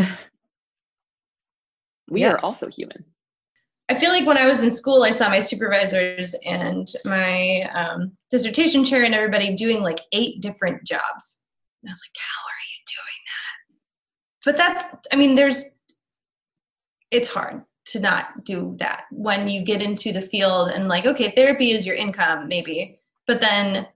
we 2.10 2.22
yes. 2.22 2.34
are 2.34 2.46
also 2.46 2.68
human 2.68 3.06
I 3.90 3.96
feel 3.96 4.12
like 4.12 4.28
when 4.28 4.38
I 4.38 4.48
was 4.48 4.62
in 4.62 4.70
school, 4.70 5.02
I 5.02 5.10
saw 5.10 5.30
my 5.30 5.40
supervisors 5.40 6.36
and 6.46 6.88
my 7.06 7.62
um, 7.74 8.12
dissertation 8.30 8.86
chair 8.86 9.04
and 9.04 9.16
everybody 9.16 9.56
doing 9.56 9.82
like 9.82 10.02
eight 10.12 10.42
different 10.42 10.84
jobs. 10.84 11.42
And 11.82 11.90
I 11.90 11.92
was 11.92 12.02
like, 12.06 12.22
how 12.22 12.42
are 12.46 12.62
you 12.70 12.86
doing 12.96 13.22
that? 13.26 14.46
But 14.46 14.58
that's, 14.58 15.08
I 15.12 15.16
mean, 15.16 15.34
there's, 15.34 15.76
it's 17.10 17.30
hard 17.30 17.64
to 17.86 18.00
not 18.00 18.46
do 18.46 18.76
that 18.78 19.06
when 19.10 19.50
you 19.50 19.64
get 19.64 19.82
into 19.82 20.12
the 20.12 20.22
field 20.22 20.70
and 20.70 20.88
like, 20.88 21.08
okay, 21.08 21.32
therapy 21.32 21.72
is 21.72 21.88
your 21.88 21.96
income, 21.96 22.48
maybe. 22.48 23.00
But 23.26 23.42
then 23.42 23.88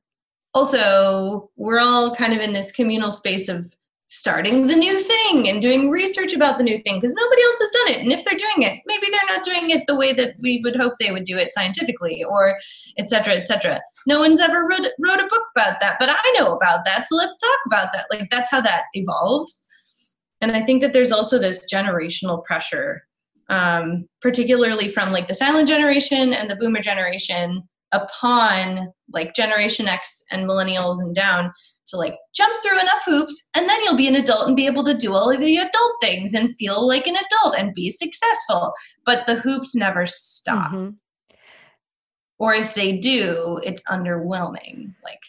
also, 0.53 1.49
we're 1.55 1.79
all 1.79 2.13
kind 2.15 2.33
of 2.33 2.39
in 2.39 2.53
this 2.53 2.71
communal 2.71 3.11
space 3.11 3.49
of 3.49 3.73
starting 4.07 4.67
the 4.67 4.75
new 4.75 4.99
thing 4.99 5.49
and 5.49 5.59
doing 5.59 5.89
research 5.89 6.33
about 6.33 6.59
the 6.59 6.63
new 6.63 6.77
thing 6.79 6.99
because 6.99 7.15
nobody 7.15 7.41
else 7.41 7.57
has 7.59 7.71
done 7.71 7.87
it. 7.87 7.99
And 7.99 8.11
if 8.11 8.23
they're 8.23 8.37
doing 8.37 8.61
it, 8.61 8.79
maybe 8.85 9.07
they're 9.09 9.35
not 9.35 9.43
doing 9.43 9.71
it 9.71 9.87
the 9.87 9.95
way 9.95 10.13
that 10.13 10.35
we 10.39 10.61
would 10.63 10.75
hope 10.75 10.93
they 10.99 11.11
would 11.11 11.23
do 11.23 11.37
it 11.37 11.51
scientifically 11.51 12.23
or 12.23 12.59
etc 12.99 13.23
cetera, 13.23 13.33
et 13.41 13.47
cetera. 13.47 13.81
No 14.05 14.19
one's 14.19 14.39
ever 14.39 14.67
wrote, 14.67 14.85
wrote 14.99 15.19
a 15.19 15.27
book 15.27 15.47
about 15.55 15.79
that, 15.79 15.97
but 15.99 16.09
I 16.11 16.33
know 16.37 16.53
about 16.53 16.85
that. 16.85 17.07
So 17.07 17.15
let's 17.15 17.39
talk 17.39 17.59
about 17.65 17.91
that. 17.93 18.05
Like 18.11 18.29
that's 18.29 18.51
how 18.51 18.61
that 18.61 18.83
evolves. 18.93 19.65
And 20.41 20.51
I 20.51 20.61
think 20.61 20.83
that 20.83 20.93
there's 20.93 21.11
also 21.11 21.39
this 21.39 21.67
generational 21.73 22.43
pressure, 22.43 23.07
um, 23.49 24.07
particularly 24.21 24.89
from 24.89 25.11
like 25.11 25.27
the 25.27 25.33
silent 25.33 25.67
generation 25.67 26.33
and 26.33 26.47
the 26.49 26.55
boomer 26.55 26.81
generation 26.81 27.67
upon 27.93 28.91
like 29.11 29.35
generation 29.35 29.87
x 29.87 30.23
and 30.31 30.49
millennials 30.49 30.99
and 30.99 31.15
down 31.15 31.53
to 31.87 31.97
like 31.97 32.17
jump 32.35 32.53
through 32.61 32.79
enough 32.79 33.03
hoops 33.05 33.49
and 33.55 33.69
then 33.69 33.81
you'll 33.83 33.95
be 33.95 34.07
an 34.07 34.15
adult 34.15 34.47
and 34.47 34.55
be 34.55 34.65
able 34.65 34.83
to 34.83 34.93
do 34.93 35.13
all 35.13 35.31
of 35.31 35.39
the 35.39 35.57
adult 35.57 35.93
things 36.01 36.33
and 36.33 36.55
feel 36.57 36.87
like 36.87 37.07
an 37.07 37.15
adult 37.15 37.57
and 37.57 37.73
be 37.73 37.89
successful. 37.89 38.73
But 39.05 39.27
the 39.27 39.35
hoops 39.35 39.75
never 39.75 40.05
stop. 40.05 40.71
Mm-hmm. 40.71 40.89
or 42.39 42.53
if 42.53 42.73
they 42.73 42.97
do 42.97 43.59
it's 43.63 43.83
underwhelming. 43.83 44.95
Like 45.03 45.21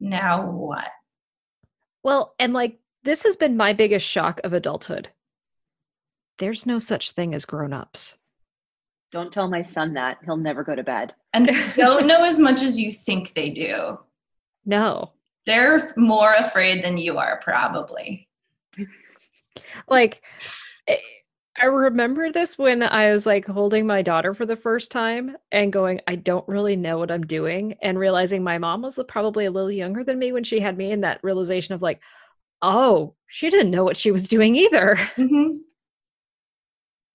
now 0.00 0.50
what? 0.50 0.88
Well 2.02 2.34
and 2.38 2.52
like 2.52 2.78
this 3.02 3.24
has 3.24 3.36
been 3.36 3.56
my 3.56 3.72
biggest 3.72 4.06
shock 4.06 4.40
of 4.44 4.52
adulthood. 4.52 5.10
There's 6.38 6.66
no 6.66 6.78
such 6.78 7.10
thing 7.10 7.34
as 7.34 7.44
grown-ups 7.44 8.16
don't 9.14 9.32
tell 9.32 9.48
my 9.48 9.62
son 9.62 9.94
that 9.94 10.18
he'll 10.24 10.36
never 10.36 10.62
go 10.62 10.74
to 10.74 10.82
bed 10.82 11.14
and 11.32 11.50
don't 11.76 12.06
know 12.06 12.24
as 12.24 12.38
much 12.38 12.60
as 12.60 12.78
you 12.78 12.92
think 12.92 13.32
they 13.32 13.48
do 13.48 13.96
no 14.66 15.14
they're 15.46 15.92
more 15.96 16.34
afraid 16.34 16.82
than 16.82 16.96
you 16.96 17.18
are, 17.18 17.38
probably. 17.42 18.28
like, 19.88 20.22
eh, 20.88 20.96
I 21.56 21.66
remember 21.66 22.32
this 22.32 22.58
when 22.58 22.82
I 22.82 23.12
was 23.12 23.26
like 23.26 23.46
holding 23.46 23.86
my 23.86 24.02
daughter 24.02 24.34
for 24.34 24.46
the 24.46 24.56
first 24.56 24.90
time 24.90 25.36
and 25.52 25.72
going, 25.72 26.00
I 26.08 26.16
don't 26.16 26.46
really 26.48 26.76
know 26.76 26.98
what 26.98 27.10
I'm 27.10 27.26
doing, 27.26 27.76
and 27.82 27.98
realizing 27.98 28.42
my 28.42 28.58
mom 28.58 28.82
was 28.82 28.98
probably 29.06 29.44
a 29.44 29.50
little 29.50 29.70
younger 29.70 30.02
than 30.02 30.18
me 30.18 30.32
when 30.32 30.44
she 30.44 30.60
had 30.60 30.76
me, 30.76 30.92
and 30.92 31.04
that 31.04 31.22
realization 31.22 31.74
of 31.74 31.82
like, 31.82 32.00
oh, 32.62 33.14
she 33.28 33.50
didn't 33.50 33.70
know 33.70 33.84
what 33.84 33.96
she 33.96 34.10
was 34.10 34.26
doing 34.28 34.56
either. 34.56 34.96
Mm-hmm. 35.16 35.58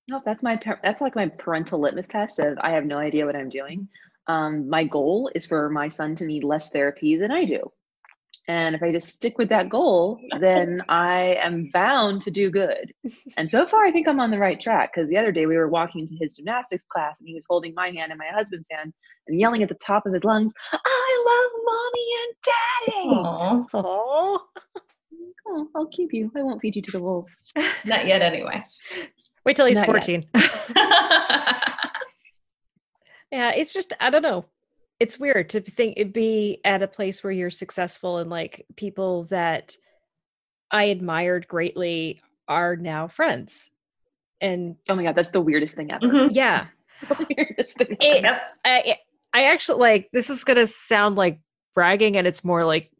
No, 0.09 0.21
that's 0.25 0.41
my 0.41 0.59
that's 0.83 1.01
like 1.01 1.15
my 1.15 1.27
parental 1.27 1.79
litmus 1.79 2.07
test 2.07 2.39
of 2.39 2.57
I 2.61 2.71
have 2.71 2.85
no 2.85 2.97
idea 2.97 3.25
what 3.25 3.35
I'm 3.35 3.49
doing. 3.49 3.87
Um, 4.27 4.69
my 4.69 4.83
goal 4.83 5.31
is 5.35 5.45
for 5.45 5.69
my 5.69 5.87
son 5.87 6.15
to 6.17 6.25
need 6.25 6.43
less 6.43 6.69
therapy 6.69 7.15
than 7.17 7.31
I 7.31 7.45
do. 7.45 7.71
And 8.47 8.73
if 8.75 8.81
I 8.81 8.91
just 8.91 9.09
stick 9.09 9.37
with 9.37 9.49
that 9.49 9.69
goal, 9.69 10.19
then 10.39 10.81
I 10.89 11.37
am 11.41 11.69
bound 11.71 12.23
to 12.23 12.31
do 12.31 12.49
good. 12.49 12.93
And 13.37 13.47
so 13.47 13.67
far, 13.67 13.85
I 13.85 13.91
think 13.91 14.07
I'm 14.07 14.19
on 14.19 14.31
the 14.31 14.39
right 14.39 14.59
track 14.59 14.91
because 14.93 15.09
the 15.09 15.17
other 15.17 15.31
day 15.31 15.45
we 15.45 15.55
were 15.55 15.67
walking 15.67 16.07
to 16.07 16.15
his 16.15 16.33
gymnastics 16.33 16.83
class 16.91 17.15
and 17.19 17.27
he 17.27 17.35
was 17.35 17.45
holding 17.47 17.75
my 17.75 17.89
hand 17.89 18.11
and 18.11 18.17
my 18.17 18.29
husband's 18.33 18.67
hand 18.71 18.91
and 19.27 19.39
yelling 19.39 19.61
at 19.61 19.69
the 19.69 19.75
top 19.75 20.07
of 20.07 20.13
his 20.13 20.23
lungs, 20.23 20.51
I 20.73 21.23
love 21.29 21.61
mommy 21.65 22.07
and 22.21 22.35
daddy. 22.45 23.69
Aww. 23.73 23.83
Aww. 23.83 24.39
Oh, 25.51 25.67
I'll 25.75 25.87
keep 25.87 26.13
you. 26.13 26.31
I 26.35 26.43
won't 26.43 26.61
feed 26.61 26.75
you 26.75 26.81
to 26.83 26.91
the 26.91 27.01
wolves. 27.01 27.33
Not 27.85 28.05
yet, 28.05 28.21
anyway. 28.21 28.61
Wait 29.49 29.55
till 29.55 29.65
he's 29.65 29.77
Not 29.77 29.87
14. 29.87 30.25
yeah, 33.31 33.51
it's 33.51 33.73
just, 33.73 33.93
I 33.99 34.09
don't 34.09 34.21
know 34.21 34.45
it's 34.99 35.19
weird 35.19 35.49
to 35.49 35.61
think 35.61 35.93
it'd 35.95 36.13
be 36.13 36.59
at 36.65 36.83
a 36.83 36.87
place 36.87 37.23
where 37.23 37.31
you're 37.31 37.49
successful 37.49 38.17
and 38.17 38.29
like 38.29 38.65
people 38.75 39.23
that 39.25 39.75
I 40.71 40.85
admired 40.85 41.47
greatly 41.47 42.21
are 42.47 42.75
now 42.75 43.07
friends. 43.07 43.71
And 44.41 44.75
oh 44.89 44.95
my 44.95 45.03
god, 45.03 45.15
that's 45.15 45.31
the 45.31 45.41
weirdest 45.41 45.75
thing 45.75 45.91
ever. 45.91 46.05
Mm-hmm. 46.05 46.33
Yeah. 46.33 46.67
weirdest 47.29 47.77
thing 47.77 47.97
it, 48.01 48.25
I, 48.65 48.97
I 49.33 49.45
actually 49.45 49.79
like 49.79 50.09
this 50.11 50.29
is 50.29 50.43
gonna 50.43 50.67
sound 50.67 51.15
like 51.15 51.39
bragging 51.75 52.17
and 52.17 52.27
it's 52.27 52.43
more 52.43 52.65
like 52.65 52.91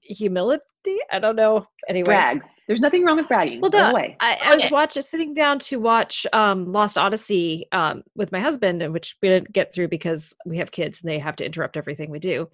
humility. 0.00 0.62
I 1.10 1.18
don't 1.18 1.36
know. 1.36 1.66
Anyway. 1.86 2.06
Brag. 2.06 2.42
There's 2.68 2.80
nothing 2.80 3.04
wrong 3.04 3.16
with 3.16 3.28
bragging. 3.28 3.60
Well, 3.60 3.70
no, 3.72 3.92
way. 3.92 4.16
I, 4.20 4.38
I 4.44 4.54
was 4.54 4.70
watching, 4.70 5.02
sitting 5.02 5.34
down 5.34 5.58
to 5.60 5.80
watch 5.80 6.26
um, 6.32 6.70
Lost 6.70 6.96
Odyssey 6.96 7.66
um, 7.72 8.02
with 8.14 8.30
my 8.30 8.38
husband, 8.38 8.82
and 8.82 8.92
which 8.92 9.16
we 9.20 9.28
didn't 9.28 9.52
get 9.52 9.74
through 9.74 9.88
because 9.88 10.34
we 10.46 10.58
have 10.58 10.70
kids 10.70 11.02
and 11.02 11.10
they 11.10 11.18
have 11.18 11.36
to 11.36 11.44
interrupt 11.44 11.76
everything 11.76 12.10
we 12.10 12.20
do. 12.20 12.48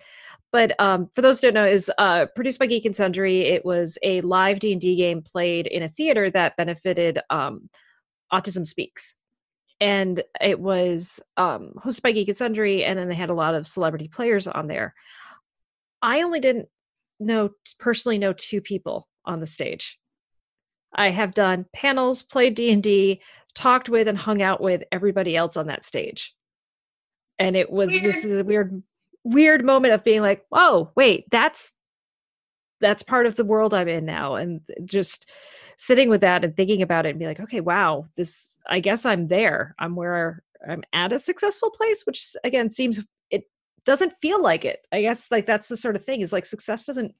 But 0.50 0.78
um, 0.80 1.08
for 1.08 1.20
those 1.20 1.40
who 1.40 1.48
don't 1.48 1.54
know, 1.54 1.66
is 1.66 1.90
uh, 1.98 2.26
produced 2.34 2.58
by 2.58 2.66
Geek 2.66 2.86
and 2.86 2.96
Sundry. 2.96 3.42
It 3.42 3.66
was 3.66 3.98
a 4.02 4.22
live 4.22 4.60
D 4.60 4.72
and 4.72 4.80
D 4.80 4.96
game 4.96 5.20
played 5.22 5.66
in 5.66 5.82
a 5.82 5.88
theater 5.88 6.30
that 6.30 6.56
benefited 6.56 7.20
um, 7.28 7.68
Autism 8.32 8.66
Speaks, 8.66 9.14
and 9.78 10.22
it 10.40 10.58
was 10.58 11.20
um, 11.36 11.72
hosted 11.76 12.02
by 12.02 12.12
Geek 12.12 12.28
and 12.28 12.36
Sundry, 12.36 12.82
and 12.82 12.98
then 12.98 13.08
they 13.08 13.14
had 13.14 13.30
a 13.30 13.34
lot 13.34 13.54
of 13.54 13.66
celebrity 13.66 14.08
players 14.08 14.48
on 14.48 14.68
there. 14.68 14.94
I 16.00 16.22
only 16.22 16.40
didn't 16.40 16.68
know 17.20 17.50
personally 17.78 18.16
know 18.16 18.32
two 18.32 18.62
people 18.62 19.06
on 19.28 19.40
the 19.40 19.46
stage. 19.46 19.98
I 20.94 21.10
have 21.10 21.34
done 21.34 21.66
panels, 21.74 22.22
played 22.22 22.54
D&D, 22.54 23.20
talked 23.54 23.88
with 23.88 24.08
and 24.08 24.18
hung 24.18 24.42
out 24.42 24.60
with 24.60 24.82
everybody 24.90 25.36
else 25.36 25.56
on 25.56 25.66
that 25.66 25.84
stage. 25.84 26.34
And 27.38 27.54
it 27.56 27.70
was 27.70 27.90
weird. 27.90 28.02
just 28.02 28.24
a 28.24 28.42
weird 28.42 28.82
weird 29.24 29.64
moment 29.64 29.94
of 29.94 30.02
being 30.02 30.22
like, 30.22 30.44
"Oh, 30.50 30.90
wait, 30.96 31.26
that's 31.30 31.72
that's 32.80 33.02
part 33.02 33.26
of 33.26 33.36
the 33.36 33.44
world 33.44 33.74
I'm 33.74 33.88
in 33.88 34.04
now. 34.04 34.36
And 34.36 34.60
just 34.84 35.30
sitting 35.76 36.08
with 36.08 36.20
that 36.20 36.44
and 36.44 36.56
thinking 36.56 36.82
about 36.82 37.06
it 37.06 37.10
and 37.10 37.18
be 37.18 37.26
like, 37.26 37.40
okay, 37.40 37.60
wow, 37.60 38.06
this, 38.16 38.58
I 38.68 38.80
guess 38.80 39.04
I'm 39.04 39.28
there. 39.28 39.74
I'm 39.78 39.94
where 39.94 40.42
I'm 40.68 40.82
at 40.92 41.12
a 41.12 41.18
successful 41.18 41.70
place, 41.70 42.04
which 42.04 42.34
again 42.44 42.70
seems, 42.70 43.00
it 43.30 43.44
doesn't 43.84 44.14
feel 44.20 44.42
like 44.42 44.64
it. 44.64 44.80
I 44.92 45.02
guess 45.02 45.30
like 45.30 45.46
that's 45.46 45.68
the 45.68 45.76
sort 45.76 45.96
of 45.96 46.04
thing 46.04 46.20
is 46.20 46.32
like 46.32 46.44
success 46.44 46.84
doesn't 46.84 47.14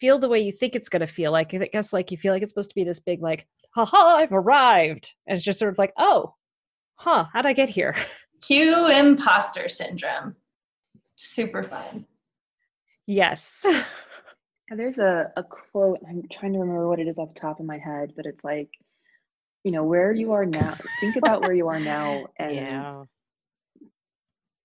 feel 0.00 0.18
the 0.18 0.28
way 0.28 0.40
you 0.40 0.52
think 0.52 0.74
it's 0.74 0.88
going 0.88 1.00
to 1.00 1.06
feel 1.06 1.32
like. 1.32 1.52
I 1.54 1.68
guess 1.72 1.92
like 1.92 2.10
you 2.10 2.16
feel 2.16 2.32
like 2.32 2.42
it's 2.42 2.52
supposed 2.52 2.70
to 2.70 2.74
be 2.74 2.84
this 2.84 3.00
big, 3.00 3.20
like, 3.22 3.46
haha, 3.74 4.16
I've 4.16 4.32
arrived. 4.32 5.14
And 5.26 5.36
it's 5.36 5.44
just 5.44 5.58
sort 5.58 5.72
of 5.72 5.78
like, 5.78 5.92
oh, 5.98 6.34
huh, 6.96 7.26
how'd 7.32 7.46
I 7.46 7.52
get 7.52 7.68
here? 7.68 7.94
Cue 8.40 8.88
imposter 8.90 9.68
syndrome. 9.68 10.36
Super 11.16 11.62
fun. 11.62 12.06
Yes. 13.06 13.66
There's 14.70 14.98
a, 14.98 15.32
a 15.36 15.42
quote, 15.42 15.98
I'm 16.08 16.22
trying 16.32 16.52
to 16.52 16.60
remember 16.60 16.88
what 16.88 17.00
it 17.00 17.08
is 17.08 17.18
off 17.18 17.34
the 17.34 17.40
top 17.40 17.58
of 17.60 17.66
my 17.66 17.76
head, 17.78 18.12
but 18.16 18.24
it's 18.24 18.44
like, 18.44 18.70
you 19.64 19.72
know, 19.72 19.82
where 19.84 20.12
you 20.12 20.32
are 20.32 20.46
now, 20.46 20.76
think 21.00 21.16
about 21.16 21.42
where 21.42 21.52
you 21.52 21.68
are 21.68 21.80
now 21.80 22.26
and 22.38 22.54
Yeah. 22.54 23.02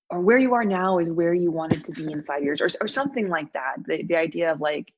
or 0.09 0.21
where 0.21 0.37
you 0.37 0.53
are 0.53 0.63
now 0.63 0.99
is 0.99 1.09
where 1.09 1.33
you 1.33 1.51
wanted 1.51 1.83
to 1.85 1.91
be 1.91 2.11
in 2.11 2.23
five 2.23 2.43
years 2.43 2.61
or, 2.61 2.69
or 2.79 2.87
something 2.87 3.27
like 3.29 3.51
that. 3.53 3.77
The, 3.85 4.03
the 4.03 4.15
idea 4.15 4.51
of 4.51 4.61
like, 4.61 4.93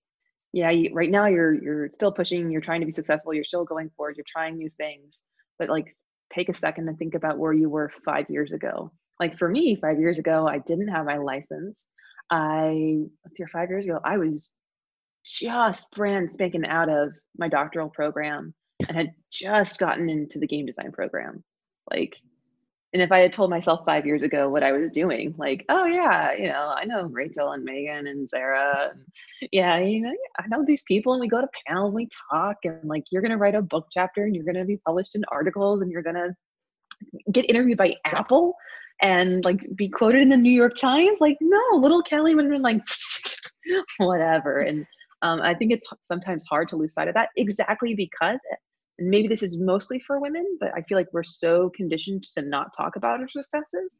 yeah, 0.53 0.69
you, 0.69 0.91
right 0.93 1.11
now 1.11 1.27
you're, 1.27 1.53
you're 1.53 1.89
still 1.89 2.11
pushing, 2.11 2.49
you're 2.49 2.61
trying 2.61 2.79
to 2.79 2.85
be 2.85 2.91
successful, 2.91 3.33
you're 3.33 3.43
still 3.43 3.65
going 3.65 3.89
forward, 3.95 4.15
you're 4.17 4.25
trying 4.27 4.57
new 4.57 4.69
things, 4.77 5.15
but 5.59 5.69
like 5.69 5.95
take 6.33 6.49
a 6.49 6.53
second 6.53 6.87
and 6.87 6.97
think 6.97 7.15
about 7.15 7.37
where 7.37 7.53
you 7.53 7.69
were 7.69 7.91
five 8.05 8.29
years 8.29 8.53
ago. 8.53 8.91
Like 9.19 9.37
for 9.37 9.49
me, 9.49 9.75
five 9.75 9.99
years 9.99 10.19
ago, 10.19 10.47
I 10.47 10.59
didn't 10.59 10.89
have 10.89 11.05
my 11.05 11.17
license. 11.17 11.81
I 12.29 12.99
was 13.23 13.33
here 13.35 13.47
five 13.51 13.69
years 13.69 13.85
ago. 13.85 13.99
I 14.03 14.17
was 14.17 14.51
just 15.25 15.89
brand 15.91 16.29
spanking 16.33 16.65
out 16.65 16.89
of 16.89 17.13
my 17.37 17.49
doctoral 17.49 17.89
program 17.89 18.53
and 18.87 18.95
had 18.95 19.13
just 19.31 19.79
gotten 19.79 20.09
into 20.09 20.39
the 20.39 20.47
game 20.47 20.65
design 20.65 20.91
program. 20.91 21.43
Like, 21.91 22.15
and 22.93 23.01
if 23.01 23.11
I 23.11 23.19
had 23.19 23.33
told 23.33 23.49
myself 23.49 23.81
five 23.85 24.05
years 24.05 24.23
ago 24.23 24.49
what 24.49 24.63
I 24.63 24.71
was 24.71 24.91
doing, 24.91 25.35
like, 25.37 25.65
oh 25.69 25.85
yeah, 25.85 26.33
you 26.33 26.47
know, 26.47 26.73
I 26.75 26.85
know 26.85 27.03
Rachel 27.03 27.51
and 27.51 27.63
Megan 27.63 28.07
and 28.07 28.29
Sarah, 28.29 28.91
and 28.91 29.01
yeah, 29.51 29.77
you 29.79 30.01
know, 30.01 30.13
I 30.39 30.47
know 30.47 30.63
these 30.65 30.83
people, 30.83 31.13
and 31.13 31.19
we 31.19 31.27
go 31.27 31.41
to 31.41 31.47
panels, 31.67 31.87
and 31.87 31.95
we 31.95 32.09
talk, 32.31 32.57
and 32.63 32.83
like, 32.85 33.03
you're 33.11 33.21
gonna 33.21 33.37
write 33.37 33.55
a 33.55 33.61
book 33.61 33.87
chapter, 33.91 34.23
and 34.23 34.35
you're 34.35 34.45
gonna 34.45 34.65
be 34.65 34.77
published 34.77 35.15
in 35.15 35.23
articles, 35.29 35.81
and 35.81 35.91
you're 35.91 36.01
gonna 36.01 36.29
get 37.31 37.49
interviewed 37.49 37.77
by 37.77 37.93
Apple, 38.05 38.55
and 39.01 39.43
like 39.43 39.65
be 39.75 39.89
quoted 39.89 40.21
in 40.21 40.29
the 40.29 40.37
New 40.37 40.53
York 40.53 40.75
Times. 40.77 41.19
Like, 41.19 41.37
no, 41.41 41.77
little 41.77 42.01
Kelly 42.01 42.35
would 42.35 42.45
have 42.45 42.51
been 42.51 42.61
like, 42.61 42.81
whatever, 43.97 44.61
and 44.61 44.85
um, 45.23 45.41
I 45.41 45.53
think 45.53 45.73
it's 45.73 45.87
sometimes 46.03 46.45
hard 46.49 46.69
to 46.69 46.77
lose 46.77 46.93
sight 46.93 47.09
of 47.09 47.15
that 47.15 47.29
exactly 47.35 47.95
because, 47.95 48.39
and 48.99 49.09
maybe 49.09 49.27
this 49.27 49.43
is 49.43 49.57
mostly 49.57 49.99
for 49.99 50.19
women, 50.19 50.57
but 50.59 50.71
I 50.75 50.81
feel 50.81 50.97
like 50.97 51.11
we're 51.13 51.23
so 51.23 51.71
conditioned 51.75 52.23
to 52.35 52.41
not 52.41 52.75
talk 52.75 52.95
about 52.95 53.19
our 53.19 53.29
successes. 53.29 53.93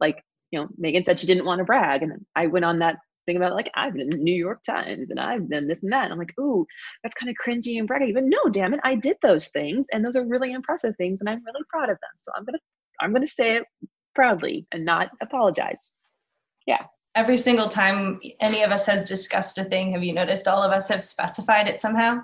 Like, 0.00 0.22
you 0.50 0.60
know, 0.60 0.68
Megan 0.78 1.04
said 1.04 1.18
she 1.18 1.26
didn't 1.26 1.44
want 1.44 1.58
to 1.58 1.64
brag, 1.64 2.02
and 2.02 2.24
I 2.36 2.46
went 2.46 2.64
on 2.64 2.78
that 2.80 2.96
thing 3.26 3.36
about 3.36 3.54
like 3.54 3.70
I've 3.74 3.92
been 3.92 4.02
in 4.02 4.10
the 4.10 4.16
New 4.16 4.34
York 4.34 4.62
Times 4.62 5.08
and 5.08 5.18
I've 5.18 5.48
done 5.48 5.66
this 5.66 5.82
and 5.82 5.90
that. 5.92 6.04
And 6.04 6.12
I'm 6.12 6.18
like, 6.18 6.34
ooh, 6.38 6.66
that's 7.02 7.14
kind 7.14 7.30
of 7.30 7.36
cringy 7.42 7.78
and 7.78 7.88
braggy. 7.88 8.12
But 8.12 8.24
no, 8.24 8.50
damn 8.50 8.74
it, 8.74 8.80
I 8.84 8.96
did 8.96 9.16
those 9.22 9.48
things, 9.48 9.86
and 9.92 10.04
those 10.04 10.16
are 10.16 10.24
really 10.24 10.52
impressive 10.52 10.94
things, 10.96 11.20
and 11.20 11.28
I'm 11.28 11.44
really 11.44 11.64
proud 11.68 11.90
of 11.90 11.98
them. 12.00 12.10
So 12.20 12.32
I'm 12.36 12.44
gonna 12.44 12.58
I'm 13.00 13.12
gonna 13.12 13.26
say 13.26 13.56
it 13.56 13.64
proudly 14.14 14.66
and 14.72 14.84
not 14.84 15.10
apologize. 15.20 15.90
Yeah 16.66 16.86
every 17.14 17.38
single 17.38 17.68
time 17.68 18.20
any 18.40 18.62
of 18.62 18.70
us 18.70 18.86
has 18.86 19.08
discussed 19.08 19.58
a 19.58 19.64
thing, 19.64 19.92
have 19.92 20.02
you 20.02 20.12
noticed 20.12 20.48
all 20.48 20.62
of 20.62 20.72
us 20.72 20.88
have 20.88 21.04
specified 21.04 21.68
it 21.68 21.80
somehow? 21.80 22.20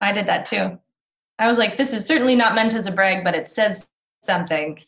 I 0.00 0.12
did 0.12 0.26
that 0.26 0.46
too. 0.46 0.78
I 1.40 1.48
was 1.48 1.56
like, 1.56 1.78
this 1.78 1.94
is 1.94 2.06
certainly 2.06 2.36
not 2.36 2.54
meant 2.54 2.74
as 2.74 2.86
a 2.86 2.92
brag, 2.92 3.24
but 3.24 3.34
it 3.34 3.48
says 3.48 3.88
something. 4.20 4.78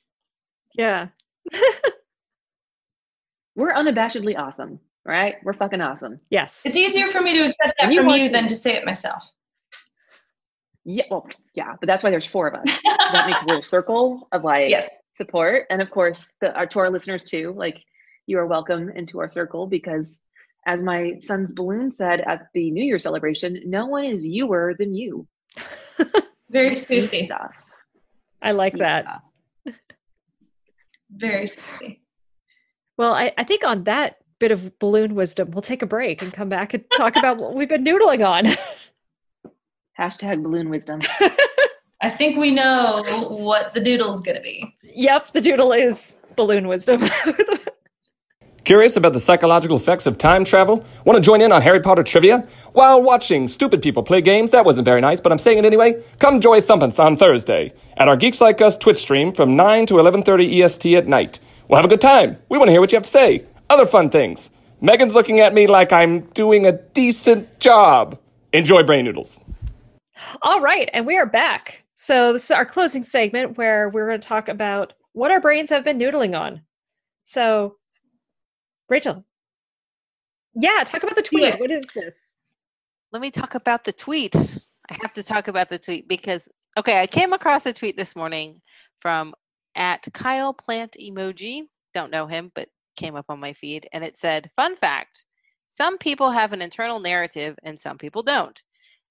Yeah. 0.75 1.09
We're 3.57 3.73
unabashedly 3.73 4.39
awesome, 4.39 4.79
right? 5.07 5.37
We're 5.43 5.55
fucking 5.55 5.81
awesome. 5.81 6.21
Yes. 6.29 6.63
It's 6.67 6.77
easier 6.77 7.09
for 7.09 7.23
me 7.23 7.33
to 7.39 7.47
accept 7.47 7.73
that 7.81 7.91
you 7.91 8.03
from 8.03 8.11
you 8.11 8.27
to- 8.27 8.33
than 8.33 8.49
to 8.49 8.57
say 8.57 8.75
it 8.75 8.85
myself. 8.85 9.31
Yeah, 10.85 11.05
well, 11.11 11.29
yeah, 11.55 11.77
but 11.81 11.87
that's 11.87 12.03
why 12.03 12.11
there's 12.11 12.27
four 12.27 12.49
of 12.49 12.55
us. 12.55 12.77
That 13.13 13.29
makes 13.29 13.41
a 13.41 13.47
little 13.47 13.63
circle 13.63 14.27
of 14.33 14.43
like 14.43 14.69
yes. 14.69 14.91
support, 15.15 15.67
and 15.71 15.81
of 15.81 15.93
course, 15.93 16.35
the, 16.41 16.53
our, 16.55 16.67
to 16.67 16.81
our 16.81 16.91
listeners 16.91 17.23
too. 17.23 17.55
Like, 17.57 17.81
you 18.27 18.37
are 18.39 18.47
welcome 18.47 18.91
into 18.91 19.21
our 19.21 19.31
circle 19.31 19.69
because, 19.69 20.21
as 20.67 20.83
my 20.83 21.19
son's 21.21 21.53
balloon 21.53 21.93
said 21.93 22.23
at 22.23 22.49
the 22.53 22.73
New 22.73 22.83
Year 22.83 22.99
celebration, 22.99 23.63
no 23.65 23.87
one 23.87 24.07
is 24.07 24.27
youer 24.27 24.77
than 24.77 24.93
you. 24.93 25.29
Very 26.53 26.71
Geek 26.71 26.79
spicy. 26.79 27.27
stuff. 27.27 27.51
I 28.43 28.53
like 28.53 28.75
geek 28.75 28.81
that. 28.83 29.05
stuff. 29.05 29.75
Very 31.11 31.47
spicy. 31.47 32.01
Well, 32.99 33.15
I, 33.15 33.33
I 33.39 33.45
think 33.45 33.65
on 33.65 33.85
that 33.85 34.17
bit 34.39 34.51
of 34.53 34.79
balloon 34.79 35.15
wisdom, 35.15 35.51
we'll 35.53 35.63
take 35.63 35.83
a 35.83 35.87
break 35.87 36.21
and 36.23 36.33
come 36.33 36.49
back 36.49 36.75
and 36.75 36.85
talk 36.97 37.17
about 37.17 37.39
what 37.39 37.55
we've 37.55 37.69
been 37.69 37.85
noodling 37.85 38.27
on. 38.27 38.47
Hashtag 39.99 40.43
balloon 40.43 40.69
wisdom. 40.71 41.01
I 42.01 42.11
think 42.11 42.37
we 42.37 42.51
know 42.51 43.03
what 43.29 43.73
the 43.75 43.81
doodle's 43.81 44.21
gonna 44.23 44.41
be. 44.41 44.75
yep, 44.83 45.33
the 45.33 45.41
doodle 45.41 45.73
is 45.73 46.19
balloon 46.37 46.67
wisdom. 46.69 47.03
Curious 48.65 48.97
about 48.97 49.13
the 49.13 49.19
psychological 49.19 49.77
effects 49.77 50.07
of 50.07 50.19
time 50.19 50.45
travel? 50.45 50.85
Want 51.05 51.17
to 51.17 51.21
join 51.21 51.41
in 51.41 51.51
on 51.51 51.63
Harry 51.63 51.81
Potter 51.81 52.05
trivia? 52.05 52.47
While 52.75 53.03
watching 53.03 53.49
stupid 53.49 53.83
people 53.83 54.05
play 54.05 54.21
games, 54.21 54.53
that 54.53 54.65
wasn't 54.65 54.85
very 54.85 55.01
nice, 55.01 55.21
but 55.21 55.33
I'm 55.33 55.39
saying 55.39 55.59
it 55.59 55.65
anyway. 55.65 56.01
Come 56.21 56.41
join 56.41 56.63
Thumpence 56.63 57.01
on 57.01 57.17
Thursday 57.17 57.73
at 57.97 58.07
our 58.07 58.17
Geeks 58.17 58.41
Like 58.41 58.61
Us 58.61 58.77
Twitch 58.77 58.99
stream 58.99 59.33
from 59.33 59.57
9 59.57 59.87
to 59.87 59.95
11:30 59.95 60.63
EST 60.63 60.97
at 60.97 61.09
night. 61.09 61.41
We'll 61.67 61.79
have 61.79 61.85
a 61.85 61.89
good 61.89 62.01
time. 62.01 62.37
We 62.51 62.59
want 62.59 62.69
to 62.69 62.73
hear 62.73 62.81
what 62.81 62.93
you 62.93 62.97
have 62.97 63.03
to 63.03 63.09
say. 63.09 63.45
Other 63.69 63.85
fun 63.85 64.11
things. 64.11 64.51
Megan's 64.81 65.17
looking 65.17 65.41
at 65.41 65.55
me 65.55 65.67
like 65.67 65.93
I'm 65.93 66.21
doing 66.31 66.65
a 66.65 66.73
decent 66.73 67.59
job. 67.59 68.17
Enjoy 68.53 68.85
brain 68.85 69.05
noodles. 69.05 69.41
All 70.43 70.61
right, 70.61 70.89
and 70.93 71.05
we 71.05 71.17
are 71.17 71.27
back. 71.27 71.83
So 71.95 72.33
this 72.33 72.45
is 72.45 72.51
our 72.53 72.65
closing 72.67 73.03
segment 73.03 73.59
where 73.59 73.89
we're 73.89 74.07
going 74.07 74.21
to 74.21 74.29
talk 74.29 74.49
about 74.49 74.93
what 75.15 75.33
our 75.33 75.41
brains 75.41 75.71
have 75.71 75.85
been 75.85 75.99
noodling 75.99 76.39
on. 76.39 76.63
So, 77.25 77.77
Rachel, 78.89 79.25
yeah, 80.55 80.85
talk 80.85 81.03
about 81.03 81.17
the 81.17 81.23
tweet. 81.23 81.43
Yeah. 81.43 81.57
What 81.57 81.71
is 81.71 81.87
this? 81.95 82.35
let 83.13 83.21
me 83.21 83.31
talk 83.31 83.55
about 83.55 83.85
the 83.85 83.93
tweet. 83.93 84.35
I 84.91 84.97
have 85.03 85.13
to 85.15 85.23
talk 85.23 85.49
about 85.49 85.69
the 85.69 85.79
tweet 85.79 86.09
because 86.09 86.49
okay, 86.79 87.01
I 87.01 87.07
came 87.07 87.33
across 87.33 87.67
a 87.67 87.73
tweet 87.73 87.97
this 87.97 88.17
morning 88.17 88.61
from 89.01 89.35
at 89.77 90.07
Kyle 90.15 90.53
Plant 90.53 90.97
Emoji. 91.01 91.63
Don't 91.95 92.11
know 92.11 92.27
him, 92.27 92.51
but 92.55 92.69
came 92.97 93.15
up 93.15 93.27
on 93.29 93.41
my 93.41 93.53
feed 93.53 93.89
and 93.93 94.03
it 94.03 94.19
said, 94.19 94.51
"Fun 94.57 94.77
fact: 94.77 95.27
Some 95.69 95.99
people 95.99 96.31
have 96.31 96.53
an 96.53 96.63
internal 96.63 97.01
narrative 97.01 97.57
and 97.63 97.79
some 97.79 97.99
people 97.99 98.23
don't. 98.23 98.61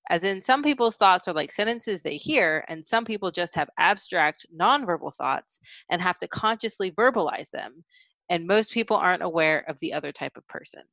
As 0.09 0.23
in, 0.23 0.41
some 0.41 0.63
people's 0.63 0.97
thoughts 0.97 1.27
are 1.27 1.33
like 1.33 1.51
sentences 1.51 2.01
they 2.01 2.15
hear, 2.17 2.65
and 2.67 2.83
some 2.83 3.05
people 3.05 3.29
just 3.31 3.55
have 3.55 3.69
abstract, 3.77 4.47
nonverbal 4.55 5.13
thoughts 5.13 5.59
and 5.91 6.01
have 6.01 6.17
to 6.19 6.27
consciously 6.27 6.91
verbalize 6.91 7.51
them. 7.51 7.83
And 8.31 8.47
most 8.47 8.71
people 8.71 8.97
aren't 8.97 9.21
aware 9.21 9.63
of 9.67 9.79
the 9.79 9.93
other 9.93 10.11
type 10.11 10.37
of 10.37 10.47
person." 10.47 10.83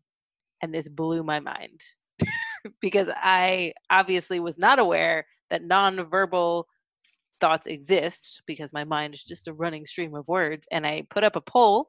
And 0.60 0.74
this 0.74 0.88
blew 0.88 1.22
my 1.22 1.40
mind 1.40 1.80
because 2.80 3.08
I 3.14 3.72
obviously 3.90 4.40
was 4.40 4.58
not 4.58 4.78
aware 4.78 5.24
that 5.50 5.62
nonverbal 5.62 6.64
thoughts 7.40 7.66
exist 7.66 8.42
because 8.46 8.72
my 8.72 8.84
mind 8.84 9.14
is 9.14 9.22
just 9.22 9.48
a 9.48 9.52
running 9.52 9.86
stream 9.86 10.14
of 10.14 10.26
words. 10.28 10.66
And 10.70 10.86
I 10.86 11.06
put 11.10 11.24
up 11.24 11.36
a 11.36 11.40
poll, 11.40 11.88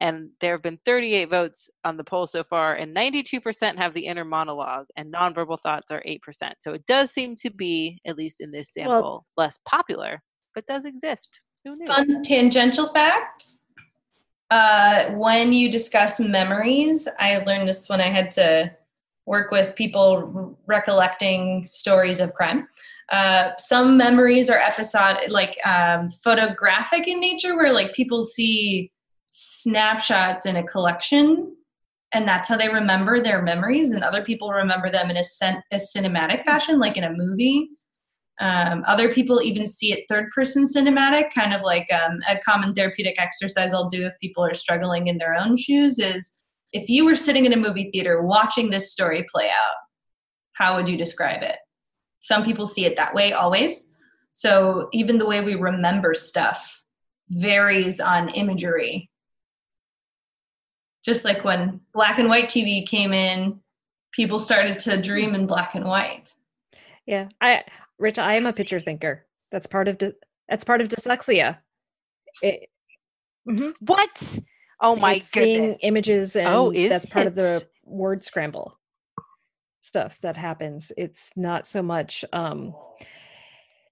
and 0.00 0.30
there 0.40 0.52
have 0.52 0.62
been 0.62 0.78
38 0.84 1.30
votes 1.30 1.70
on 1.84 1.96
the 1.96 2.04
poll 2.04 2.26
so 2.26 2.42
far, 2.42 2.74
and 2.74 2.94
92% 2.94 3.76
have 3.78 3.94
the 3.94 4.06
inner 4.06 4.24
monologue, 4.24 4.86
and 4.96 5.12
nonverbal 5.12 5.60
thoughts 5.62 5.90
are 5.90 6.02
8%. 6.06 6.18
So 6.60 6.72
it 6.72 6.84
does 6.86 7.10
seem 7.10 7.36
to 7.36 7.50
be, 7.50 8.00
at 8.06 8.16
least 8.16 8.40
in 8.40 8.50
this 8.50 8.72
Well- 8.76 8.90
sample, 8.90 9.26
less 9.36 9.58
popular, 9.66 10.22
but 10.54 10.66
does 10.66 10.84
exist. 10.84 11.40
Who 11.64 11.76
knew? 11.76 11.86
Fun 11.86 12.22
tangential 12.24 12.88
facts. 12.88 13.61
Uh, 14.52 15.06
when 15.12 15.50
you 15.50 15.70
discuss 15.70 16.20
memories, 16.20 17.08
I 17.18 17.38
learned 17.38 17.66
this 17.66 17.88
when 17.88 18.02
I 18.02 18.08
had 18.08 18.30
to 18.32 18.70
work 19.24 19.50
with 19.50 19.74
people 19.74 20.58
recollecting 20.66 21.64
stories 21.64 22.20
of 22.20 22.34
crime. 22.34 22.68
Uh, 23.10 23.52
some 23.56 23.96
memories 23.96 24.50
are 24.50 24.58
episode 24.58 25.16
like 25.30 25.56
um, 25.66 26.10
photographic 26.10 27.08
in 27.08 27.18
nature, 27.18 27.56
where 27.56 27.72
like 27.72 27.94
people 27.94 28.22
see 28.22 28.92
snapshots 29.30 30.44
in 30.44 30.56
a 30.56 30.64
collection, 30.64 31.56
and 32.12 32.28
that's 32.28 32.46
how 32.50 32.58
they 32.58 32.68
remember 32.68 33.20
their 33.20 33.40
memories. 33.40 33.92
And 33.92 34.04
other 34.04 34.22
people 34.22 34.50
remember 34.50 34.90
them 34.90 35.08
in 35.08 35.16
a, 35.16 35.24
cin- 35.24 35.62
a 35.72 35.76
cinematic 35.76 36.42
fashion, 36.42 36.78
like 36.78 36.98
in 36.98 37.04
a 37.04 37.14
movie. 37.16 37.70
Um, 38.42 38.82
other 38.88 39.08
people 39.08 39.40
even 39.40 39.68
see 39.68 39.92
it 39.92 40.04
third 40.08 40.28
person 40.30 40.64
cinematic, 40.64 41.32
kind 41.32 41.54
of 41.54 41.62
like 41.62 41.86
um, 41.92 42.18
a 42.28 42.36
common 42.38 42.74
therapeutic 42.74 43.14
exercise 43.20 43.72
I'll 43.72 43.88
do 43.88 44.04
if 44.04 44.18
people 44.20 44.44
are 44.44 44.52
struggling 44.52 45.06
in 45.06 45.18
their 45.18 45.36
own 45.36 45.56
shoes 45.56 46.00
is 46.00 46.40
if 46.72 46.88
you 46.88 47.04
were 47.04 47.14
sitting 47.14 47.46
in 47.46 47.52
a 47.52 47.56
movie 47.56 47.88
theater 47.92 48.20
watching 48.20 48.68
this 48.68 48.90
story 48.90 49.24
play 49.32 49.48
out, 49.48 49.76
how 50.54 50.74
would 50.74 50.88
you 50.88 50.96
describe 50.96 51.44
it? 51.44 51.56
Some 52.18 52.42
people 52.42 52.66
see 52.66 52.84
it 52.84 52.96
that 52.96 53.14
way 53.14 53.32
always. 53.32 53.94
So 54.32 54.88
even 54.92 55.18
the 55.18 55.26
way 55.26 55.40
we 55.40 55.54
remember 55.54 56.12
stuff 56.12 56.82
varies 57.28 58.00
on 58.00 58.30
imagery. 58.30 59.08
Just 61.04 61.24
like 61.24 61.44
when 61.44 61.80
black 61.94 62.18
and 62.18 62.28
white 62.28 62.46
TV 62.46 62.84
came 62.84 63.12
in, 63.12 63.60
people 64.10 64.40
started 64.40 64.80
to 64.80 65.00
dream 65.00 65.36
in 65.36 65.46
black 65.46 65.76
and 65.76 65.84
white. 65.84 66.34
Yeah, 67.06 67.28
I, 67.40 67.64
Rich, 68.02 68.18
I 68.18 68.34
am 68.34 68.46
a 68.46 68.52
picture 68.52 68.80
thinker. 68.80 69.26
That's 69.52 69.68
part 69.68 69.86
of 69.86 69.96
dy- 69.98 70.12
that's 70.48 70.64
part 70.64 70.80
of 70.80 70.88
dyslexia. 70.88 71.58
It, 72.42 72.68
Mhm. 73.48 73.74
What? 73.80 74.40
Oh 74.80 74.96
my 74.96 75.14
It's 75.14 75.28
seeing 75.28 75.74
images 75.82 76.34
and 76.36 76.48
Oh, 76.48 76.72
that's 76.72 77.06
part 77.06 77.26
of 77.26 77.34
the 77.34 77.64
word 77.84 78.24
scramble 78.24 78.78
stuff 79.80 80.20
that 80.20 80.36
happens 80.36 80.92
it's 80.96 81.32
not 81.36 81.66
so 81.66 81.82
much 81.82 82.24
um 82.32 82.72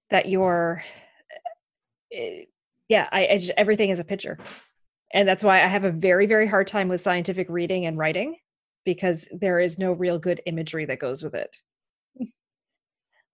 that 0.09 0.29
you're 0.29 0.81
eh, 2.13 2.45
yeah 2.87 3.09
I, 3.11 3.27
I 3.27 3.37
just 3.37 3.51
everything 3.57 3.89
is 3.89 3.99
a 3.99 4.05
picture 4.05 4.37
and 5.13 5.27
that's 5.27 5.43
why 5.43 5.61
i 5.61 5.67
have 5.67 5.83
a 5.83 5.91
very 5.91 6.27
very 6.27 6.47
hard 6.47 6.67
time 6.67 6.87
with 6.87 7.01
scientific 7.01 7.49
reading 7.49 7.85
and 7.87 7.97
writing 7.97 8.37
because 8.85 9.27
there 9.37 9.59
is 9.59 9.77
no 9.77 9.91
real 9.91 10.17
good 10.17 10.39
imagery 10.45 10.85
that 10.85 10.99
goes 10.99 11.23
with 11.23 11.35
it 11.35 11.53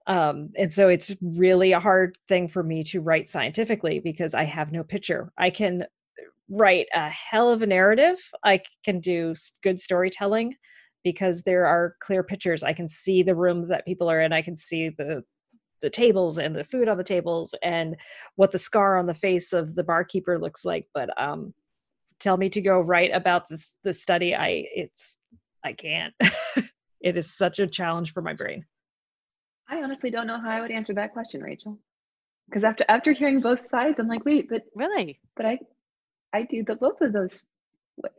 um 0.07 0.49
and 0.57 0.73
so 0.73 0.87
it's 0.87 1.13
really 1.21 1.73
a 1.73 1.79
hard 1.79 2.17
thing 2.27 2.47
for 2.47 2.63
me 2.63 2.83
to 2.83 3.01
write 3.01 3.29
scientifically 3.29 3.99
because 3.99 4.33
i 4.33 4.43
have 4.43 4.71
no 4.71 4.83
picture. 4.83 5.31
I 5.37 5.49
can 5.49 5.85
write 6.49 6.87
a 6.93 7.09
hell 7.09 7.51
of 7.51 7.61
a 7.61 7.67
narrative. 7.67 8.17
I 8.43 8.61
can 8.83 8.99
do 8.99 9.35
good 9.63 9.81
storytelling 9.81 10.55
because 11.03 11.43
there 11.43 11.65
are 11.65 11.95
clear 12.01 12.23
pictures. 12.23 12.63
I 12.63 12.73
can 12.73 12.89
see 12.89 13.23
the 13.23 13.35
rooms 13.35 13.69
that 13.69 13.85
people 13.85 14.09
are 14.09 14.21
in. 14.21 14.33
I 14.33 14.41
can 14.41 14.57
see 14.57 14.89
the 14.89 15.23
the 15.79 15.89
tables 15.91 16.39
and 16.39 16.55
the 16.55 16.63
food 16.63 16.87
on 16.87 16.97
the 16.97 17.03
tables 17.03 17.53
and 17.61 17.95
what 18.35 18.51
the 18.51 18.57
scar 18.57 18.97
on 18.97 19.05
the 19.05 19.13
face 19.13 19.53
of 19.53 19.75
the 19.75 19.83
barkeeper 19.83 20.39
looks 20.39 20.65
like. 20.65 20.87
But 20.93 21.09
um 21.21 21.53
tell 22.19 22.37
me 22.37 22.49
to 22.49 22.61
go 22.61 22.79
write 22.79 23.11
about 23.13 23.47
this 23.47 23.77
the 23.83 23.93
study 23.93 24.33
i 24.35 24.65
it's 24.75 25.17
i 25.63 25.73
can't. 25.73 26.13
It 26.99 27.15
is 27.15 27.31
such 27.31 27.59
a 27.59 27.67
challenge 27.67 28.11
for 28.11 28.23
my 28.23 28.33
brain 28.33 28.65
I 29.69 29.83
honestly 29.83 30.09
don't 30.09 30.27
know 30.27 30.39
how 30.39 30.49
I 30.49 30.61
would 30.61 30.71
answer 30.71 30.93
that 30.95 31.13
question, 31.13 31.41
Rachel. 31.41 31.77
Because 32.47 32.63
after 32.63 32.85
after 32.87 33.11
hearing 33.11 33.41
both 33.41 33.67
sides, 33.67 33.99
I'm 33.99 34.07
like, 34.07 34.23
wait, 34.25 34.49
but 34.49 34.63
Really? 34.75 35.19
but 35.35 35.45
I 35.45 35.59
I 36.33 36.43
do 36.43 36.63
the 36.63 36.75
both 36.75 37.01
of 37.01 37.13
those. 37.13 37.43
what- 37.95 38.13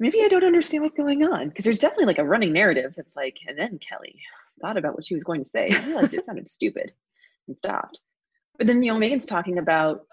Maybe 0.00 0.22
I 0.22 0.28
don't 0.28 0.44
understand 0.44 0.84
what's 0.84 0.96
going 0.96 1.24
on 1.24 1.48
because 1.48 1.64
there's 1.64 1.80
definitely 1.80 2.04
like 2.06 2.18
a 2.18 2.24
running 2.24 2.52
narrative 2.52 2.94
that's 2.96 3.16
like, 3.16 3.36
and 3.48 3.58
then 3.58 3.80
Kelly 3.80 4.20
thought 4.60 4.76
about 4.76 4.94
what 4.94 5.04
she 5.04 5.16
was 5.16 5.24
going 5.24 5.42
to 5.42 5.50
say, 5.50 5.70
I 5.72 5.84
realized 5.86 6.14
it 6.14 6.24
sounded 6.24 6.48
stupid, 6.48 6.92
and 7.48 7.56
stopped. 7.56 8.00
But 8.58 8.68
then 8.68 8.80
you 8.82 8.92
know 8.92 8.98
Megan's 8.98 9.26
talking 9.26 9.58
about 9.58 10.06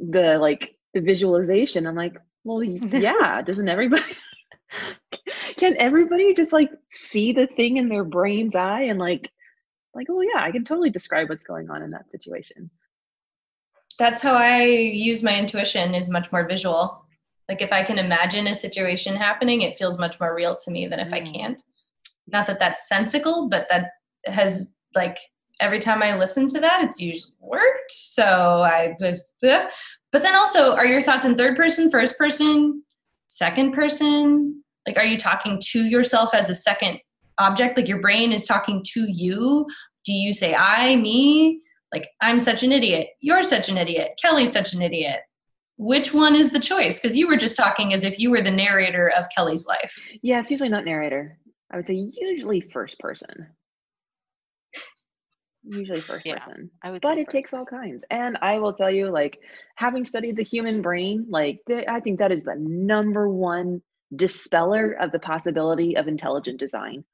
the 0.00 0.36
like 0.38 0.74
the 0.94 1.00
visualization. 1.00 1.86
I'm 1.86 1.94
like, 1.94 2.16
well, 2.42 2.62
yeah, 2.64 3.40
doesn't 3.42 3.68
everybody? 3.68 4.02
Can 5.56 5.76
everybody 5.78 6.34
just 6.34 6.52
like 6.52 6.70
see 6.90 7.32
the 7.32 7.46
thing 7.46 7.76
in 7.76 7.88
their 7.88 8.04
brain's 8.04 8.54
eye 8.56 8.82
and 8.82 8.98
like, 8.98 9.30
like, 9.94 10.06
oh 10.10 10.20
yeah, 10.20 10.42
I 10.42 10.50
can 10.50 10.64
totally 10.64 10.90
describe 10.90 11.28
what's 11.28 11.44
going 11.44 11.70
on 11.70 11.82
in 11.82 11.90
that 11.90 12.10
situation. 12.10 12.70
That's 13.98 14.22
how 14.22 14.34
I 14.34 14.64
use 14.64 15.22
my 15.22 15.36
intuition 15.38 15.94
is 15.94 16.10
much 16.10 16.32
more 16.32 16.48
visual. 16.48 17.04
Like 17.48 17.60
if 17.60 17.72
I 17.72 17.82
can 17.82 17.98
imagine 17.98 18.46
a 18.46 18.54
situation 18.54 19.16
happening, 19.16 19.62
it 19.62 19.76
feels 19.76 19.98
much 19.98 20.18
more 20.20 20.34
real 20.34 20.56
to 20.56 20.70
me 20.70 20.86
than 20.86 21.00
if 21.00 21.12
I 21.12 21.20
Mm. 21.20 21.34
can't. 21.34 21.62
Not 22.28 22.46
that 22.46 22.58
that's 22.60 22.88
sensical, 22.88 23.48
but 23.48 23.68
that 23.68 23.90
has 24.26 24.72
like 24.94 25.18
every 25.60 25.78
time 25.78 26.02
I 26.02 26.16
listen 26.16 26.48
to 26.48 26.60
that, 26.60 26.82
it's 26.84 27.00
usually 27.00 27.34
worked. 27.40 27.90
So 27.90 28.62
I, 28.62 28.96
but, 28.98 29.20
but 29.42 30.22
then 30.22 30.34
also, 30.34 30.74
are 30.74 30.86
your 30.86 31.02
thoughts 31.02 31.24
in 31.24 31.36
third 31.36 31.56
person, 31.56 31.90
first 31.90 32.16
person, 32.16 32.82
second 33.28 33.72
person? 33.72 34.64
Like, 34.86 34.96
are 34.96 35.04
you 35.04 35.18
talking 35.18 35.60
to 35.72 35.84
yourself 35.84 36.34
as 36.34 36.48
a 36.48 36.54
second 36.54 37.00
object? 37.40 37.76
Like 37.76 37.88
your 37.88 38.00
brain 38.00 38.32
is 38.32 38.44
talking 38.44 38.84
to 38.92 39.06
you? 39.08 39.66
Do 40.04 40.12
you 40.12 40.32
say 40.32 40.54
I, 40.54 40.96
me? 40.96 41.60
Like, 41.92 42.08
I'm 42.20 42.38
such 42.38 42.62
an 42.62 42.72
idiot. 42.72 43.08
You're 43.20 43.42
such 43.42 43.68
an 43.68 43.76
idiot. 43.76 44.12
Kelly's 44.22 44.52
such 44.52 44.74
an 44.74 44.82
idiot. 44.82 45.20
Which 45.76 46.14
one 46.14 46.36
is 46.36 46.52
the 46.52 46.60
choice? 46.60 47.00
Because 47.00 47.16
you 47.16 47.26
were 47.26 47.36
just 47.36 47.56
talking 47.56 47.92
as 47.94 48.04
if 48.04 48.18
you 48.18 48.30
were 48.30 48.40
the 48.40 48.50
narrator 48.50 49.10
of 49.18 49.26
Kelly's 49.34 49.66
life. 49.66 50.10
Yeah, 50.22 50.38
it's 50.38 50.50
usually 50.50 50.68
not 50.68 50.84
narrator. 50.84 51.38
I 51.72 51.76
would 51.76 51.86
say 51.86 51.94
usually 51.94 52.60
first 52.60 52.98
person. 52.98 53.48
Usually 55.64 56.00
first 56.00 56.26
Yeah, 56.26 56.38
person. 56.38 56.70
I 56.82 56.90
would 56.90 57.02
But 57.02 57.14
say 57.14 57.20
it 57.20 57.24
first 57.24 57.32
takes 57.32 57.54
all 57.54 57.64
kinds. 57.64 58.04
And 58.10 58.38
I 58.40 58.58
will 58.58 58.72
tell 58.72 58.90
you, 58.90 59.10
like, 59.10 59.38
having 59.76 60.04
studied 60.04 60.36
the 60.36 60.42
human 60.42 60.80
brain, 60.80 61.26
like, 61.28 61.60
th- 61.66 61.86
I 61.88 62.00
think 62.00 62.18
that 62.18 62.32
is 62.32 62.44
the 62.44 62.56
number 62.56 63.28
one 63.28 63.82
dispeller 64.14 64.92
of 64.92 65.12
the 65.12 65.18
possibility 65.18 65.96
of 65.96 66.08
intelligent 66.08 66.58
design 66.58 67.04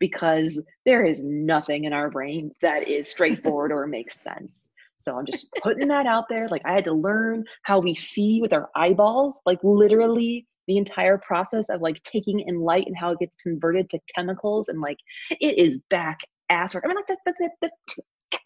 because 0.00 0.60
there 0.84 1.04
is 1.04 1.22
nothing 1.22 1.84
in 1.84 1.92
our 1.92 2.10
brains 2.10 2.52
that 2.62 2.88
is 2.88 3.08
straightforward 3.08 3.70
or 3.70 3.86
makes 3.86 4.18
sense. 4.20 4.68
So 5.04 5.16
I'm 5.16 5.26
just 5.26 5.46
putting 5.62 5.88
that 5.88 6.06
out 6.06 6.24
there. 6.28 6.48
Like, 6.48 6.62
I 6.64 6.72
had 6.72 6.84
to 6.84 6.92
learn 6.92 7.44
how 7.62 7.78
we 7.78 7.94
see 7.94 8.40
with 8.40 8.52
our 8.52 8.70
eyeballs, 8.74 9.38
like, 9.46 9.60
literally 9.62 10.46
the 10.66 10.76
entire 10.76 11.18
process 11.18 11.66
of 11.68 11.80
like 11.80 12.00
taking 12.04 12.40
in 12.46 12.60
light 12.60 12.86
and 12.86 12.96
how 12.96 13.10
it 13.10 13.18
gets 13.18 13.34
converted 13.42 13.90
to 13.90 13.98
chemicals 14.14 14.68
and 14.68 14.80
like 14.80 14.98
it 15.40 15.58
is 15.58 15.78
back 15.88 16.20
ass 16.48 16.74
work. 16.74 16.84
I 16.84 16.88
mean, 16.88 16.96
like 16.96 17.08
the 17.08 17.16
the, 17.26 17.50
the, 17.60 17.70
the, 17.88 18.02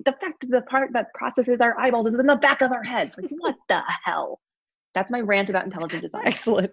the 0.06 0.12
fact 0.12 0.40
that 0.40 0.50
the 0.50 0.62
part 0.62 0.90
that 0.94 1.12
processes 1.12 1.60
our 1.60 1.78
eyeballs 1.78 2.06
is 2.06 2.14
in 2.14 2.26
the 2.26 2.36
back 2.36 2.62
of 2.62 2.72
our 2.72 2.82
heads. 2.82 3.18
Like, 3.18 3.30
what 3.30 3.56
the 3.68 3.82
hell? 4.04 4.40
That's 4.94 5.10
my 5.10 5.20
rant 5.20 5.50
about 5.50 5.66
intelligent 5.66 6.00
design. 6.00 6.22
excellent 6.24 6.72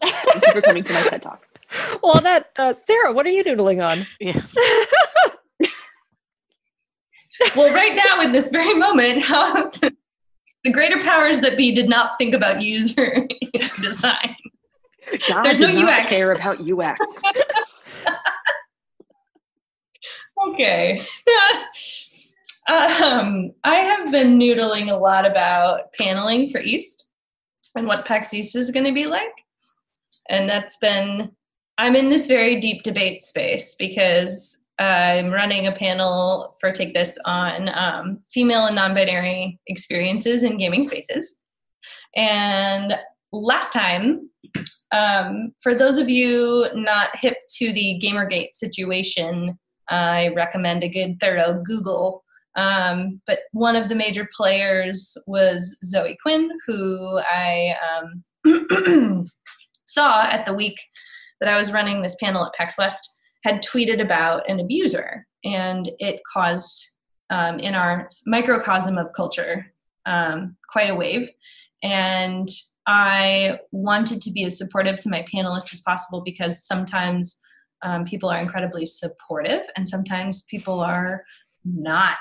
Thank 0.00 0.46
you 0.46 0.52
for 0.52 0.62
coming 0.62 0.84
to 0.84 0.92
my 0.92 1.02
TED 1.02 1.22
talk. 1.22 1.45
Well 2.02 2.20
that 2.20 2.50
uh, 2.56 2.72
sarah 2.86 3.12
what 3.12 3.26
are 3.26 3.30
you 3.30 3.44
doodling 3.44 3.80
on 3.80 4.06
Yeah. 4.20 4.40
Well, 7.54 7.72
right 7.72 7.94
now, 7.94 8.22
in 8.22 8.32
this 8.32 8.50
very 8.50 8.74
moment, 8.74 9.22
how 9.22 9.70
the 9.70 10.72
greater 10.72 10.98
powers 10.98 11.40
that 11.42 11.56
be 11.56 11.72
did 11.72 11.88
not 11.88 12.18
think 12.18 12.34
about 12.34 12.62
user 12.62 13.28
design. 13.80 14.36
God 15.28 15.44
There's 15.44 15.58
does 15.60 15.74
no 15.74 15.82
not 15.82 16.00
UX. 16.00 16.08
care 16.08 16.32
about 16.32 16.60
UX. 16.60 16.98
Okay. 20.48 21.00
um, 22.68 23.52
I 23.64 23.76
have 23.76 24.10
been 24.10 24.38
noodling 24.38 24.90
a 24.90 24.96
lot 24.96 25.24
about 25.24 25.92
paneling 25.92 26.50
for 26.50 26.60
East 26.60 27.12
and 27.76 27.86
what 27.86 28.04
PAX 28.04 28.34
East 28.34 28.56
is 28.56 28.70
going 28.70 28.86
to 28.86 28.92
be 28.92 29.06
like. 29.06 29.32
And 30.28 30.48
that's 30.48 30.76
been, 30.78 31.30
I'm 31.78 31.94
in 31.94 32.08
this 32.08 32.26
very 32.26 32.58
deep 32.58 32.82
debate 32.82 33.22
space 33.22 33.74
because 33.78 34.64
I'm 34.78 35.30
running 35.30 35.66
a 35.66 35.72
panel 35.72 36.54
for 36.60 36.72
Take 36.72 36.94
This 36.94 37.18
on 37.26 37.70
um, 37.74 38.20
female 38.32 38.66
and 38.66 38.76
non 38.76 38.94
binary 38.94 39.58
experiences 39.66 40.42
in 40.42 40.58
gaming 40.58 40.82
spaces. 40.82 41.38
And 42.14 42.96
last 43.32 43.72
time, 43.72 44.30
um, 44.92 45.52
for 45.60 45.74
those 45.74 45.98
of 45.98 46.08
you 46.08 46.68
not 46.74 47.14
hip 47.16 47.36
to 47.56 47.72
the 47.72 48.00
Gamergate 48.02 48.54
situation, 48.54 49.58
I 49.88 50.28
recommend 50.28 50.82
a 50.82 50.88
good 50.88 51.20
thorough 51.20 51.62
Google. 51.62 52.22
Um, 52.56 53.20
but 53.26 53.40
one 53.52 53.76
of 53.76 53.90
the 53.90 53.94
major 53.94 54.26
players 54.34 55.14
was 55.26 55.78
Zoe 55.84 56.16
Quinn, 56.22 56.50
who 56.66 57.20
I 57.20 57.76
um, 58.46 59.26
saw 59.86 60.22
at 60.22 60.46
the 60.46 60.54
week 60.54 60.78
that 61.40 61.48
I 61.48 61.58
was 61.58 61.72
running 61.72 62.02
this 62.02 62.16
panel 62.22 62.44
at 62.44 62.54
PAX 62.54 62.78
West, 62.78 63.16
had 63.44 63.62
tweeted 63.62 64.00
about 64.00 64.48
an 64.48 64.60
abuser, 64.60 65.26
and 65.44 65.88
it 65.98 66.20
caused 66.32 66.96
um, 67.30 67.58
in 67.58 67.74
our 67.74 68.08
microcosm 68.26 68.98
of 68.98 69.12
culture 69.14 69.72
um, 70.06 70.56
quite 70.68 70.90
a 70.90 70.94
wave. 70.94 71.28
And 71.82 72.48
I 72.86 73.58
wanted 73.72 74.22
to 74.22 74.30
be 74.30 74.44
as 74.44 74.58
supportive 74.58 75.00
to 75.00 75.08
my 75.08 75.24
panelists 75.32 75.72
as 75.72 75.82
possible 75.82 76.22
because 76.24 76.64
sometimes 76.64 77.40
um, 77.82 78.04
people 78.04 78.28
are 78.28 78.38
incredibly 78.38 78.86
supportive 78.86 79.62
and 79.76 79.88
sometimes 79.88 80.44
people 80.44 80.80
are 80.80 81.24
not 81.64 82.16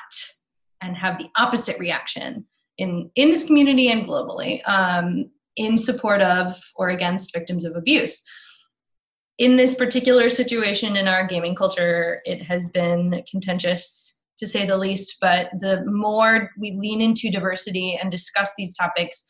and 0.81 0.97
have 0.97 1.17
the 1.17 1.29
opposite 1.37 1.79
reaction 1.79 2.45
in 2.77 3.09
in 3.15 3.29
this 3.29 3.45
community 3.45 3.89
and 3.89 4.07
globally 4.07 4.67
um, 4.67 5.29
in 5.55 5.77
support 5.77 6.21
of 6.21 6.53
or 6.75 6.89
against 6.89 7.33
victims 7.33 7.63
of 7.63 7.75
abuse 7.75 8.23
in 9.37 9.57
this 9.57 9.75
particular 9.75 10.29
situation 10.29 10.95
in 10.95 11.07
our 11.07 11.25
gaming 11.25 11.55
culture 11.55 12.21
it 12.25 12.41
has 12.41 12.69
been 12.69 13.23
contentious 13.29 14.23
to 14.37 14.47
say 14.47 14.65
the 14.65 14.77
least 14.77 15.17
but 15.21 15.49
the 15.59 15.83
more 15.85 16.49
we 16.59 16.71
lean 16.73 17.01
into 17.01 17.31
diversity 17.31 17.97
and 18.01 18.11
discuss 18.11 18.53
these 18.57 18.75
topics 18.75 19.27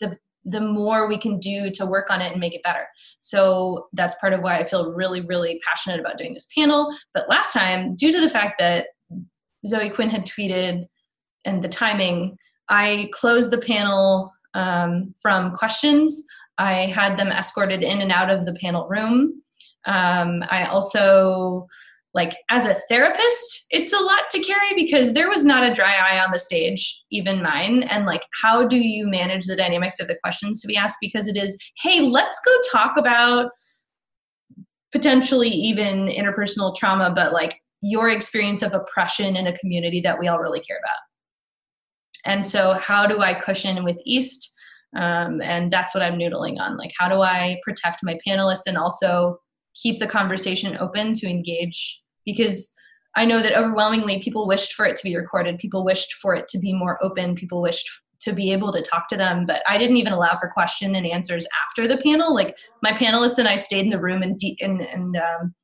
the 0.00 0.16
the 0.46 0.60
more 0.60 1.08
we 1.08 1.18
can 1.18 1.38
do 1.38 1.70
to 1.70 1.84
work 1.84 2.08
on 2.08 2.22
it 2.22 2.30
and 2.30 2.40
make 2.40 2.54
it 2.54 2.62
better. 2.62 2.86
So 3.20 3.88
that's 3.92 4.14
part 4.20 4.32
of 4.32 4.40
why 4.40 4.56
I 4.56 4.64
feel 4.64 4.92
really, 4.92 5.20
really 5.22 5.60
passionate 5.66 5.98
about 5.98 6.18
doing 6.18 6.34
this 6.34 6.46
panel. 6.56 6.94
But 7.12 7.28
last 7.28 7.52
time, 7.52 7.96
due 7.96 8.12
to 8.12 8.20
the 8.20 8.30
fact 8.30 8.60
that 8.60 8.86
Zoe 9.66 9.90
Quinn 9.90 10.08
had 10.08 10.24
tweeted 10.24 10.84
and 11.44 11.62
the 11.62 11.68
timing, 11.68 12.38
I 12.68 13.10
closed 13.12 13.50
the 13.50 13.58
panel 13.58 14.32
um, 14.54 15.12
from 15.20 15.52
questions. 15.52 16.24
I 16.58 16.86
had 16.86 17.16
them 17.16 17.28
escorted 17.28 17.82
in 17.82 18.00
and 18.00 18.12
out 18.12 18.30
of 18.30 18.46
the 18.46 18.54
panel 18.54 18.88
room. 18.88 19.42
Um, 19.86 20.42
I 20.50 20.64
also 20.64 21.66
like 22.16 22.34
as 22.48 22.64
a 22.64 22.74
therapist 22.88 23.66
it's 23.70 23.92
a 23.92 24.00
lot 24.00 24.30
to 24.30 24.42
carry 24.42 24.74
because 24.74 25.12
there 25.12 25.28
was 25.28 25.44
not 25.44 25.62
a 25.62 25.72
dry 25.72 25.94
eye 25.94 26.18
on 26.18 26.32
the 26.32 26.38
stage 26.38 27.04
even 27.10 27.42
mine. 27.42 27.84
And 27.84 28.06
like 28.06 28.22
how 28.42 28.66
do 28.66 28.78
you 28.78 29.06
manage 29.06 29.44
the 29.44 29.54
dynamics 29.54 30.00
of 30.00 30.08
the 30.08 30.18
questions 30.24 30.60
to 30.62 30.68
be 30.68 30.76
asked? 30.76 30.96
Because 31.00 31.28
it 31.28 31.36
is 31.36 31.56
hey 31.82 32.00
let's 32.00 32.40
go 32.44 32.56
talk 32.72 32.96
about 32.96 33.50
potentially 34.92 35.50
even 35.50 36.06
interpersonal 36.06 36.74
trauma 36.74 37.12
but 37.14 37.32
like 37.32 37.60
your 37.82 38.08
experience 38.08 38.62
of 38.62 38.72
oppression 38.72 39.36
in 39.36 39.46
a 39.46 39.58
community 39.58 40.00
that 40.00 40.18
we 40.18 40.26
all 40.26 40.38
really 40.38 40.60
care 40.60 40.78
about. 40.82 40.96
And 42.24 42.44
so 42.44 42.72
how 42.72 43.06
do 43.06 43.20
i 43.20 43.34
cushion 43.34 43.84
with 43.84 44.00
east 44.04 44.54
um, 44.96 45.40
and 45.42 45.72
that's 45.72 45.94
what 45.94 46.02
i'm 46.02 46.18
noodling 46.18 46.58
on 46.58 46.76
like 46.76 46.92
how 46.98 47.08
do 47.08 47.22
i 47.22 47.58
protect 47.62 48.00
my 48.02 48.18
panelists 48.26 48.66
and 48.66 48.76
also 48.76 49.38
keep 49.74 49.98
the 49.98 50.06
conversation 50.06 50.76
open 50.78 51.12
to 51.12 51.28
engage 51.28 52.02
because 52.24 52.72
I 53.16 53.24
know 53.24 53.40
that 53.40 53.56
overwhelmingly 53.56 54.20
people 54.20 54.46
wished 54.46 54.74
for 54.74 54.84
it 54.84 54.94
to 54.96 55.02
be 55.02 55.16
recorded. 55.16 55.58
People 55.58 55.84
wished 55.84 56.12
for 56.14 56.34
it 56.34 56.48
to 56.48 56.58
be 56.58 56.74
more 56.74 57.02
open. 57.02 57.34
People 57.34 57.62
wished 57.62 57.88
to 58.20 58.32
be 58.32 58.52
able 58.52 58.72
to 58.72 58.82
talk 58.82 59.08
to 59.08 59.16
them, 59.16 59.46
but 59.46 59.62
I 59.68 59.78
didn't 59.78 59.96
even 59.96 60.12
allow 60.12 60.34
for 60.34 60.48
question 60.48 60.94
and 60.94 61.06
answers 61.06 61.46
after 61.66 61.88
the 61.88 61.96
panel. 61.96 62.34
Like 62.34 62.56
my 62.82 62.92
panelists 62.92 63.38
and 63.38 63.48
I 63.48 63.56
stayed 63.56 63.84
in 63.84 63.90
the 63.90 64.00
room 64.00 64.22
and 64.22 64.38
de- 64.38 64.58
and, 64.60 64.82
and 64.82 65.16
um, 65.16 65.54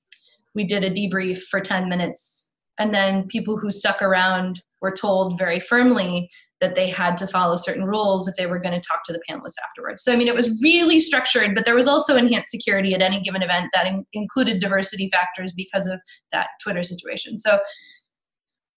we 0.55 0.65
did 0.65 0.85
a 0.85 0.91
debrief 0.91 1.43
for 1.51 1.61
10 1.61 1.89
minutes. 1.89 2.55
And 2.79 2.95
then 2.95 3.27
people 3.27 3.59
who 3.59 3.71
stuck 3.71 4.01
around 4.01 4.63
were 4.81 4.93
told 4.93 5.39
very 5.39 5.61
firmly 5.61 6.31
that 6.63 6.75
they 6.75 6.89
had 6.89 7.19
to 7.19 7.27
follow 7.27 7.57
certain 7.57 7.85
rules 7.85 8.27
if 8.27 8.37
they 8.37 8.47
were 8.47 8.59
going 8.59 8.73
to 8.73 8.89
talk 8.89 9.03
to 9.05 9.13
the 9.13 9.21
panelists 9.29 9.57
afterwards. 9.69 10.03
So, 10.03 10.13
I 10.13 10.17
mean, 10.17 10.29
it 10.29 10.35
was 10.35 10.59
really 10.63 11.01
structured, 11.01 11.55
but 11.55 11.67
there 11.67 11.75
was 11.75 11.89
also 11.89 12.17
enhanced 12.17 12.51
security 12.51 12.95
at 12.95 13.03
any 13.03 13.21
given 13.21 13.43
event 13.43 13.69
that 13.75 13.87
in- 13.87 14.07
included 14.15 14.61
diversity 14.61 15.09
factors 15.11 15.53
because 15.53 15.87
of 15.87 16.01
that 16.31 16.49
Twitter 16.63 16.83
situation. 16.83 17.39
So, 17.39 17.59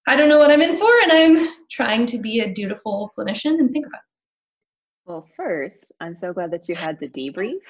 I 0.08 0.16
don't 0.16 0.30
know 0.30 0.38
what 0.38 0.52
I'm 0.52 0.62
in 0.62 0.76
for, 0.76 0.92
and 1.04 1.12
I'm 1.12 1.48
trying 1.72 2.06
to 2.08 2.20
be 2.20 2.40
a 2.40 2.54
dutiful 2.54 3.10
clinician 3.18 3.60
and 3.60 3.72
think 3.72 3.88
about 3.88 4.00
it. 4.00 5.10
Well, 5.10 5.28
first, 5.38 5.92
I'm 6.00 6.16
so 6.16 6.34
glad 6.34 6.52
that 6.52 6.68
you 6.68 6.76
had 6.76 7.00
the 7.00 7.08
debrief. 7.10 7.62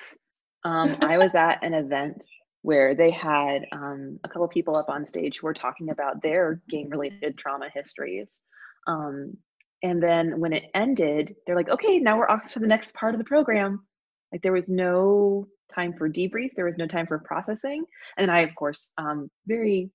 Um, 0.63 0.97
I 1.01 1.17
was 1.17 1.35
at 1.35 1.63
an 1.63 1.73
event 1.73 2.23
where 2.61 2.95
they 2.95 3.11
had 3.11 3.65
um, 3.71 4.19
a 4.23 4.29
couple 4.29 4.47
people 4.47 4.75
up 4.75 4.89
on 4.89 5.07
stage 5.07 5.37
who 5.37 5.47
were 5.47 5.53
talking 5.53 5.91
about 5.91 6.21
their 6.23 6.61
game 6.69 6.89
related 6.89 7.37
trauma 7.37 7.69
histories. 7.73 8.41
Um, 8.87 9.37
and 9.83 10.01
then 10.01 10.39
when 10.39 10.53
it 10.53 10.65
ended, 10.73 11.35
they're 11.45 11.55
like, 11.55 11.69
okay, 11.69 11.99
now 11.99 12.17
we're 12.17 12.29
off 12.29 12.51
to 12.53 12.59
the 12.59 12.67
next 12.67 12.95
part 12.95 13.13
of 13.13 13.19
the 13.19 13.25
program. 13.25 13.85
Like 14.31 14.41
there 14.41 14.53
was 14.53 14.69
no 14.69 15.47
time 15.73 15.93
for 15.93 16.09
debrief, 16.09 16.49
there 16.55 16.65
was 16.65 16.77
no 16.77 16.87
time 16.87 17.07
for 17.07 17.19
processing. 17.19 17.83
And 18.17 18.31
I, 18.31 18.39
of 18.39 18.55
course, 18.55 18.91
um, 18.97 19.29
very, 19.47 19.89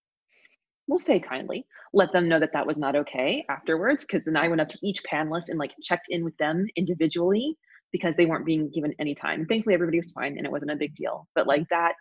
we'll 0.86 0.98
say 0.98 1.20
kindly, 1.20 1.66
let 1.92 2.12
them 2.12 2.28
know 2.28 2.38
that 2.38 2.52
that 2.52 2.66
was 2.66 2.78
not 2.78 2.96
okay 2.96 3.44
afterwards. 3.48 4.04
Because 4.04 4.24
then 4.24 4.36
I 4.36 4.48
went 4.48 4.60
up 4.60 4.68
to 4.68 4.78
each 4.82 5.02
panelist 5.10 5.48
and 5.48 5.58
like 5.58 5.72
checked 5.82 6.06
in 6.10 6.24
with 6.24 6.36
them 6.36 6.66
individually 6.76 7.56
because 7.92 8.14
they 8.16 8.26
weren't 8.26 8.46
being 8.46 8.70
given 8.70 8.94
any 9.00 9.14
time. 9.14 9.46
Thankfully, 9.46 9.74
everybody 9.74 9.98
was 9.98 10.12
fine 10.12 10.36
and 10.36 10.46
it 10.46 10.52
wasn't 10.52 10.70
a 10.70 10.76
big 10.76 10.94
deal. 10.94 11.26
But 11.34 11.46
like 11.46 11.66
that, 11.70 11.94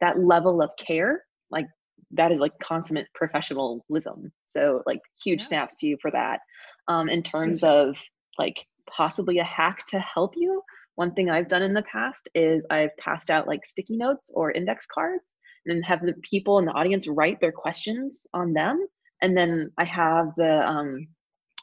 that 0.00 0.18
level 0.18 0.62
of 0.62 0.70
care, 0.78 1.22
like 1.50 1.66
that 2.12 2.32
is 2.32 2.38
like 2.38 2.52
consummate 2.62 3.06
professionalism. 3.14 4.32
So 4.52 4.82
like 4.86 5.00
huge 5.22 5.40
yeah. 5.42 5.46
snaps 5.46 5.74
to 5.76 5.86
you 5.86 5.98
for 6.00 6.10
that 6.12 6.40
um, 6.88 7.08
in 7.08 7.22
terms 7.22 7.62
of 7.62 7.96
like 8.38 8.66
possibly 8.88 9.38
a 9.38 9.44
hack 9.44 9.86
to 9.88 9.98
help 9.98 10.34
you. 10.36 10.62
One 10.96 11.12
thing 11.12 11.30
I've 11.30 11.48
done 11.48 11.62
in 11.62 11.74
the 11.74 11.82
past 11.82 12.28
is 12.34 12.64
I've 12.70 12.96
passed 12.96 13.30
out 13.30 13.48
like 13.48 13.66
sticky 13.66 13.96
notes 13.96 14.30
or 14.32 14.52
index 14.52 14.86
cards 14.86 15.24
and 15.64 15.76
then 15.76 15.82
have 15.82 16.02
the 16.02 16.14
people 16.22 16.58
in 16.58 16.66
the 16.66 16.72
audience 16.72 17.08
write 17.08 17.40
their 17.40 17.52
questions 17.52 18.26
on 18.32 18.52
them. 18.52 18.86
And 19.20 19.36
then 19.36 19.70
I 19.78 19.84
have 19.84 20.34
the, 20.36 20.68
um, 20.68 21.08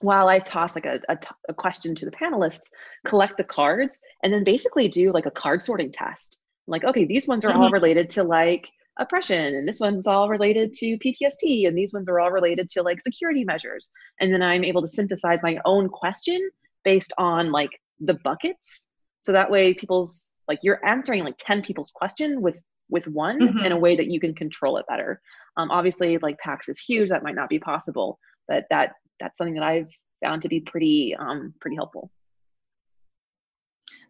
while 0.02 0.28
I 0.28 0.40
toss 0.40 0.76
like 0.76 0.86
a, 0.86 1.00
a, 1.08 1.16
t- 1.16 1.28
a 1.48 1.54
question 1.54 1.96
to 1.96 2.06
the 2.06 2.12
panelists, 2.12 2.70
collect 3.06 3.38
the 3.38 3.44
cards 3.44 3.98
and 4.24 4.34
then 4.34 4.44
basically 4.44 4.88
do 4.88 5.14
like 5.14 5.28
a 5.28 5.32
card 5.32 5.62
sorting 5.62 5.92
test. 5.92 6.38
Like, 6.68 6.84
okay, 6.84 7.06
these 7.06 7.28
ones 7.28 7.46
are 7.46 7.52
mm-hmm. 7.52 7.62
all 7.62 7.72
related 7.72 8.10
to 8.12 8.24
like 8.24 8.68
oppression 9.02 9.56
and 9.56 9.68
this 9.68 9.80
one's 9.80 10.08
all 10.08 10.30
related 10.30 10.74
to 10.74 10.98
PTSD 11.00 11.68
and 11.68 11.78
these 11.78 11.94
ones 11.94 12.08
are 12.08 12.20
all 12.20 12.32
related 12.32 12.70
to 12.70 12.84
like 12.84 13.02
security 13.02 13.44
measures. 13.44 13.90
And 14.20 14.34
then 14.34 14.42
I'm 14.42 14.64
able 14.64 14.82
to 14.82 14.88
synthesize 14.88 15.40
my 15.44 15.58
own 15.66 15.90
question 15.90 16.40
based 16.84 17.12
on 17.18 17.52
like 17.52 17.72
the 18.00 18.14
buckets. 18.24 18.82
So 19.24 19.32
that 19.32 19.52
way 19.52 19.74
people's 19.74 20.32
like 20.48 20.60
you're 20.64 20.86
answering 20.86 21.24
like 21.24 21.38
10 21.40 21.64
people's 21.64 21.92
question 21.92 22.42
with 22.42 22.62
with 22.90 23.08
one 23.08 23.40
mm-hmm. 23.40 23.66
in 23.66 23.72
a 23.72 23.80
way 23.80 23.96
that 23.96 24.08
you 24.08 24.20
can 24.20 24.36
control 24.36 24.78
it 24.78 24.86
better. 24.88 25.22
Um, 25.58 25.72
obviously 25.72 26.18
like 26.20 26.38
pax 26.40 26.70
is 26.70 26.80
huge 26.80 27.10
that 27.10 27.24
might 27.24 27.36
not 27.36 27.50
be 27.50 27.60
possible 27.60 28.20
but 28.48 28.66
that 28.70 28.94
that's 29.20 29.38
something 29.38 29.56
that 29.56 29.64
I've 29.64 29.90
found 30.24 30.42
to 30.44 30.50
be 30.50 30.60
pretty 30.60 31.16
um 31.18 31.54
pretty 31.60 31.76
helpful. 31.76 32.12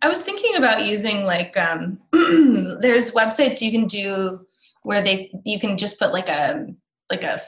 I 0.01 0.09
was 0.09 0.23
thinking 0.23 0.55
about 0.55 0.85
using 0.85 1.25
like 1.25 1.55
um, 1.57 1.99
there's 2.11 3.11
websites 3.11 3.61
you 3.61 3.71
can 3.71 3.85
do 3.85 4.45
where 4.83 5.01
they 5.01 5.31
you 5.45 5.59
can 5.59 5.77
just 5.77 5.99
put 5.99 6.13
like 6.13 6.29
a 6.29 6.65
like 7.09 7.23
a 7.23 7.41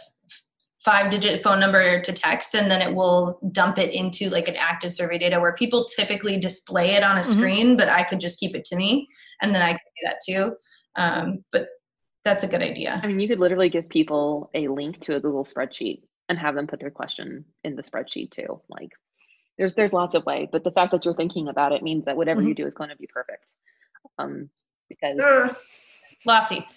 five 0.84 1.10
digit 1.10 1.42
phone 1.42 1.60
number 1.60 2.02
to 2.02 2.12
text 2.12 2.54
and 2.56 2.70
then 2.70 2.82
it 2.82 2.94
will 2.94 3.40
dump 3.54 3.78
it 3.78 3.94
into 3.94 4.30
like 4.30 4.50
an 4.50 4.56
active 4.58 4.92
survey 4.92 5.18
data 5.18 5.40
where 5.40 5.54
people 5.54 5.86
typically 5.86 6.38
display 6.38 6.92
it 6.92 7.04
on 7.04 7.18
a 7.18 7.22
mm-hmm. 7.22 7.32
screen 7.32 7.78
but 7.78 7.88
i 7.88 8.04
could 8.04 8.20
just 8.20 8.40
keep 8.40 8.56
it 8.56 8.66
to 8.66 8.76
me 8.76 9.08
and 9.42 9.56
then 9.56 9.62
i 9.62 9.72
could 9.72 9.80
do 10.02 10.08
that 10.08 10.18
too. 10.26 10.56
Um, 10.96 11.44
but 11.52 11.70
that's 12.24 12.44
a 12.44 12.48
good 12.48 12.62
idea. 12.62 13.00
I 13.04 13.08
mean 13.08 13.20
you 13.20 13.28
could 13.28 13.40
literally 13.40 13.70
give 13.70 13.90
people 13.90 14.52
a 14.54 14.68
link 14.68 15.00
to 15.02 15.16
a 15.16 15.20
google 15.20 15.46
spreadsheet 15.46 16.04
and 16.30 16.38
have 16.38 16.56
them 16.56 16.68
put 16.68 16.80
their 16.80 16.92
question 16.92 17.46
in 17.64 17.76
the 17.76 17.84
spreadsheet 17.84 18.32
too 18.32 18.62
like 18.70 18.90
there's 19.58 19.74
there's 19.74 19.94
lots 19.94 20.16
of 20.16 20.26
way 20.26 20.48
but 20.52 20.64
the 20.64 20.72
fact 20.72 20.92
that 20.92 21.06
you're 21.06 21.16
thinking 21.16 21.48
about 21.48 21.72
it 21.72 21.84
means 21.84 22.06
that 22.06 22.18
whatever 22.18 22.42
mm-hmm. 22.42 22.50
you 22.50 22.56
do 22.56 22.68
is 22.68 22.76
going 22.76 22.90
to 22.90 22.98
be 22.98 23.08
perfect. 23.08 23.52
Um 24.20 24.50
because 24.90 25.18
uh, 25.20 25.54
lofty 26.26 26.68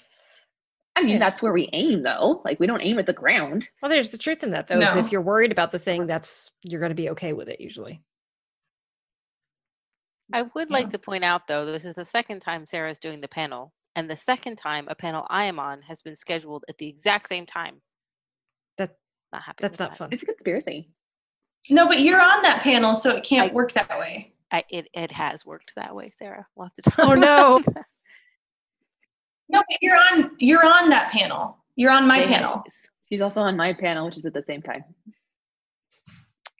I 0.96 1.02
mean, 1.02 1.10
yeah. 1.10 1.18
that's 1.18 1.42
where 1.42 1.52
we 1.52 1.68
aim, 1.74 2.02
though. 2.02 2.40
Like, 2.44 2.58
we 2.58 2.66
don't 2.66 2.80
aim 2.80 2.98
at 2.98 3.04
the 3.04 3.12
ground. 3.12 3.68
Well, 3.82 3.90
there's 3.90 4.10
the 4.10 4.18
truth 4.18 4.42
in 4.42 4.50
that, 4.52 4.66
though. 4.66 4.78
No. 4.78 4.88
Is 4.88 4.96
if 4.96 5.12
you're 5.12 5.20
worried 5.20 5.52
about 5.52 5.70
the 5.70 5.78
thing, 5.78 6.06
that's 6.06 6.50
you're 6.64 6.80
going 6.80 6.90
to 6.90 6.96
be 6.96 7.10
okay 7.10 7.34
with 7.34 7.48
it 7.48 7.60
usually. 7.60 8.02
I 10.32 10.42
would 10.42 10.70
yeah. 10.70 10.76
like 10.76 10.90
to 10.90 10.98
point 10.98 11.22
out, 11.22 11.46
though, 11.46 11.66
this 11.66 11.84
is 11.84 11.94
the 11.94 12.04
second 12.04 12.40
time 12.40 12.64
Sarah's 12.64 12.98
doing 12.98 13.20
the 13.20 13.28
panel, 13.28 13.74
and 13.94 14.08
the 14.08 14.16
second 14.16 14.56
time 14.56 14.86
a 14.88 14.94
panel 14.94 15.26
I 15.28 15.44
am 15.44 15.58
on 15.58 15.82
has 15.82 16.00
been 16.00 16.16
scheduled 16.16 16.64
at 16.68 16.78
the 16.78 16.88
exact 16.88 17.28
same 17.28 17.44
time. 17.44 17.82
That 18.78 18.96
not 19.32 19.42
happy. 19.42 19.58
That's 19.60 19.78
not 19.78 19.90
that. 19.90 19.98
fun. 19.98 20.08
It's 20.12 20.22
a 20.22 20.26
conspiracy. 20.26 20.90
No, 21.68 21.86
but 21.86 22.00
you're 22.00 22.22
on 22.22 22.42
that 22.42 22.62
panel, 22.62 22.94
so 22.94 23.16
it 23.16 23.22
can't 23.22 23.50
I, 23.50 23.54
work 23.54 23.72
that 23.72 23.98
way. 23.98 24.32
I, 24.50 24.64
it 24.70 24.88
it 24.94 25.12
has 25.12 25.44
worked 25.44 25.74
that 25.76 25.94
way, 25.94 26.10
Sarah. 26.10 26.46
We'll 26.54 26.66
have 26.66 26.74
to 26.74 26.82
talk. 26.90 27.08
Oh 27.08 27.14
no. 27.14 27.62
No, 29.48 29.62
but 29.68 29.78
you're 29.80 29.96
on 29.96 30.30
you're 30.38 30.66
on 30.66 30.88
that 30.90 31.10
panel. 31.12 31.58
You're 31.76 31.90
on 31.90 32.06
my 32.06 32.24
panel. 32.24 32.64
She's 33.08 33.20
also 33.20 33.40
on 33.40 33.56
my 33.56 33.72
panel, 33.72 34.06
which 34.06 34.18
is 34.18 34.26
at 34.26 34.34
the 34.34 34.42
same 34.46 34.62
time. 34.62 34.84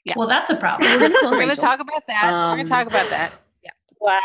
Yeah. 0.05 0.13
Well, 0.15 0.27
that's 0.27 0.49
a 0.49 0.55
problem. 0.55 0.89
We're 1.01 1.09
going 1.09 1.49
to 1.49 1.57
talk 1.57 1.81
about 1.81 2.07
that. 2.07 2.31
Um, 2.31 2.51
We're 2.51 2.55
going 2.57 2.65
to 2.65 2.71
talk 2.71 2.87
about 2.87 3.09
that. 3.09 3.33
Yeah. 3.61 3.71
Wow. 3.99 4.19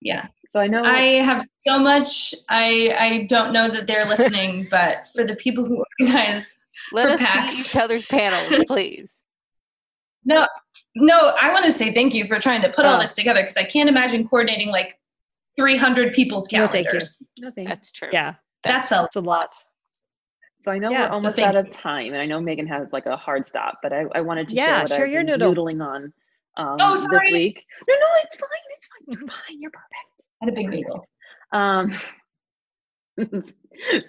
Yeah. 0.00 0.26
So 0.50 0.58
I 0.58 0.66
know 0.66 0.82
I 0.82 1.22
have 1.22 1.46
so 1.58 1.78
much. 1.78 2.34
I 2.48 2.96
I 2.98 3.26
don't 3.28 3.52
know 3.52 3.68
that 3.68 3.86
they're 3.86 4.06
listening, 4.06 4.66
but 4.70 5.06
for 5.14 5.24
the 5.24 5.36
people 5.36 5.64
who 5.64 5.84
organize, 6.00 6.58
let 6.92 7.10
us 7.10 7.20
PAX, 7.20 7.54
see 7.54 7.60
each 7.60 7.82
other's 7.82 8.06
panels, 8.06 8.62
please. 8.66 9.18
No, 10.24 10.48
no. 10.96 11.32
I 11.40 11.52
want 11.52 11.64
to 11.66 11.72
say 11.72 11.92
thank 11.92 12.14
you 12.14 12.24
for 12.24 12.40
trying 12.40 12.62
to 12.62 12.68
put 12.70 12.84
oh. 12.84 12.88
all 12.88 13.00
this 13.00 13.14
together 13.14 13.42
because 13.42 13.56
I 13.56 13.64
can't 13.64 13.88
imagine 13.88 14.26
coordinating 14.26 14.68
like 14.68 14.97
300 15.58 16.14
people's 16.14 16.46
calendars. 16.48 17.26
No, 17.38 17.50
thank 17.50 17.58
you. 17.58 17.64
No, 17.64 17.68
That's 17.68 17.92
true. 17.92 18.08
Yeah. 18.12 18.34
That's, 18.62 18.90
that's, 18.90 19.16
a, 19.16 19.20
a 19.20 19.22
lot. 19.22 19.54
So 20.62 20.72
I 20.72 20.78
know 20.78 20.90
yeah, 20.90 21.06
we're 21.06 21.12
almost 21.14 21.36
so 21.36 21.44
out 21.44 21.54
of 21.54 21.70
time, 21.70 22.12
and 22.12 22.20
I 22.20 22.26
know 22.26 22.40
Megan 22.40 22.66
has 22.66 22.88
like 22.92 23.06
a 23.06 23.16
hard 23.16 23.46
stop, 23.46 23.78
but 23.82 23.92
I, 23.92 24.04
I 24.14 24.20
wanted 24.20 24.48
to 24.48 24.54
yeah, 24.54 24.66
share 24.66 24.82
what 24.82 24.92
I've 24.92 25.12
been 25.12 25.26
noodle. 25.26 25.54
noodling 25.54 25.86
on 25.86 26.12
um, 26.56 26.76
oh, 26.80 26.96
sorry. 26.96 27.28
this 27.28 27.32
week. 27.32 27.64
No, 27.88 27.94
no, 27.94 28.06
it's 28.24 28.36
fine. 28.36 28.48
It's 28.76 28.88
fine. 28.88 29.18
You're 29.18 29.28
fine. 29.28 29.60
You're 29.60 29.70
perfect. 29.70 30.28
I 30.42 30.44
had 30.44 30.52
a 30.52 30.56
big 30.56 30.68
noodle. 30.68 31.06
Um, 31.52 31.94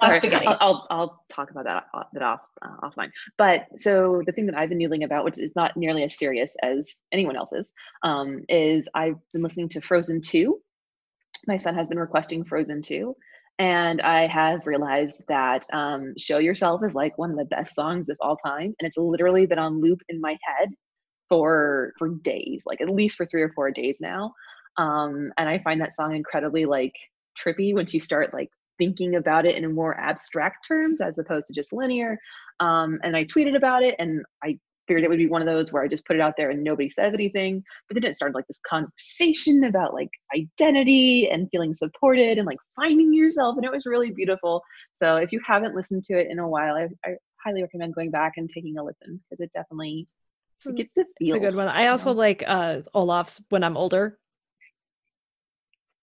Sorry. 0.02 0.34
I'll, 0.34 0.58
I'll 0.60 0.88
I'll 0.90 1.26
talk 1.30 1.52
about 1.52 1.66
that 1.66 1.86
off, 1.94 2.08
that 2.14 2.24
off 2.24 2.42
uh, 2.62 2.88
offline. 2.88 3.12
But 3.38 3.68
so 3.76 4.24
the 4.26 4.32
thing 4.32 4.46
that 4.48 4.56
I've 4.56 4.70
been 4.70 4.80
noodling 4.80 5.04
about, 5.04 5.26
which 5.26 5.40
is 5.40 5.56
not 5.56 5.78
nearly 5.78 6.04
as 6.04 6.18
serious 6.18 6.56
as 6.64 6.90
anyone 7.12 7.36
else's, 7.36 7.72
um, 8.04 8.44
is 8.50 8.88
I've 8.94 9.18
been 9.32 9.44
listening 9.44 9.70
to 9.70 9.82
Frozen 9.82 10.22
Two. 10.22 10.62
My 11.48 11.58
son 11.58 11.76
has 11.76 11.88
been 11.88 12.00
requesting 12.00 12.44
Frozen 12.44 12.82
Two, 12.84 13.16
and 13.58 14.02
I 14.02 14.28
have 14.28 14.66
realized 14.66 15.24
that 15.28 15.66
um, 15.74 16.14
"Show 16.18 16.38
Yourself" 16.38 16.82
is 16.84 16.94
like 16.94 17.18
one 17.18 17.32
of 17.32 17.38
the 17.38 17.46
best 17.46 17.76
songs 17.76 18.10
of 18.10 18.18
all 18.22 18.38
time, 18.38 18.76
and 18.80 18.88
it's 18.88 18.98
literally 18.98 19.46
been 19.46 19.60
on 19.60 19.82
loop 19.82 20.00
in 20.10 20.22
my 20.22 20.38
head 20.44 20.70
for 21.30 21.94
for 21.98 22.10
days, 22.10 22.64
like 22.66 22.82
at 22.82 22.90
least 22.90 23.16
for 23.16 23.26
three 23.26 23.42
or 23.42 23.52
four 23.54 23.72
days 23.72 24.00
now. 24.02 24.34
Um, 24.78 25.32
and 25.38 25.50
I 25.50 25.60
find 25.60 25.82
that 25.82 25.94
song 25.94 26.16
incredibly 26.16 26.66
like 26.66 26.94
trippy 27.40 27.74
once 27.74 27.94
you 27.94 28.00
start 28.00 28.34
like 28.34 28.50
thinking 28.78 29.16
about 29.16 29.46
it 29.46 29.56
in 29.56 29.76
more 29.76 30.00
abstract 30.00 30.68
terms 30.68 31.02
as 31.02 31.18
opposed 31.18 31.48
to 31.48 31.54
just 31.54 31.74
linear. 31.74 32.18
Um, 32.60 33.00
and 33.04 33.16
I 33.16 33.26
tweeted 33.26 33.56
about 33.56 33.84
it 33.84 33.96
and 34.00 34.24
I 34.44 34.58
figured 34.90 35.04
it 35.04 35.10
would 35.10 35.20
be 35.20 35.28
one 35.28 35.42
of 35.42 35.46
those 35.46 35.72
where 35.72 35.84
I 35.84 35.88
just 35.88 36.06
put 36.06 36.16
it 36.16 36.22
out 36.22 36.34
there 36.36 36.50
and 36.50 36.64
nobody 36.64 36.90
says 36.90 37.14
anything. 37.14 37.64
But 37.88 37.94
then 37.94 38.10
it 38.10 38.16
started 38.16 38.34
like 38.34 38.48
this 38.48 38.60
conversation 38.68 39.64
about 39.66 39.94
like 39.94 40.10
identity 40.36 41.30
and 41.30 41.48
feeling 41.52 41.76
supported 41.76 42.40
and 42.40 42.48
like 42.48 42.58
finding 42.76 43.14
yourself. 43.14 43.56
And 43.56 43.64
it 43.64 43.72
was 43.72 43.86
really 43.86 44.10
beautiful. 44.10 44.64
So 44.96 45.18
if 45.18 45.32
you 45.32 45.40
haven't 45.46 45.76
listened 45.76 46.06
to 46.06 46.20
it 46.20 46.28
in 46.32 46.40
a 46.40 46.48
while, 46.48 46.74
I, 46.74 46.88
I 47.08 47.16
highly 47.46 47.62
recommend 47.62 47.94
going 47.94 48.10
back 48.10 48.34
and 48.38 48.50
taking 48.52 48.78
a 48.80 48.84
listen 48.84 49.22
because 49.30 49.44
it 49.44 49.52
definitely 49.54 50.08
it 50.66 50.76
gets 50.76 50.96
the 50.96 51.06
feel. 51.20 51.36
It's 51.36 51.44
a 51.44 51.48
good 51.48 51.56
one. 51.56 51.68
I 51.68 51.88
also 51.88 52.12
like 52.12 52.44
uh 52.48 52.82
Olaf's 52.96 53.42
when 53.50 53.64
I'm 53.64 53.78
older. 53.78 54.18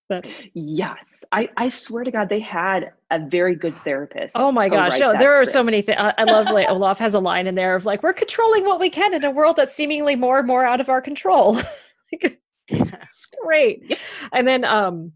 But 0.08 0.26
Yes, 0.54 0.98
I, 1.32 1.48
I 1.56 1.68
swear 1.68 2.04
to 2.04 2.10
God, 2.10 2.28
they 2.28 2.40
had 2.40 2.92
a 3.10 3.18
very 3.18 3.56
good 3.56 3.74
therapist. 3.82 4.36
oh 4.36 4.52
my 4.52 4.68
gosh, 4.68 4.98
no, 5.00 5.16
there 5.18 5.34
are 5.34 5.44
so 5.44 5.62
many 5.62 5.82
things. 5.82 5.98
I, 5.98 6.14
I 6.18 6.24
love 6.24 6.48
like 6.50 6.68
Olaf 6.68 6.98
has 6.98 7.14
a 7.14 7.18
line 7.18 7.46
in 7.46 7.54
there 7.54 7.74
of 7.74 7.84
like, 7.84 8.02
we're 8.02 8.12
controlling 8.12 8.64
what 8.64 8.78
we 8.78 8.88
can 8.90 9.14
in 9.14 9.24
a 9.24 9.30
world 9.30 9.56
that's 9.56 9.74
seemingly 9.74 10.14
more 10.14 10.38
and 10.38 10.46
more 10.46 10.64
out 10.64 10.80
of 10.80 10.88
our 10.88 11.00
control. 11.00 11.60
Like, 12.12 12.40
it's 12.68 13.26
great. 13.44 13.98
And 14.32 14.46
then 14.46 14.64
um 14.64 15.10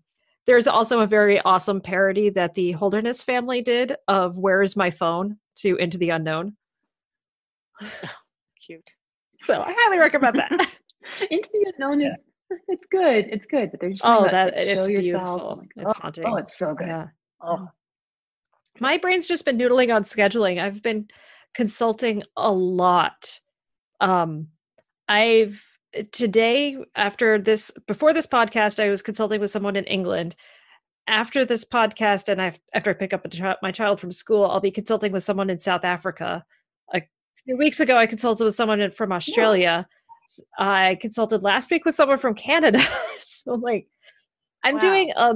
there's 0.47 0.67
also 0.67 1.01
a 1.01 1.07
very 1.07 1.41
awesome 1.41 1.81
parody 1.81 2.31
that 2.31 2.57
the 2.57 2.73
Holderness 2.73 3.23
family 3.23 3.63
did 3.63 3.95
of 4.09 4.37
Where 4.37 4.61
is 4.61 4.75
My 4.75 4.91
Phone 4.91 5.37
to 5.59 5.77
Into 5.77 5.99
the 5.99 6.11
Unknown. 6.11 6.57
Cute. 8.67 8.91
So 9.45 9.63
I 9.63 9.73
highly 9.77 10.01
recommend 10.01 10.37
that. 10.37 10.51
Into 11.31 11.49
the 11.53 11.73
unknown 11.75 12.03
is 12.03 12.15
it's 12.69 12.87
good. 12.91 13.27
It's 13.31 13.47
good, 13.47 13.71
but 13.71 13.81
there's 13.81 14.01
oh, 14.05 14.29
that 14.31 14.55
like, 14.57 14.67
it's 14.67 14.87
beautiful. 14.87 15.61
I'm 15.77 15.83
It's 15.83 15.93
oh, 15.97 16.01
haunting. 16.01 16.25
oh, 16.27 16.37
it's 16.37 16.59
so 16.59 16.75
good. 16.75 16.89
Yeah. 16.89 17.07
Oh, 17.43 17.69
my 18.81 18.99
brain's 18.99 19.29
just 19.29 19.45
been 19.45 19.59
noodling 19.59 19.95
on 19.95 20.03
scheduling 20.05 20.61
i've 20.61 20.83
been 20.83 21.07
consulting 21.55 22.23
a 22.37 22.51
lot 22.51 23.39
um 24.01 24.49
i've 25.09 25.63
today 26.13 26.79
after 26.95 27.39
this 27.39 27.71
before 27.87 28.13
this 28.15 28.27
podcast 28.27 28.83
i 28.83 28.89
was 28.89 29.03
consulting 29.03 29.41
with 29.41 29.51
someone 29.51 29.77
in 29.77 29.85
england 29.85 30.37
after 31.09 31.45
this 31.45 31.65
podcast 31.65 32.29
and 32.29 32.41
i 32.41 32.55
after 32.73 32.91
i 32.91 32.95
pick 32.95 33.13
up 33.13 33.25
a 33.25 33.29
chi- 33.29 33.57
my 33.63 33.73
child 33.73 34.01
from 34.01 34.13
school 34.13 34.45
i'll 34.47 34.61
be 34.61 34.71
consulting 34.71 35.13
with 35.13 35.25
someone 35.25 35.51
in 35.51 35.59
south 35.59 35.85
africa 35.85 36.45
a 36.95 37.03
few 37.45 37.57
weeks 37.57 37.81
ago 37.81 37.97
i 37.99 38.07
consulted 38.07 38.45
with 38.45 38.55
someone 38.55 38.81
in- 38.81 38.93
from 38.93 39.13
australia 39.13 39.87
S- 39.89 40.00
i 40.59 40.97
consulted 41.01 41.43
last 41.43 41.71
week 41.71 41.85
with 41.85 41.95
someone 41.95 42.19
from 42.19 42.35
canada 42.35 42.83
so 43.19 43.55
like 43.55 43.87
i'm 44.65 44.75
Wow. 44.75 44.81
doing 44.81 45.13
a 45.17 45.35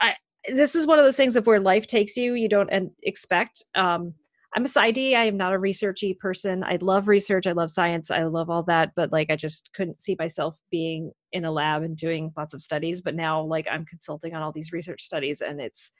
I, 0.00 0.16
this 0.48 0.74
is 0.74 0.86
one 0.86 0.98
of 0.98 1.04
those 1.04 1.16
things 1.16 1.36
of 1.36 1.46
where 1.46 1.60
life 1.60 1.86
takes 1.86 2.16
you 2.16 2.34
you 2.34 2.48
don't 2.48 2.70
expect 3.02 3.62
um 3.74 4.14
i'm 4.54 4.64
a 4.64 4.68
PsyD. 4.68 5.14
i 5.14 5.24
am 5.24 5.36
not 5.36 5.54
a 5.54 5.58
researchy 5.58 6.18
person 6.18 6.64
i 6.64 6.76
love 6.80 7.08
research 7.08 7.46
i 7.46 7.52
love 7.52 7.70
science 7.70 8.10
i 8.10 8.22
love 8.24 8.50
all 8.50 8.62
that 8.64 8.90
but 8.96 9.12
like 9.12 9.30
i 9.30 9.36
just 9.36 9.70
couldn't 9.74 10.00
see 10.00 10.16
myself 10.18 10.58
being 10.70 11.12
in 11.32 11.44
a 11.44 11.52
lab 11.52 11.82
and 11.82 11.96
doing 11.96 12.32
lots 12.36 12.54
of 12.54 12.60
studies 12.62 13.00
but 13.02 13.14
now 13.14 13.40
like 13.42 13.66
i'm 13.70 13.84
consulting 13.86 14.34
on 14.34 14.42
all 14.42 14.52
these 14.52 14.72
research 14.72 15.02
studies 15.02 15.40
and 15.40 15.60
it's 15.60 15.92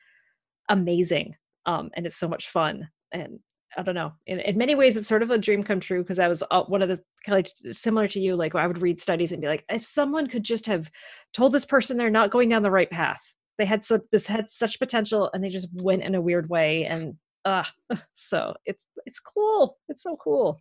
amazing 0.69 1.35
um 1.67 1.91
and 1.95 2.07
it's 2.07 2.17
so 2.17 2.29
much 2.29 2.49
fun 2.49 2.89
and 3.13 3.39
i 3.77 3.83
don't 3.83 3.95
know 3.95 4.13
in, 4.27 4.41
in 4.41 4.57
many 4.59 4.75
ways 4.75 4.97
it's 4.97 5.09
sort 5.09 5.23
of 5.23 5.31
a 5.31 5.39
dream 5.39 5.63
come 5.63 5.81
true 5.81 6.03
because 6.03 6.19
i 6.19 6.29
was 6.29 6.43
one 6.69 6.83
of 6.83 6.89
the 6.89 7.01
kind 7.25 7.47
of 7.67 7.77
similar 7.77 8.09
to 8.09 8.21
you 8.21 8.37
like 8.37 8.55
i 8.55 8.67
would 8.67 8.83
read 8.83 9.01
studies 9.01 9.33
and 9.33 9.41
be 9.41 9.49
like 9.49 9.65
if 9.71 9.85
someone 9.85 10.27
could 10.27 10.45
just 10.45 10.67
have 10.67 10.91
told 11.33 11.53
this 11.53 11.65
person 11.65 11.97
they're 11.97 12.11
not 12.11 12.31
going 12.31 12.49
down 12.49 12.63
the 12.63 12.71
right 12.71 12.91
path 12.91 13.35
they 13.59 13.65
had 13.65 13.83
so 13.85 14.01
this 14.11 14.27
had 14.27 14.51
such 14.51 14.79
potential 14.79 15.31
and 15.33 15.43
they 15.43 15.49
just 15.49 15.69
went 15.83 16.03
in 16.03 16.15
a 16.15 16.21
weird 16.21 16.49
way 16.49 16.85
and 16.85 17.15
uh 17.45 17.65
so 18.15 18.55
it's 18.65 18.85
it's 19.07 19.21
cool 19.21 19.79
it's 19.89 20.03
so 20.03 20.17
cool 20.17 20.61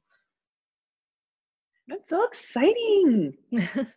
that's 1.87 2.09
so 2.09 2.23
exciting. 2.23 3.33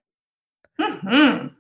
Mhm. 0.81 1.55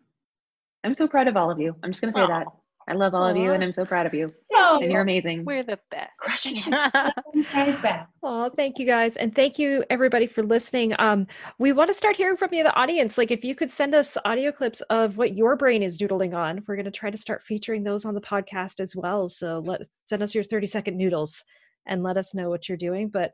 I'm 0.82 0.94
so 0.94 1.06
proud 1.06 1.28
of 1.28 1.36
all 1.36 1.50
of 1.50 1.60
you. 1.60 1.76
I'm 1.84 1.92
just 1.92 2.00
gonna 2.00 2.12
say 2.12 2.26
that. 2.26 2.46
I 2.88 2.94
love 2.94 3.14
all 3.14 3.28
of 3.28 3.36
you, 3.36 3.52
and 3.52 3.62
I'm 3.62 3.72
so 3.72 3.84
proud 3.84 4.06
of 4.06 4.14
you. 4.14 4.34
Oh, 4.66 4.78
And 4.80 4.90
you're 4.90 5.02
amazing. 5.02 5.44
We're 5.44 5.62
the 5.62 5.78
best. 5.90 6.18
crushing 6.20 6.56
it. 6.56 6.66
right. 7.54 8.06
Oh, 8.22 8.50
thank 8.56 8.78
you 8.78 8.86
guys. 8.86 9.16
And 9.16 9.34
thank 9.34 9.58
you 9.58 9.84
everybody 9.90 10.26
for 10.26 10.42
listening. 10.42 10.94
Um, 10.98 11.26
we 11.58 11.72
want 11.72 11.88
to 11.88 11.94
start 11.94 12.16
hearing 12.16 12.36
from 12.38 12.54
you, 12.54 12.62
the 12.62 12.74
audience. 12.74 13.18
Like 13.18 13.30
if 13.30 13.44
you 13.44 13.54
could 13.54 13.70
send 13.70 13.94
us 13.94 14.16
audio 14.24 14.50
clips 14.50 14.80
of 14.82 15.18
what 15.18 15.36
your 15.36 15.54
brain 15.56 15.82
is 15.82 15.98
doodling 15.98 16.32
on, 16.32 16.64
we're 16.66 16.76
going 16.76 16.86
to 16.86 16.90
try 16.90 17.10
to 17.10 17.18
start 17.18 17.42
featuring 17.42 17.82
those 17.84 18.06
on 18.06 18.14
the 18.14 18.20
podcast 18.20 18.80
as 18.80 18.96
well. 18.96 19.28
So 19.28 19.58
let 19.58 19.82
send 20.06 20.22
us 20.22 20.34
your 20.34 20.44
30 20.44 20.66
second 20.66 20.96
noodles 20.96 21.44
and 21.86 22.02
let 22.02 22.16
us 22.16 22.34
know 22.34 22.48
what 22.48 22.68
you're 22.68 22.78
doing. 22.78 23.08
But 23.08 23.32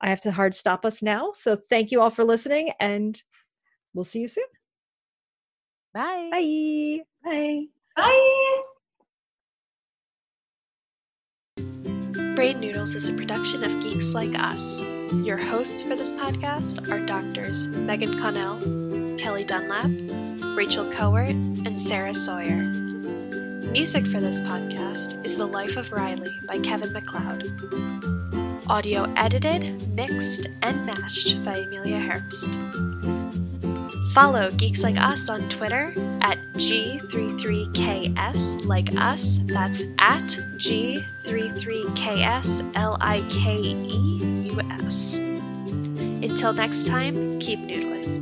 I 0.00 0.08
have 0.08 0.20
to 0.22 0.32
hard 0.32 0.54
stop 0.54 0.84
us 0.84 1.00
now. 1.00 1.30
So 1.32 1.56
thank 1.68 1.92
you 1.92 2.00
all 2.00 2.10
for 2.10 2.24
listening 2.24 2.72
and 2.80 3.20
we'll 3.94 4.04
see 4.04 4.20
you 4.20 4.28
soon. 4.28 4.44
Bye. 5.94 6.30
Bye. 6.32 7.00
Bye. 7.24 7.64
Bye. 7.96 8.62
Brain 12.40 12.58
Noodles 12.58 12.94
is 12.94 13.06
a 13.10 13.12
production 13.12 13.62
of 13.62 13.82
Geeks 13.82 14.14
Like 14.14 14.34
Us. 14.34 14.82
Your 15.12 15.36
hosts 15.36 15.82
for 15.82 15.94
this 15.94 16.10
podcast 16.10 16.90
are 16.90 17.04
doctors 17.04 17.68
Megan 17.68 18.18
Connell, 18.18 18.56
Kelly 19.18 19.44
Dunlap, 19.44 19.90
Rachel 20.56 20.86
Cowart, 20.86 21.36
and 21.66 21.78
Sarah 21.78 22.14
Sawyer. 22.14 22.56
Music 23.72 24.06
for 24.06 24.20
this 24.20 24.40
podcast 24.40 25.22
is 25.22 25.36
The 25.36 25.44
Life 25.44 25.76
of 25.76 25.92
Riley 25.92 26.32
by 26.48 26.58
Kevin 26.60 26.90
MacLeod. 26.94 27.46
Audio 28.70 29.04
edited, 29.18 29.86
mixed, 29.90 30.48
and 30.62 30.86
mashed 30.86 31.44
by 31.44 31.56
Amelia 31.56 32.00
Herbst. 32.00 33.19
Follow 34.12 34.50
Geeks 34.50 34.82
Like 34.82 35.00
Us 35.00 35.28
on 35.28 35.48
Twitter 35.48 35.94
at 36.20 36.36
G33KS 36.54 38.66
like 38.66 38.92
us. 38.96 39.38
That's 39.44 39.82
at 40.00 40.24
G33KS 40.24 42.76
L 42.76 42.96
I 43.00 43.24
K 43.30 43.60
E 43.60 44.50
U 44.52 44.60
S. 44.82 45.18
Until 45.18 46.52
next 46.52 46.88
time, 46.88 47.38
keep 47.38 47.60
noodling. 47.60 48.19